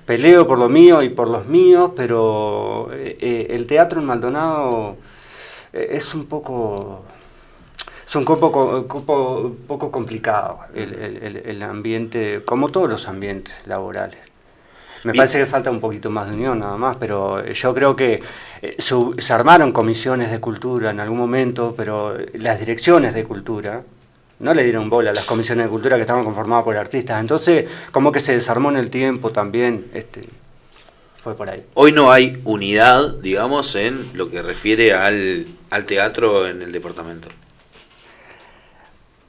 [0.05, 4.97] peleo por lo mío y por los míos, pero eh, eh, el teatro en Maldonado
[5.73, 7.03] eh, es un poco.
[8.07, 13.07] Es un poco, co- poco, poco complicado el, el- el- el ambiente, como todos los
[13.07, 14.17] ambientes laborales.
[15.03, 15.21] Me Bien.
[15.21, 18.21] parece que falta un poquito más de unión nada más, pero yo creo que
[18.61, 23.81] eh, se, se armaron comisiones de cultura en algún momento, pero las direcciones de cultura
[24.41, 27.21] no le dieron bola a las comisiones de cultura que estaban conformadas por artistas.
[27.21, 30.21] Entonces, como que se desarmó en el tiempo también, este,
[31.21, 31.63] fue por ahí.
[31.75, 37.29] Hoy no hay unidad, digamos, en lo que refiere al, al teatro en el departamento.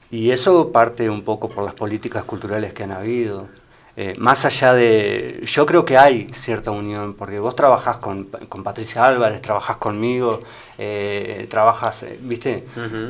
[0.09, 3.47] Y eso parte un poco por las políticas culturales que han habido.
[3.95, 5.41] Eh, más allá de...
[5.45, 10.41] Yo creo que hay cierta unión, porque vos trabajás con, con Patricia Álvarez, trabajás conmigo,
[10.79, 12.63] eh, trabajas, eh, ¿viste?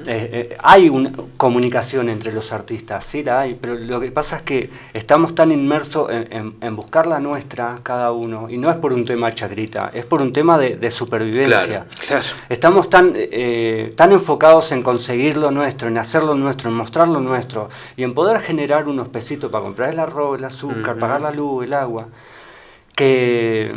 [0.06, 4.36] Eh, eh, hay una comunicación entre los artistas, sí la hay, pero lo que pasa
[4.36, 8.70] es que estamos tan inmersos en, en- en buscar la nuestra, cada uno, y no
[8.70, 11.86] es por un tema chacrita, es por un tema de, de supervivencia.
[12.06, 16.76] Claro, Estamos tan, eh, tan enfocados en conseguir lo nuestro, en hacer lo nuestro, en
[16.76, 20.73] mostrar lo nuestro y en poder generar unos pesitos para comprar el arroz, el azúcar,
[21.00, 22.08] Pagar la luz, el agua,
[22.96, 23.74] que,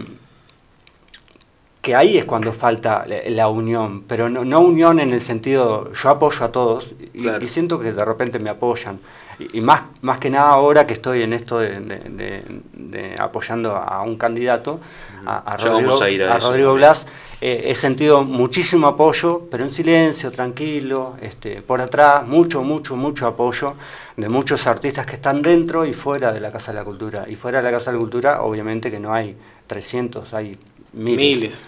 [1.83, 6.11] que ahí es cuando falta la, unión, pero no, no unión en el sentido yo
[6.11, 8.99] apoyo a todos y, y siento que de repente me apoyan.
[9.39, 13.15] Y, y más, más que nada ahora que estoy en esto de, de- de- de
[13.19, 14.81] apoyando a un candidato,
[15.27, 16.75] a, a Rodrigo, a Rodrigo.
[16.75, 17.07] Blas,
[17.41, 23.27] eh, he sentido muchísimo apoyo, pero en silencio, tranquilo, este, por atrás, mucho, mucho, mucho
[23.27, 23.75] apoyo
[24.17, 27.27] de muchos artistas que están dentro y fuera de la Casa de la Cultura.
[27.29, 29.37] Y fuera de la Casa de la Cultura, obviamente que no hay
[29.67, 30.57] 300, hay
[30.95, 31.19] miles.
[31.39, 31.65] Miles.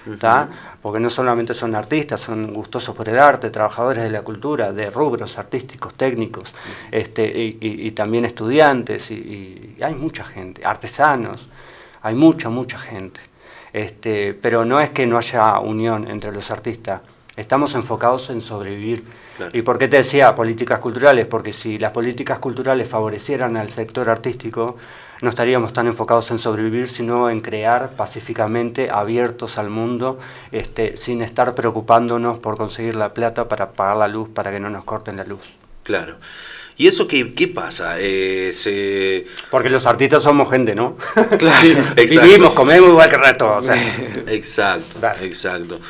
[0.81, 4.91] Porque no solamente son artistas, son gustosos por el arte, trabajadores de la cultura, de
[4.91, 6.55] rubros artísticos, técnicos,
[6.91, 11.47] este, y, y- y también estudiantes, y- y hay mucha gente, artesanos,
[12.01, 13.21] hay mucha, mucha gente.
[13.73, 17.01] Este, pero no es que no haya unión entre los artistas,
[17.37, 19.05] estamos enfocados en sobrevivir.
[19.37, 19.57] Claro.
[19.57, 21.27] ¿Y por qué te decía políticas culturales?
[21.27, 24.77] Porque si las políticas culturales favorecieran al sector artístico,
[25.23, 30.19] no estaríamos tan enfocados en sobrevivir, sino en crear pacíficamente, abiertos al mundo,
[30.53, 34.71] este, sin estar preocupándonos por conseguir la plata para pagar la luz, para que no
[34.71, 35.43] nos corten la luz.
[35.83, 36.17] Claro.
[36.79, 37.97] ¿Y eso qué, qué pasa?
[37.99, 39.27] Eh, se...
[39.51, 40.97] Porque los artistas somos gente, ¿no?
[41.39, 41.85] Claro.
[41.97, 43.57] Vivimos, comemos igual que el resto.
[43.57, 43.97] o sea.
[44.29, 45.81] Exacto, exacto.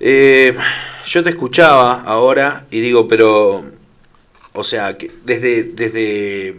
[0.00, 0.56] Eh,
[1.06, 3.62] yo te escuchaba ahora y digo, pero,
[4.54, 6.56] o sea, que desde, desde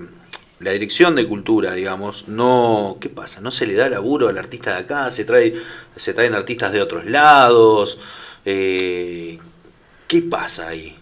[0.60, 3.42] la dirección de cultura, digamos, no, ¿qué pasa?
[3.42, 5.10] ¿No se le da laburo al artista de acá?
[5.10, 5.56] ¿Se, trae,
[5.96, 7.98] se traen artistas de otros lados?
[8.46, 9.40] Eh,
[10.08, 10.99] ¿Qué pasa ahí?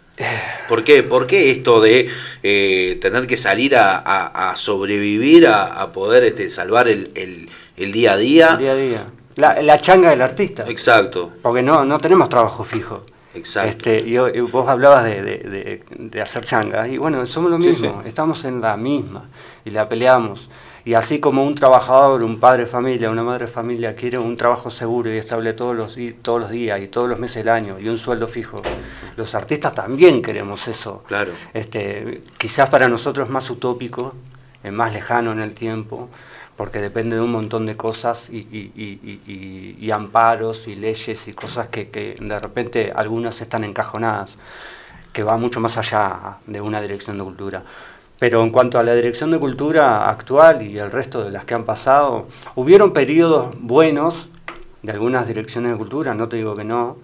[0.68, 2.10] ¿Por qué, ¿Por qué esto de
[2.44, 7.50] eh, tener que salir a, a- a sobrevivir, a, a poder este, salvar el, el-
[7.78, 8.48] el día a día?
[8.54, 9.06] El día a día.
[9.36, 10.66] La, la changa del artista.
[10.68, 11.32] Exacto.
[11.42, 13.04] Porque no, no tenemos trabajo fijo.
[13.36, 13.70] Exacto.
[13.92, 17.62] Este, y, y vos hablabas de, de- de- de hacer changa, y bueno, somos lo
[17.62, 19.30] Sí, mismo, estamos en la misma,
[19.64, 20.50] y la peleamos.
[20.88, 24.38] Y así como un trabajador, un padre de familia, una madre de familia quiere un
[24.38, 27.78] trabajo seguro y estable todos los, todos los días y todos los meses del año,
[27.78, 28.62] y un sueldo fijo,
[29.18, 31.04] los artistas también queremos eso.
[31.06, 31.34] Claro.
[31.54, 34.16] Este, quizás para nosotros es más utópico,
[34.64, 36.08] es más lejano en el tiempo,
[36.56, 41.34] porque depende de un montón de cosas y- y- y- y amparos y leyes y
[41.34, 44.38] cosas que, que de repente algunas están encajonadas,
[45.12, 47.64] que va mucho más allá de una dirección de cultura.
[48.20, 51.54] Pero en cuanto a la dirección de cultura actual y el resto de las que
[51.54, 54.30] han pasado, hubieron periodos buenos
[54.82, 56.98] de algunas direcciones de cultura, no te digo que no,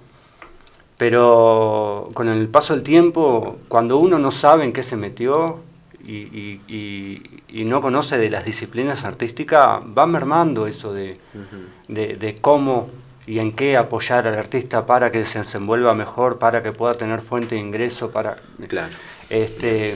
[0.97, 5.59] pero con el paso del tiempo, cuando uno no sabe en qué se metió
[6.05, 11.19] y, y- y- y no conoce de las disciplinas artísticas, va mermando eso de,
[11.87, 12.89] de, de cómo
[13.25, 17.21] y en qué apoyar al artista para que se desenvuelva mejor, para que pueda tener
[17.21, 18.37] fuente de ingreso, para...
[18.67, 18.93] Claro.
[19.29, 19.95] Este,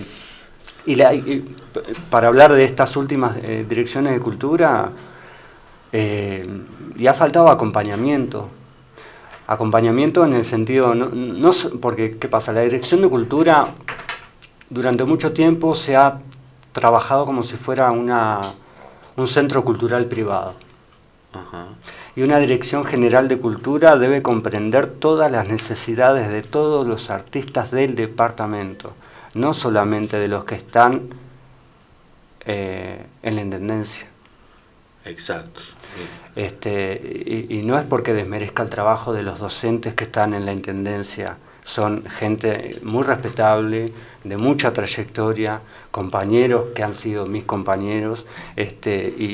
[0.88, 1.56] y, la- y-
[2.10, 4.90] para hablar de estas últimas eh, direcciones de cultura,
[5.92, 6.48] eh,
[6.98, 8.50] y ha faltado acompañamiento.
[9.46, 12.52] Acompañamiento en el sentido, no, porque, ¿qué pasa?
[12.52, 13.70] La dirección de cultura
[14.70, 16.20] durante mucho tiempo se ha
[16.74, 18.42] trabajado como si fuera una,
[19.16, 20.54] un centro cultural privado.
[22.16, 27.70] Y una dirección general de cultura debe comprender todas las necesidades de todos los artistas
[27.72, 28.94] del departamento,
[29.38, 31.10] no solamente de los que están
[32.46, 34.08] eh, en la intendencia.
[35.06, 35.62] Exacto.
[36.36, 40.46] Este, y, y no es porque desmerezca el trabajo de los docentes que están en
[40.46, 41.38] la intendencia,
[41.68, 43.92] son gente muy respetable,
[44.24, 45.60] de mucha trayectoria,
[45.92, 48.26] compañeros que han sido mis compañeros,
[48.56, 49.26] este, y,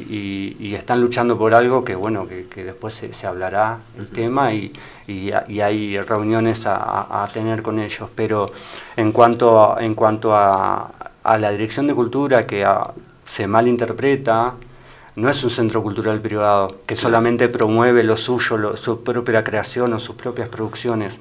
[0.59, 4.07] y- y están luchando por algo que bueno, que, que después se, se hablará el
[4.07, 4.73] tema y,
[5.07, 8.09] y ha- y hay reuniones a, tener con ellos.
[8.15, 8.49] Pero
[8.97, 10.91] en cuanto a, en cuanto a,
[11.23, 12.65] a la dirección de cultura que
[13.25, 14.53] se malinterpreta,
[15.15, 19.93] no es un centro cultural privado que solamente promueve lo suyo, lo- su propia creación
[19.93, 21.13] o sus propias producciones.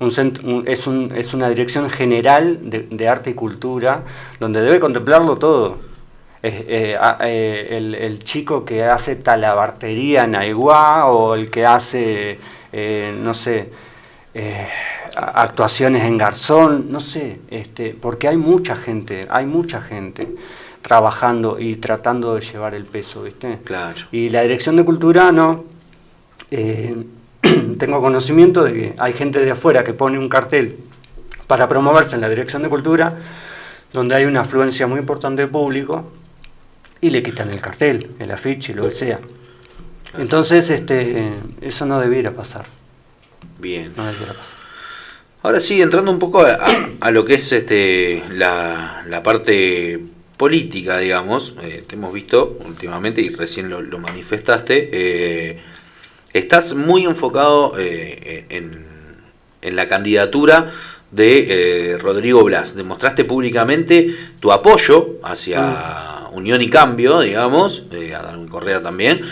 [0.00, 4.02] Un es, un- es una dirección general de, de arte y cultura
[4.40, 5.78] donde debe contemplarlo todo.
[6.42, 12.38] Eh, eh, eh, el, el chico que hace talabartería en Aiguá o el que hace,
[12.72, 13.70] eh, no sé,
[15.16, 20.28] actuaciones en Garzón, no sé, este, porque hay mucha gente, hay mucha gente
[20.88, 23.58] trabajando y tratando de llevar el peso, ¿viste?
[23.62, 23.96] Claro.
[24.10, 25.64] Y la dirección de cultura no.
[26.50, 26.96] eh,
[27.78, 30.78] tengo conocimiento de que hay gente de afuera que pone un cartel
[31.46, 33.16] para promoverse en la dirección de cultura,
[33.92, 36.10] donde hay una afluencia muy importante de público,
[37.00, 39.20] y le quitan el cartel, el afiche, lo que sea.
[40.18, 42.64] Entonces, este, eso no debiera pasar.
[43.58, 43.92] Bien.
[43.96, 44.58] No debiera pasar.
[45.42, 50.00] Ahora sí, entrando un poco a, a- a lo que es este la, la parte
[50.38, 55.58] política, digamos, eh, te hemos visto últimamente y recién lo, lo manifestaste, eh,
[56.32, 58.86] estás muy enfocado eh, en,
[59.60, 60.72] en la candidatura
[61.10, 61.46] de
[61.92, 62.74] eh, Rodrigo Blas.
[62.74, 67.82] Demostraste públicamente tu apoyo hacia Unión y Cambio, digamos,
[68.14, 69.22] a Darwin Correa también,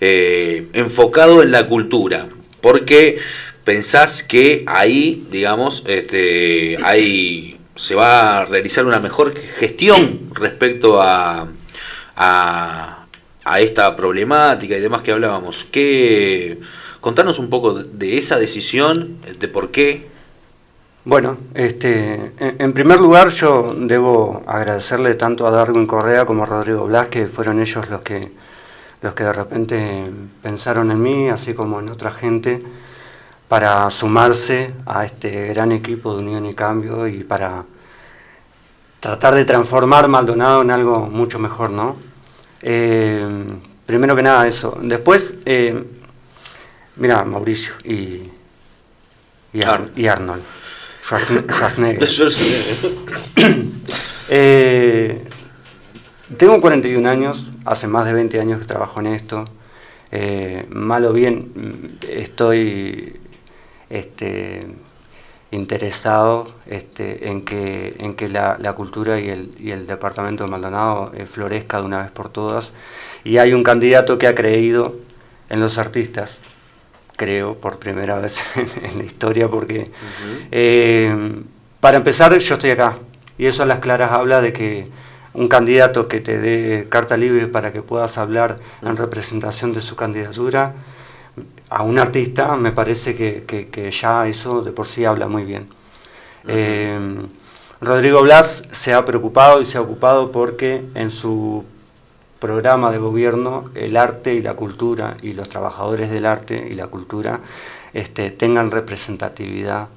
[0.00, 2.26] enfocado en la cultura,
[2.60, 3.18] porque
[3.64, 11.46] pensás que ahí, digamos, este, hay, se va a realizar una mejor gestión respecto a,
[12.16, 13.06] a,
[13.60, 15.64] esta problemática y demás que hablábamos.
[15.70, 16.58] ¿Qué,
[17.00, 20.08] Contanos un poco de, esa decisión, de por qué.
[21.04, 26.46] Bueno, este, en, en primer lugar yo debo agradecerle tanto a Darwin Correa como a
[26.46, 28.32] Rodrigo Blas, que fueron ellos los que,
[29.02, 30.04] los que de repente
[30.42, 32.60] pensaron en mí, así como en otra gente,
[33.48, 37.64] para sumarse a este gran equipo de Unión y Cambio y para
[39.00, 41.96] tratar de transformar Maldonado en algo mucho mejor, ¿no?
[42.62, 43.24] Eh,
[43.86, 44.76] primero que nada eso.
[44.82, 45.84] Después, eh,
[46.96, 48.22] mira, Mauricio y,
[49.52, 50.42] y, Ar- y Arnold.
[51.08, 52.08] Schwarzen- Schwarzenegger.
[54.28, 55.22] Eh,
[56.36, 59.44] tengo 41 años, hace más de 20 años que trabajo en esto.
[60.10, 63.20] Eh, mal o bien, mm, estoy
[63.90, 64.66] este,
[65.50, 70.50] interesado este, en que, en que la, la cultura y el, y el departamento de
[70.50, 72.70] Maldonado eh, florezca de una vez por todas.
[73.24, 74.96] Y hay un candidato que ha creído
[75.48, 76.38] en los artistas,
[77.16, 78.38] creo, por primera vez
[78.82, 79.90] en la historia, porque
[80.50, 81.42] eh,
[81.80, 82.96] para empezar yo estoy acá.
[83.38, 84.88] Y eso a las claras habla de que
[85.34, 89.94] un candidato que te dé carta libre para que puedas hablar en representación de su
[89.94, 90.72] candidatura,
[91.68, 95.44] a un artista me parece que, que- que ya eso de por sí habla muy
[95.44, 95.68] bien.
[96.48, 96.98] Eh,
[97.80, 101.64] Rodrigo Blas se ha preocupado y se ha ocupado porque en su
[102.38, 106.86] programa de gobierno el arte y la cultura y los trabajadores del arte y la
[106.88, 107.40] cultura
[107.92, 109.88] este, tengan representatividad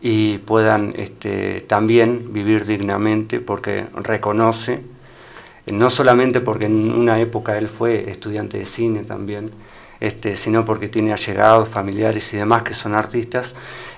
[0.00, 4.80] y puedan este, también vivir dignamente porque reconoce,
[5.66, 9.50] no solamente porque en una época él fue estudiante de cine también,
[10.00, 13.52] este, sino porque tiene allegados, familiares y demás que son artistas,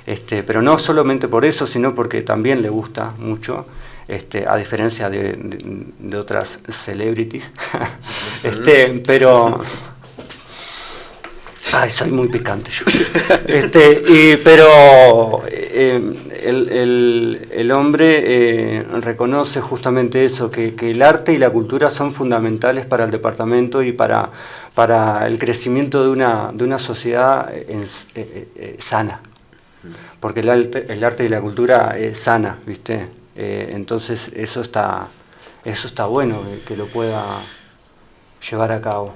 [0.07, 3.67] este, pero no solamente por eso, sino porque también le gusta mucho,
[4.09, 7.51] este, a diferencia de, de- de otras celebrities,
[8.43, 9.61] este, pero...
[11.73, 12.85] Ay, soy muy picante yo.
[13.47, 16.01] Este, y- pero eh,
[16.43, 21.91] el, el- el hombre eh, reconoce justamente eso, que, que el arte y la cultura
[21.91, 24.31] son fundamentales para el departamento y para,
[24.75, 27.85] para el crecimiento de una, de una sociedad en-
[28.15, 29.21] eh, eh, sana.
[30.21, 33.09] Porque el arte, el arte y la cultura es sana, ¿viste?
[33.37, 35.07] Eh, entonces eso está,
[35.65, 37.43] eso está bueno que, que lo pueda
[38.51, 39.15] llevar a cabo.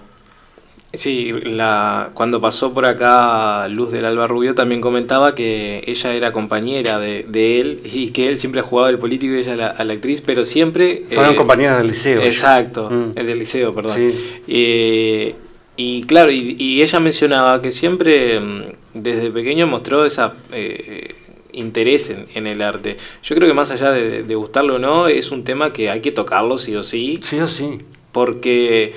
[0.96, 6.32] Sí, la, cuando pasó por acá Luz del Alba Rubio también comentaba que ella era
[6.32, 9.56] compañera de, de él y que él siempre ha jugado al político y ella a
[9.56, 11.04] la, a la actriz, pero siempre...
[11.10, 12.22] Fueron compañeras del liceo.
[12.22, 13.12] Exacto, Mm.
[13.16, 13.94] el del liceo, perdón.
[13.96, 14.14] Sí.
[14.48, 15.34] Eh,
[15.76, 18.62] y claro, y, y ella mencionaba que siempre mm,
[18.94, 21.14] desde pequeño mostró esa eh,
[21.52, 22.96] interés en, en el arte.
[23.22, 26.00] Yo creo que más allá de, de gustarlo o no, es un tema que hay
[26.00, 27.18] que tocarlo sí o sí.
[27.22, 27.78] Sí o sí.
[28.12, 28.92] Porque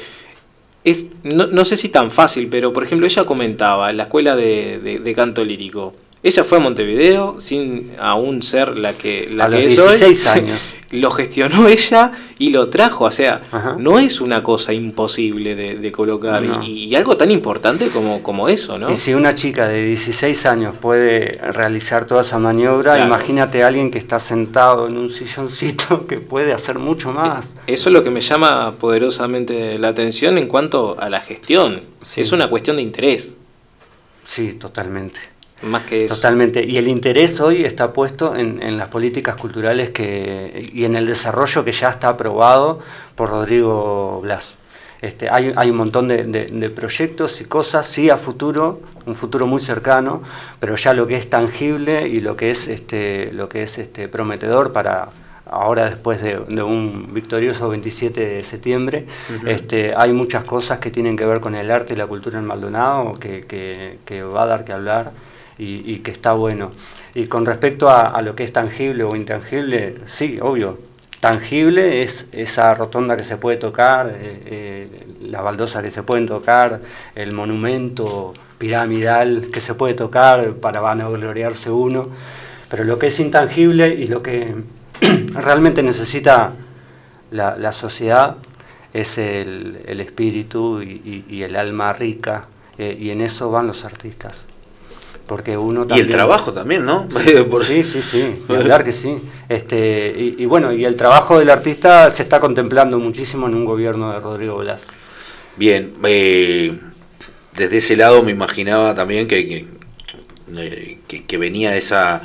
[0.90, 4.36] es, no, no sé si tan fácil, pero por ejemplo ella comentaba en la escuela
[4.36, 5.94] de, de- de canto lírico.
[6.24, 9.88] Ella fue a Montevideo sin aún ser la que, la A que los es hoy.
[9.98, 10.60] 16 años.
[10.92, 13.06] lo gestionó ella y lo trajo.
[13.06, 13.42] O sea,
[13.78, 16.42] no es una cosa imposible de, de colocar.
[16.42, 16.64] No.
[16.64, 18.90] Y, y algo tan importante como, como eso, ¿no?
[18.92, 23.06] Y si una chica de 16 años puede realizar toda esa maniobra, Claro.
[23.08, 27.56] imagínate a alguien que está sentado en un silloncito que puede hacer mucho más.
[27.68, 31.82] Eso es lo que me llama poderosamente la atención en cuanto a la gestión.
[32.16, 33.36] Es una cuestión de interés.
[34.26, 35.20] Sí, totalmente.
[35.64, 36.16] Más que eso.
[36.16, 36.64] Totalmente.
[36.64, 41.06] Y el interés hoy está puesto en, en las políticas culturales que, y en el
[41.08, 42.80] desarrollo que ya está aprobado
[43.16, 44.54] por Rodrigo Blas.
[45.02, 49.14] Este, hay, hay un montón de, de- de proyectos y cosas, sí a futuro, un
[49.16, 50.24] futuro muy cercano,
[50.60, 54.08] pero ya lo que es tangible y lo que es, este, lo que es este,
[54.08, 55.10] prometedor para
[55.50, 59.06] ahora después de, de un victorioso 27 de septiembre,
[59.46, 62.46] este, hay muchas cosas que tienen que ver con el arte y la cultura en
[62.46, 65.12] Maldonado que, que- que va a dar que hablar
[65.58, 66.72] y, que está bueno.
[67.16, 70.80] Y con respecto a, lo que es tangible o intangible, sí, obvio.
[71.20, 76.28] Tangible es esa rotonda que se puede tocar, eh, eh, la baldosa que se pueden
[76.28, 76.82] tocar,
[77.16, 82.10] el monumento piramidal que se puede tocar para vanagloriarse uno.
[82.70, 84.56] Pero lo que es intangible y lo que
[85.34, 86.54] realmente necesita
[87.32, 88.38] la, sociedad
[88.94, 92.46] es el, espíritu y el alma rica,
[92.78, 94.46] eh, y en eso van los artistas.
[95.28, 97.08] Porque uno Y el trabajo también, ¿no?
[97.12, 97.34] Sí,
[97.68, 99.18] sí, sí, sí, hablar que sí.
[99.50, 103.66] Este, y, y bueno, y el trabajo del artista se está contemplando muchísimo en un
[103.66, 104.84] gobierno de Rodrigo Blas.
[105.58, 106.78] Bien, eh,
[107.58, 109.66] desde ese lado me imaginaba también que, que,
[111.08, 112.22] que- que venía esa,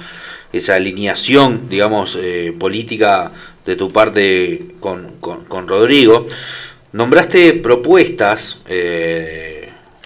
[0.53, 3.33] esa alineación, digamos, eh, política
[3.67, 6.25] de tu parte con, con- con Rodrigo.
[6.93, 9.52] Nombraste propuestas eh,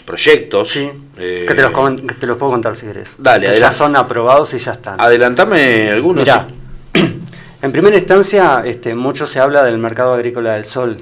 [0.07, 0.71] proyectos.
[0.71, 0.91] Sí.
[1.19, 1.73] eh, Que te los,
[2.03, 3.15] que te los puedo contar si querés.
[3.19, 4.99] Dale, Que ya son aprobados y ya están.
[5.01, 6.23] Adelantame algunos.
[6.23, 6.47] Mirá,
[7.63, 10.99] en primera instancia, este, mucho se habla del mercado agrícola del sol.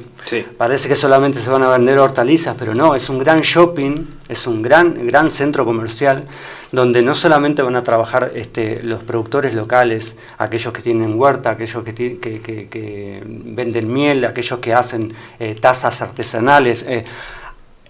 [0.57, 4.47] Parece que solamente se van a vender hortalizas, pero no, es un gran shopping, es
[4.47, 6.25] un gran, gran centro comercial
[6.73, 11.85] donde no solamente van a trabajar este, los productores locales, aquellos que tienen huerta, aquellos
[11.85, 16.83] que- que- que venden miel, aquellos que hacen eh, tazas artesanales.
[16.89, 17.05] eh,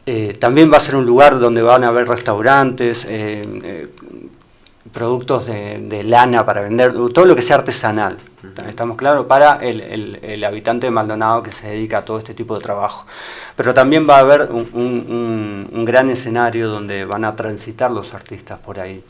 [0.07, 3.89] eh, también va a ser un lugar donde van a haber restaurantes, eh, eh,
[4.93, 8.19] productos de, de lana para vender, todo lo que sea artesanal,
[8.69, 12.35] estamos claros, para el, el- el habitante de Maldonado que se dedica a todo este
[12.35, 13.07] tipo de trabajo.
[13.57, 17.91] Pero también va a haber un, un- un- un gran escenario donde van a transitar
[17.91, 19.03] los artistas por ahí.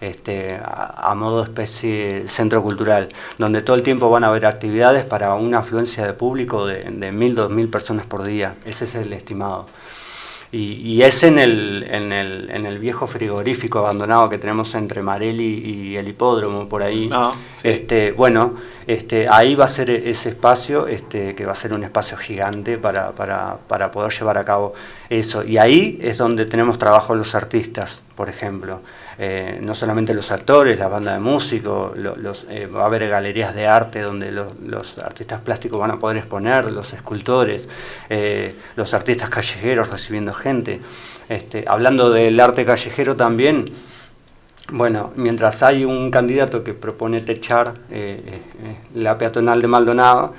[0.00, 5.04] Este, a, a modo especie centro cultural, donde todo el tiempo van a haber actividades
[5.04, 8.54] para una afluencia de público de, de mil, dos mil personas por día.
[8.64, 9.66] Ese es el estimado.
[10.52, 15.00] Y, y es en el, en, el, en el viejo frigorífico abandonado que tenemos entre
[15.00, 17.08] Marelli y el hipódromo por ahí.
[17.12, 21.72] Ah, este, bueno, este, ahí va a ser ese espacio, este, que va a ser
[21.72, 24.74] un espacio gigante para, para, para poder llevar a cabo
[25.08, 25.44] eso.
[25.44, 28.82] Y ahí es donde tenemos trabajo los artistas, por ejemplo.
[29.18, 33.08] Eh, no solamente los actores, la banda de músicos, lo- los, eh, va a haber
[33.08, 37.66] galerías de arte donde los, artistas plásticos van a poder exponer, los escultores,
[38.10, 40.82] eh, los artistas callejeros recibiendo gente.
[41.30, 43.72] Este, hablando del arte callejero también,
[44.70, 47.72] bueno, mientras hay un candidato que propone techar
[48.94, 50.34] la peatonal de Maldonado,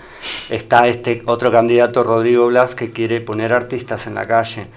[0.51, 4.67] está este otro candidato, Rodrigo Blas, que quiere poner artistas en la calle.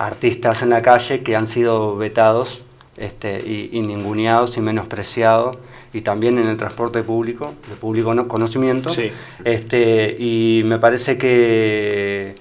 [0.00, 2.62] Artistas en la calle que han sido vetados
[2.96, 5.58] este, y, y ninguneados y menospreciados,
[5.92, 8.88] y también en el transporte público, de público no- conocimiento.
[8.88, 9.10] Sí.
[9.44, 12.34] Este, y me parece que,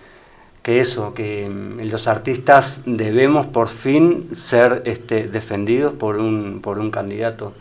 [0.64, 6.80] que eso, que mm, los artistas debemos por fin ser este, defendidos por un, por
[6.80, 7.54] un candidato.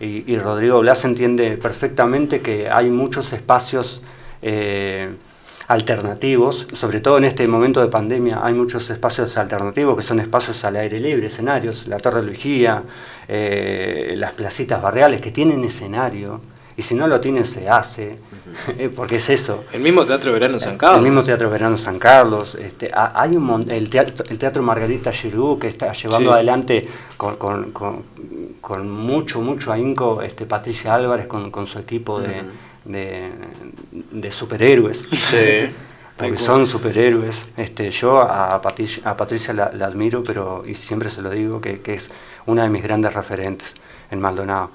[0.00, 4.00] Y, y Rodrigo Blas entiende perfectamente que hay muchos espacios
[4.42, 5.10] eh,
[5.68, 10.64] alternativos, sobre todo en este momento de pandemia, hay muchos espacios alternativos que son espacios
[10.64, 12.82] al aire libre, escenarios, la Torre Luigía,
[13.28, 16.40] eh, las placitas barriales que tienen escenario,
[16.74, 18.16] y si no lo tienen se hace,
[18.96, 19.64] porque es eso.
[19.72, 20.98] El mismo Teatro Verano San Carlos.
[20.98, 22.54] El mismo Teatro Verano San Carlos.
[22.54, 26.34] Este, ha- hay un el, teatro, el Teatro Margarita Giroux que está llevando Sí.
[26.34, 28.04] adelante con, con- con-
[28.62, 32.42] con mucho, mucho ahínco este, Patricia Álvarez con, con su equipo de,
[32.84, 33.30] de,
[34.10, 35.04] de superhéroes.
[35.30, 35.72] Sí.
[36.16, 37.34] Porque son superhéroes.
[37.56, 41.60] Este, yo a Patricia, a Patricia la, la admiro, pero y siempre se lo digo
[41.60, 42.10] que, que es
[42.46, 43.68] una de mis grandes referentes
[44.10, 44.70] en Maldonado,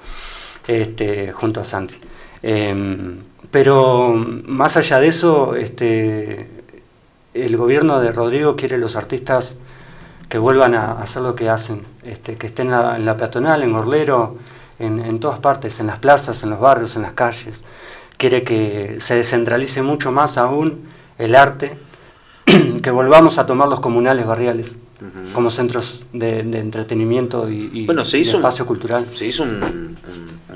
[0.67, 1.95] este, junto a Santi.
[2.41, 3.19] Em,
[3.51, 6.47] pero más allá de eso, este,
[7.33, 9.55] el gobierno de Rodrigo quiere los artistas
[10.27, 13.63] que vuelvan a hacer lo que hacen, este, que estén en la, en la peatonal,
[13.63, 14.35] en Gorlero,
[14.79, 17.61] en, en todas partes, en las plazas, en los barrios, en las calles.
[18.17, 20.85] Quiere que se descentralice mucho más aún
[21.17, 21.77] el arte,
[22.81, 24.75] que volvamos a tomar los comunales barriales
[25.31, 29.05] como centros de, de entretenimiento y, y- Bueno, se y hizo un- espacio cultural.
[29.13, 29.97] Se hizo un, un-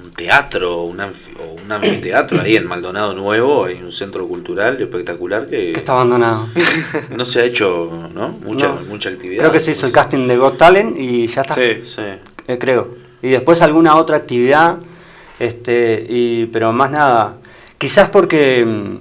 [0.03, 5.45] un teatro un anfi- un anfiteatro ahí en Maldonado Nuevo, hay un centro cultural espectacular
[5.47, 6.47] que, Que está abandonado.
[7.15, 8.29] no se ha hecho ¿no?
[8.29, 8.81] mucha, No.
[8.89, 9.41] mucha actividad.
[9.41, 11.53] Creo que se hizo el casting de Got Talent y ya está.
[11.53, 11.83] Sí.
[11.85, 12.01] Sí.
[12.47, 12.95] Eh, creo.
[13.21, 14.77] Y después alguna otra actividad,
[15.37, 17.37] este, y, pero más nada.
[17.81, 18.95] Quizás porque, mm,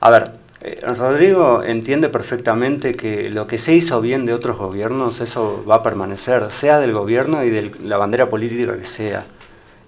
[0.00, 0.24] a ver,
[0.62, 5.76] eh, Rodrigo entiende perfectamente que lo que se hizo bien de otros gobiernos, eso va
[5.76, 9.24] a permanecer, sea del gobierno y de la bandera política que sea.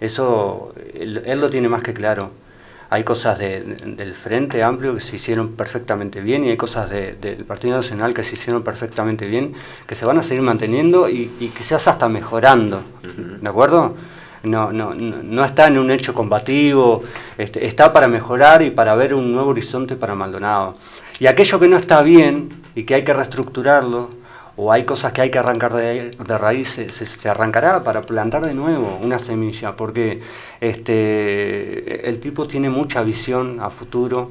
[0.01, 2.31] Eso él, él lo tiene más que claro.
[2.91, 7.15] Hay cosas de- del Frente Amplio que se hicieron perfectamente bien y hay cosas de-
[7.15, 9.55] del Partido Nacional que se hicieron perfectamente bien,
[9.87, 12.83] que se van a seguir manteniendo y, y quizás hasta mejorando.
[13.41, 13.95] ¿De acuerdo?
[14.45, 17.03] No, no, no, está en un hecho combativo,
[17.39, 20.77] este, está para mejorar y para ver un nuevo horizonte para Maldonado.
[21.19, 24.11] Y aquello que no está bien y que hay que reestructurarlo,
[24.57, 28.55] o hay cosas que hay que arrancar de, de raíz, se, arrancará para plantar de
[28.55, 30.21] nuevo una semilla, porque
[30.61, 34.31] este, el tipo tiene mucha visión a futuro,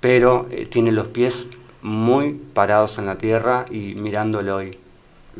[0.00, 1.46] pero eh, tiene los pies
[1.82, 4.78] muy parados en la tierra y mirándolo hoy.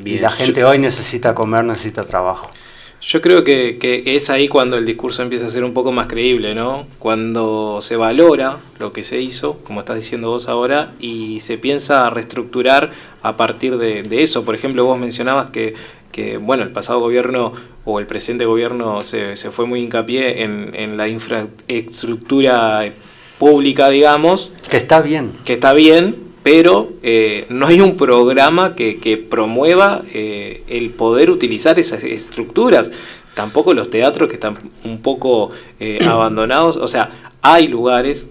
[0.04, 2.50] y la gente hoy necesita comer, necesita trabajo.
[3.00, 6.08] Yo creo que, que- es ahí cuando el discurso empieza a ser un poco más
[6.08, 6.86] creíble, ¿no?
[6.98, 12.10] Cuando se valora lo que se hizo, como estás diciendo vos ahora, y se piensa
[12.10, 12.90] reestructurar
[13.22, 14.44] a partir de, de eso.
[14.44, 15.74] Por ejemplo, vos mencionabas que,
[16.10, 17.52] que, bueno, el pasado gobierno
[17.84, 22.90] o el presente gobierno se, se fue muy hincapié en, en la infraestructura
[23.38, 24.50] pública, digamos.
[24.68, 25.32] Que está bien.
[25.44, 26.16] Que está bien,
[26.50, 32.90] pero eh, no hay un programa que, que promueva eh, el poder utilizar esas estructuras.
[33.34, 36.78] Tampoco los teatros que están un poco eh, abandonados.
[36.78, 38.30] O sea, hay lugares,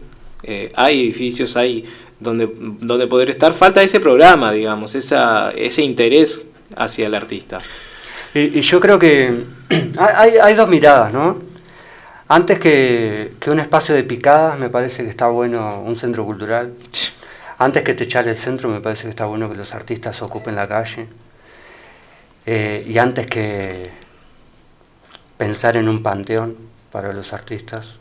[0.73, 1.85] hay edificios, hay
[2.19, 2.49] donde,
[2.81, 3.53] donde poder estar.
[3.53, 6.43] Falta ese programa, digamos, esa, ese interés
[6.75, 7.59] hacia el artista.
[8.33, 9.43] Y, y yo creo que
[9.99, 11.37] hay, hay dos miradas, ¿no?
[12.29, 16.73] Antes que, que un espacio de picadas, me parece que está bueno un centro cultural.
[17.59, 20.67] Antes que techar el centro, me parece que está bueno que los artistas ocupen la
[20.67, 21.07] calle.
[22.45, 23.89] Eh, y antes que
[25.37, 26.55] pensar en un panteón
[26.91, 27.97] para los artistas,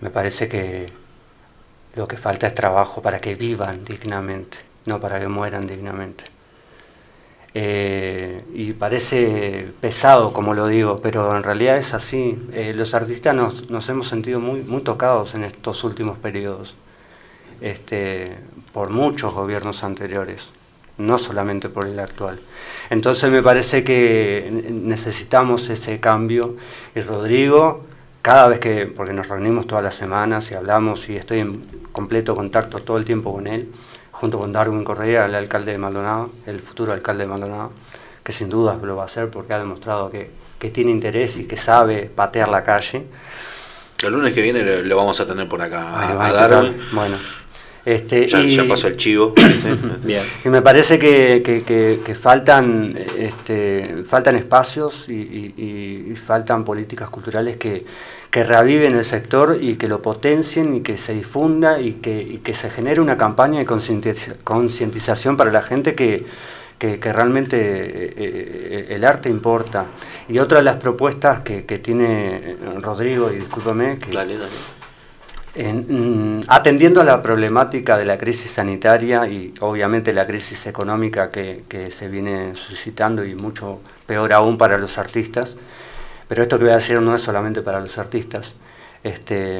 [0.00, 0.86] me parece que
[1.94, 4.56] lo que falta es trabajo para que vivan dignamente,
[4.86, 6.24] no para que mueran dignamente.
[7.54, 12.48] Eh, y parece pesado como lo digo, pero en realidad es así.
[12.52, 16.74] Eh, los artistas nos, nos hemos sentido muy, muy tocados en estos últimos periodos,
[17.60, 18.38] este,
[18.72, 20.48] por muchos gobiernos anteriores,
[20.98, 22.40] no solamente por el actual.
[22.90, 26.56] Entonces me parece que necesitamos ese cambio
[26.94, 27.84] y Rodrigo,
[28.22, 32.34] cada vez que, porque nos reunimos todas las semanas y hablamos y estoy en completo
[32.34, 33.70] contacto todo el tiempo con él,
[34.12, 37.72] junto con Darwin Correa, el alcalde de Maldonado, el futuro alcalde de Maldonado,
[38.22, 41.44] que sin duda lo va a hacer porque ha demostrado que, que tiene interés y
[41.44, 43.06] que sabe patear la calle.
[44.04, 46.76] El lunes que viene lo, lo vamos a tener por acá Ahí a, a Darwin.
[46.92, 47.16] Bueno,
[47.84, 49.34] este, Ya, y- ya pasó el chivo.
[50.04, 50.22] Bien.
[50.44, 56.16] Y me parece que, que- que- que faltan, este, faltan espacios y, y- y- y
[56.16, 57.84] faltan políticas culturales que,
[58.30, 62.38] que reaviven el sector y que lo potencien y que se difunda y que, y
[62.38, 66.24] que se genere una campaña de concientiza- concientización para la gente que,
[66.78, 69.86] que- que realmente eh, eh, el arte importa.
[70.28, 74.10] Y otra de las propuestas que, que tiene Rodrigo, y discúlpame, que,
[75.54, 81.90] mm, atendiendo a la problemática de la crisis sanitaria y obviamente la crisis económica que,
[81.92, 85.56] se viene suscitando y mucho peor aún para los artistas,
[86.28, 88.54] pero esto que voy a decir no es solamente para los artistas.
[89.02, 89.58] Este,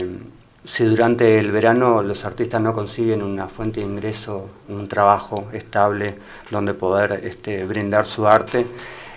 [0.64, 6.14] si durante el verano los artistas no consiguen una fuente de ingreso, un trabajo estable
[6.50, 8.66] donde poder este, brindar su arte,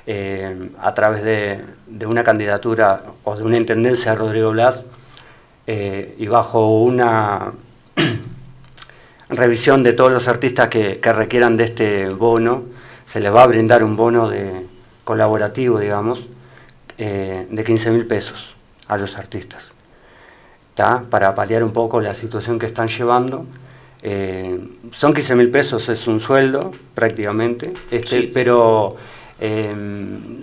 [0.08, 4.84] eh, a través de una candidatura o de una intendencia de Rodrigo Blas,
[5.68, 7.54] eh, y bajo una
[9.30, 12.64] revisión de todos los artistas que, que requieran de este bono,
[13.06, 14.66] se les va a brindar un bono de
[15.04, 16.26] colaborativo, digamos,
[16.98, 18.56] eh, de 15 mil pesos
[18.88, 19.72] a los artistas,
[20.74, 21.04] ¿tá?
[21.10, 23.46] para paliar un poco la situación que están llevando.
[24.02, 24.60] Eh,
[24.92, 28.96] son 15 mil pesos, es un sueldo prácticamente, este, pero
[29.40, 29.74] eh,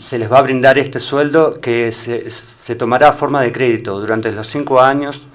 [0.00, 3.98] se les va a brindar este sueldo que se, se tomará a forma de crédito
[4.00, 5.26] durante los cinco años.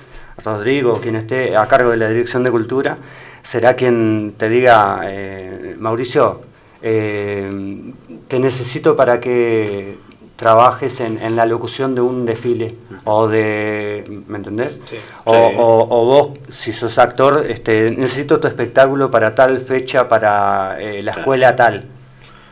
[0.44, 2.98] Rodrigo, quien esté a cargo de la Dirección de Cultura,
[3.42, 6.42] será quien te diga, eh, Mauricio,
[6.82, 7.92] eh,
[8.28, 9.98] te necesito para que
[10.36, 12.76] trabajes en, en la locución de un desfile
[13.06, 14.80] o de, ¿me entendés?
[15.26, 15.56] O, Sí.
[15.58, 21.02] o- o vos, si sos actor, este, necesito tu espectáculo para tal fecha, para eh,
[21.02, 21.86] la escuela tal.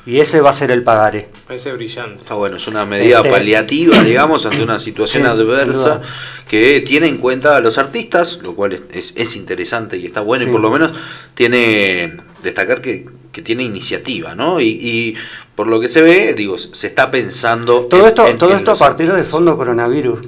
[0.05, 1.29] Y ese va a ser el pagaré.
[1.47, 2.21] Parece brillante.
[2.21, 6.01] Está bueno, es una medida Este- paliativa, digamos, ante una situación Sí, adversa
[6.47, 10.21] que tiene en cuenta a los artistas, lo cual es, es- es interesante y está
[10.21, 10.49] bueno, Sí.
[10.49, 10.91] y por lo menos
[11.33, 13.05] tiene destacar que,
[13.35, 14.61] que tiene iniciativa, ¿no?
[14.61, 15.15] Y, y
[15.55, 17.81] por lo que se ve, digo, se está pensando.
[17.87, 20.19] Todo en- esto, en- todo en esto a partir del fondo coronavirus,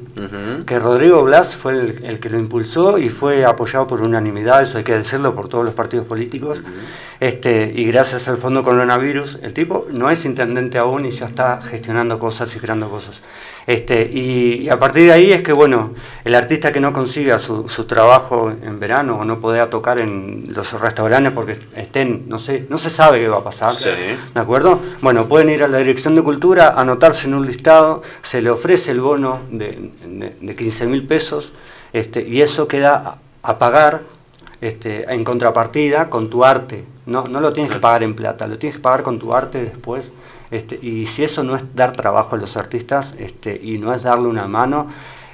[0.66, 4.78] que Rodrigo Blas fue el, el que lo impulsó y fue apoyado por unanimidad, eso
[4.78, 6.60] hay que decirlo, por todos los partidos políticos.
[7.20, 11.60] este, y gracias al fondo coronavirus, el tipo no es intendente aún y ya está
[11.62, 13.22] gestionando cosas y creando cosas.
[13.66, 15.94] Este, y, y a partir de ahí es que, bueno,
[16.24, 20.46] el artista que no consiga su, su trabajo en verano o no pueda tocar en
[20.56, 23.76] los restaurantes porque estén, no sé, no se sabe qué va a pasar.
[23.76, 23.90] Sí.
[24.34, 24.82] ¿De acuerdo?
[25.02, 28.90] Bueno, pueden ir a la Dirección de Cultura, anotarse en un listado, se le ofrece
[28.90, 31.54] el bono de, de, de 15 mil pesos
[31.94, 34.02] este, y eso queda a, a pagar
[34.62, 36.86] este, en contrapartida con tu arte.
[37.06, 39.64] No, no lo tienes que pagar en plata, lo tienes que pagar con tu arte
[39.64, 40.12] después.
[40.50, 44.04] Este, y si eso no es dar trabajo a los artistas este, y no es
[44.04, 44.88] darle una mano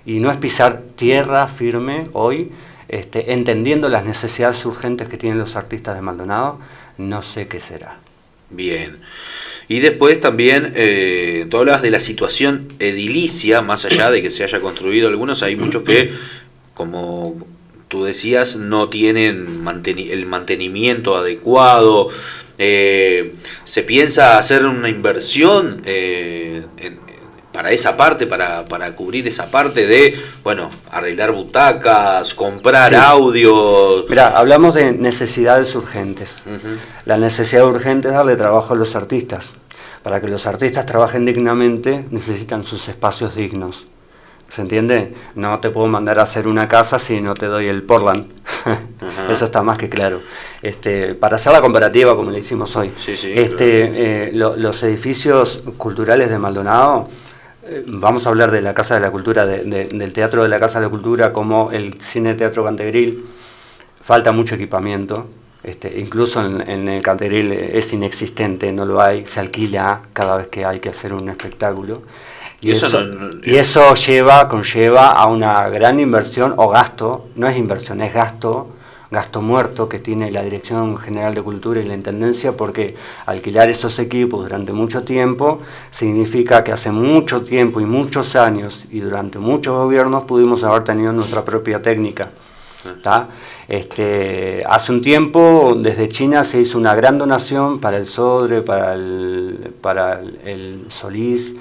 [0.06, 2.52] y no es pisar tierra firme hoy,
[2.90, 6.60] este, entendiendo las necesidades urgentes que tienen los artistas de Maldonado,
[6.98, 8.00] no sé qué será.
[8.50, 9.00] Bien.
[9.68, 14.44] Y después también, eh, tú hablas de la situación edilicia, más allá de que se
[14.44, 16.12] haya construido algunos, hay muchos que,
[16.74, 17.48] como
[17.88, 22.10] tú decías, no tienen el mantenimiento adecuado.
[22.58, 23.34] Eh,
[23.64, 27.00] se piensa hacer una inversión eh, en,
[27.54, 32.96] para esa parte, para, para cubrir esa parte de, bueno, arreglar butacas, comprar Sí.
[32.96, 34.06] audio.
[34.10, 36.34] Mira, hablamos de necesidades urgentes.
[37.06, 39.52] La necesidad urgente es darle trabajo a los artistas.
[40.02, 43.86] Para que los artistas trabajen dignamente necesitan sus espacios dignos.
[44.50, 45.16] ¿Se entiende?
[45.36, 48.28] No te puedo mandar a hacer una casa si no te doy el Portland.
[49.32, 50.22] Eso está más que claro.
[50.62, 54.84] Este, para hacer la comparativa como le hicimos hoy, Sí, sí, este, eh, lo- los
[54.84, 57.08] edificios culturales de Maldonado,
[57.88, 60.60] vamos a hablar de la Casa de la Cultura, de- de- del Teatro de la
[60.60, 63.26] Casa de la Cultura, como el Cine Teatro Cantegril,
[64.02, 65.28] falta mucho equipamiento.
[65.64, 70.48] Este, incluso en, en el Cantegril es inexistente, no lo hay, se alquila cada vez
[70.48, 72.02] que hay que hacer un espectáculo.
[72.60, 77.58] Y eso no- y eso lleva, conlleva a una gran inversión o gasto, no es
[77.58, 78.70] inversión, es gasto,
[79.14, 82.96] gasto muerto que tiene la Dirección General de Cultura y la Intendencia, porque
[83.26, 85.62] alquilar esos equipos durante mucho tiempo
[85.92, 91.14] significa que hace mucho tiempo y muchos años y durante muchos gobiernos pudimos haber tenido
[91.14, 92.32] nuestra propia técnica.
[93.02, 93.30] ¿tá?
[93.68, 98.94] Este, hace un tiempo desde China se hizo una gran donación para el Sodre, para
[98.96, 101.56] el, para el, el Solís,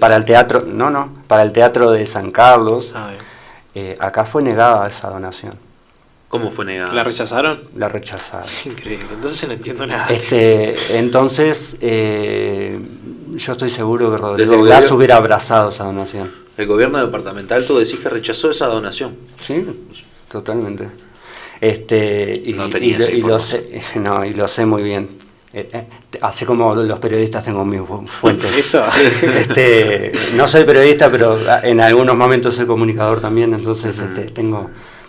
[0.00, 2.92] para, el teatro, no, no, para el teatro de San Carlos.
[2.94, 3.10] Ah.
[3.74, 5.67] Eh, acá fue negada esa donación.
[6.28, 6.92] ¿Cómo fue negada?
[6.92, 7.60] ¿La rechazaron?
[7.76, 8.46] La rechazaron.
[8.66, 10.08] Increíble, entonces no entiendo nada.
[10.10, 12.78] Este, entonces, eh,
[13.34, 16.30] yo estoy seguro que Rodrigo Blas hubiera abrazado esa donación.
[16.58, 19.16] El gobierno departamental, tú decís que rechazó esa donación.
[19.40, 19.64] Sí,
[20.30, 20.88] totalmente.
[21.60, 24.82] Este, y, No tenía y lo- esa y lo sé, no, y lo sé muy
[24.82, 25.08] bien.
[25.52, 25.84] Eh, eh,
[26.20, 28.54] así como los periodistas tengo mis fu- fuentes.
[28.58, 28.84] Eso.
[29.22, 34.68] Este, no soy periodista, pero en algunos momentos soy comunicador también, entonces este, tengo,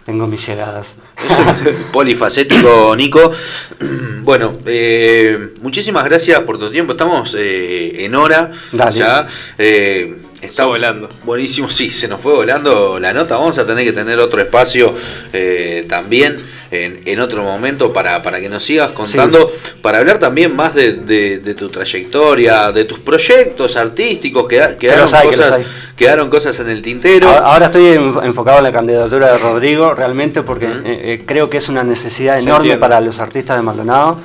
[0.09, 0.95] tengo mis llegadas.
[1.93, 3.31] Polifacético, Nico.
[4.29, 6.91] Bueno, eh, muchísimas gracias por tu tiempo.
[6.91, 8.99] Estamos eh, en hora Dale.
[8.99, 9.27] ya.
[9.57, 11.09] Eh, está volando.
[11.23, 13.37] Buenísimo, sí, se nos fue volando la nota.
[13.37, 14.93] Vamos a tener que tener otro espacio
[15.33, 19.49] eh, también en, en otro momento para, para que nos sigas contando,
[19.81, 24.47] para hablar también más de, de- de tu trayectoria, de tus proyectos artísticos.
[24.47, 25.59] Queda- quedaron, hay, cosas,
[25.95, 27.27] quedaron cosas en el tintero.
[27.29, 31.57] Ahora estoy en- enfocado en la candidatura de Rodrigo, realmente porque eh, eh, creo que
[31.57, 34.17] es una necesidad enorme para los artistas de Maldonado.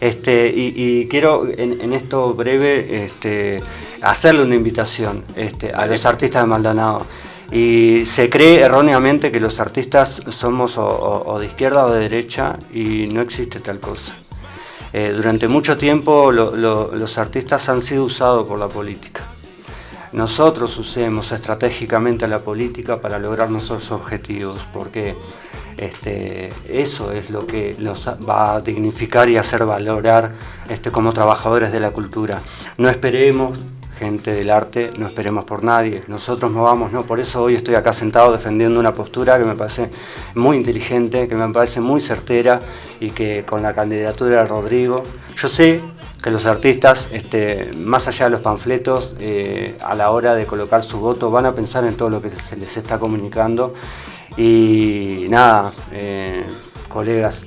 [0.00, 3.62] Este, y, y quiero en, en esto breve este,
[4.00, 7.04] hacerle una invitación este, a los artistas de Maldonado.
[7.52, 13.08] Y se cree erróneamente que los artistas somos o, de izquierda o de derecha y
[13.08, 14.12] no existe tal cosa.
[14.92, 19.22] Eh, durante mucho tiempo lo- lo- los artistas han sido usados por la política.
[20.12, 25.14] Nosotros usemos estratégicamente la política para lograr nuestros objetivos, porque
[25.76, 30.32] este, eso es lo que nos va a dignificar y hacer valorar
[30.68, 32.40] este, como trabajadores de la cultura.
[32.76, 33.60] No esperemos,
[34.00, 37.92] gente del arte, no esperemos por nadie, nosotros movamos, no, por eso hoy estoy acá
[37.92, 39.90] sentado defendiendo una postura que me parece
[40.34, 42.62] muy inteligente, que me parece muy certera
[42.98, 45.02] y que con la candidatura de Rodrigo,
[45.36, 45.82] yo sé
[46.22, 50.82] que los artistas, este, más allá de los panfletos, eh, a la hora de colocar
[50.82, 53.74] su voto, van a pensar en todo lo que se les está comunicando.
[54.36, 56.46] Y nada, eh,
[56.88, 57.44] colegas,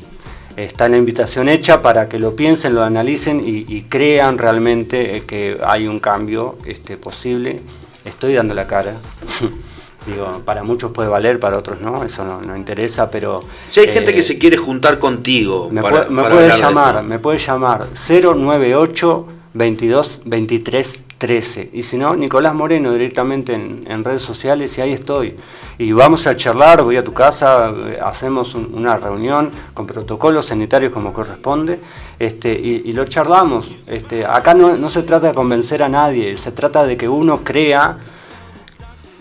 [0.55, 5.23] está la invitación hecha para que lo piensen, lo analicen y, y crean realmente eh,
[5.25, 7.61] que hay un cambio este, posible.
[8.05, 8.95] Estoy dando la cara.
[10.05, 13.41] Digo, para muchos puede valer, para otros no, eso no, no interesa, pero...
[13.69, 16.57] Si hay eh, gente que se quiere juntar contigo, me, para- puede, me para puede
[16.57, 21.69] llamar, me puede llamar 098 22 23 13.
[21.73, 25.35] Y si no, Nicolás Moreno directamente en, redes sociales y ahí estoy.
[25.77, 30.47] Y vamos a charlar, voy a tu casa, eh, hacemos un- una reunión con protocolos
[30.47, 31.79] sanitarios como corresponde
[32.19, 33.69] este, y, lo charlamos.
[33.87, 37.99] Este, acá no, se trata de convencer a nadie, se trata de que uno crea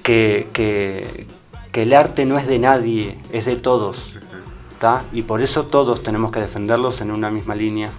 [0.02, 1.26] que, que-
[1.74, 4.14] el arte no es de nadie, es de todos.
[5.12, 7.90] Y por eso todos tenemos que defenderlos en una misma línea.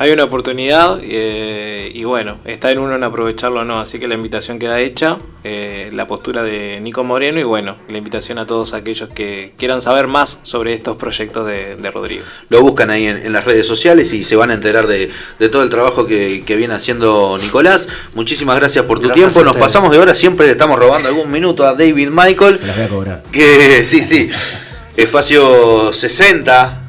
[0.00, 4.08] Hay una oportunidad eh, y bueno, está en uno en aprovecharlo o no, así que
[4.08, 8.46] la invitación queda hecha, eh, la postura de Nico Moreno y bueno, la invitación a
[8.46, 12.24] todos aquellos que quieran saber más sobre estos proyectos de, de Rodrigo.
[12.48, 15.48] Lo buscan ahí en, en las redes sociales y se van a enterar de, de
[15.50, 17.86] todo el trabajo que, que viene haciendo Nicolás.
[18.14, 19.44] Muchísimas gracias por tu Gracias tiempo.
[19.44, 22.58] Nos pasamos de hora, siempre le estamos robando algún minuto a David Michael.
[22.66, 23.22] Las voy a cobrar.
[23.30, 24.30] Que sí, sí.
[24.96, 26.79] Espacio 60.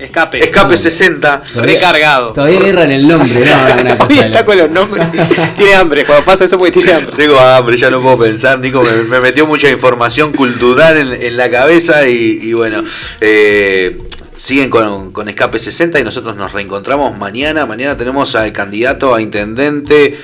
[0.00, 0.42] Escape.
[0.42, 1.42] Escape 60.
[1.56, 2.32] Recargado.
[2.32, 4.04] Todavía erran el nombre, ¿no?
[4.08, 5.06] Hoy está con los nombres.
[5.56, 7.14] tiene hambre, cuando pasa eso porque tiene hambre.
[7.16, 8.58] Tengo hambre, ya no puedo pensar.
[8.58, 12.84] Nico me, me metió mucha información cultural en, en la cabeza y, y bueno.
[13.20, 13.98] eh,
[14.36, 17.66] siguen con, con Escape 60 y nosotros nos reencontramos mañana.
[17.66, 20.18] Mañana tenemos al candidato a intendente.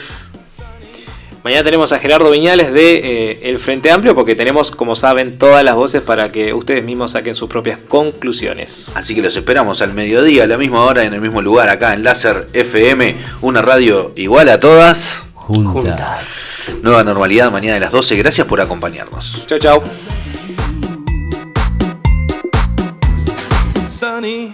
[1.46, 5.62] Mañana tenemos a Gerardo Viñales de eh, El Frente Amplio porque tenemos, como saben, todas
[5.62, 8.90] las voces para que ustedes mismos saquen sus propias conclusiones.
[8.96, 11.94] Así que los esperamos al mediodía, a la misma hora, en el mismo lugar, acá
[11.94, 15.22] en Láser FM, una radio igual a todas.
[15.34, 16.64] Juntas.
[16.82, 18.16] Nueva normalidad mañana a las 12.
[18.16, 19.46] Gracias por acompañarnos.
[19.46, 19.84] Chao, chao.
[23.88, 24.52] Sunny.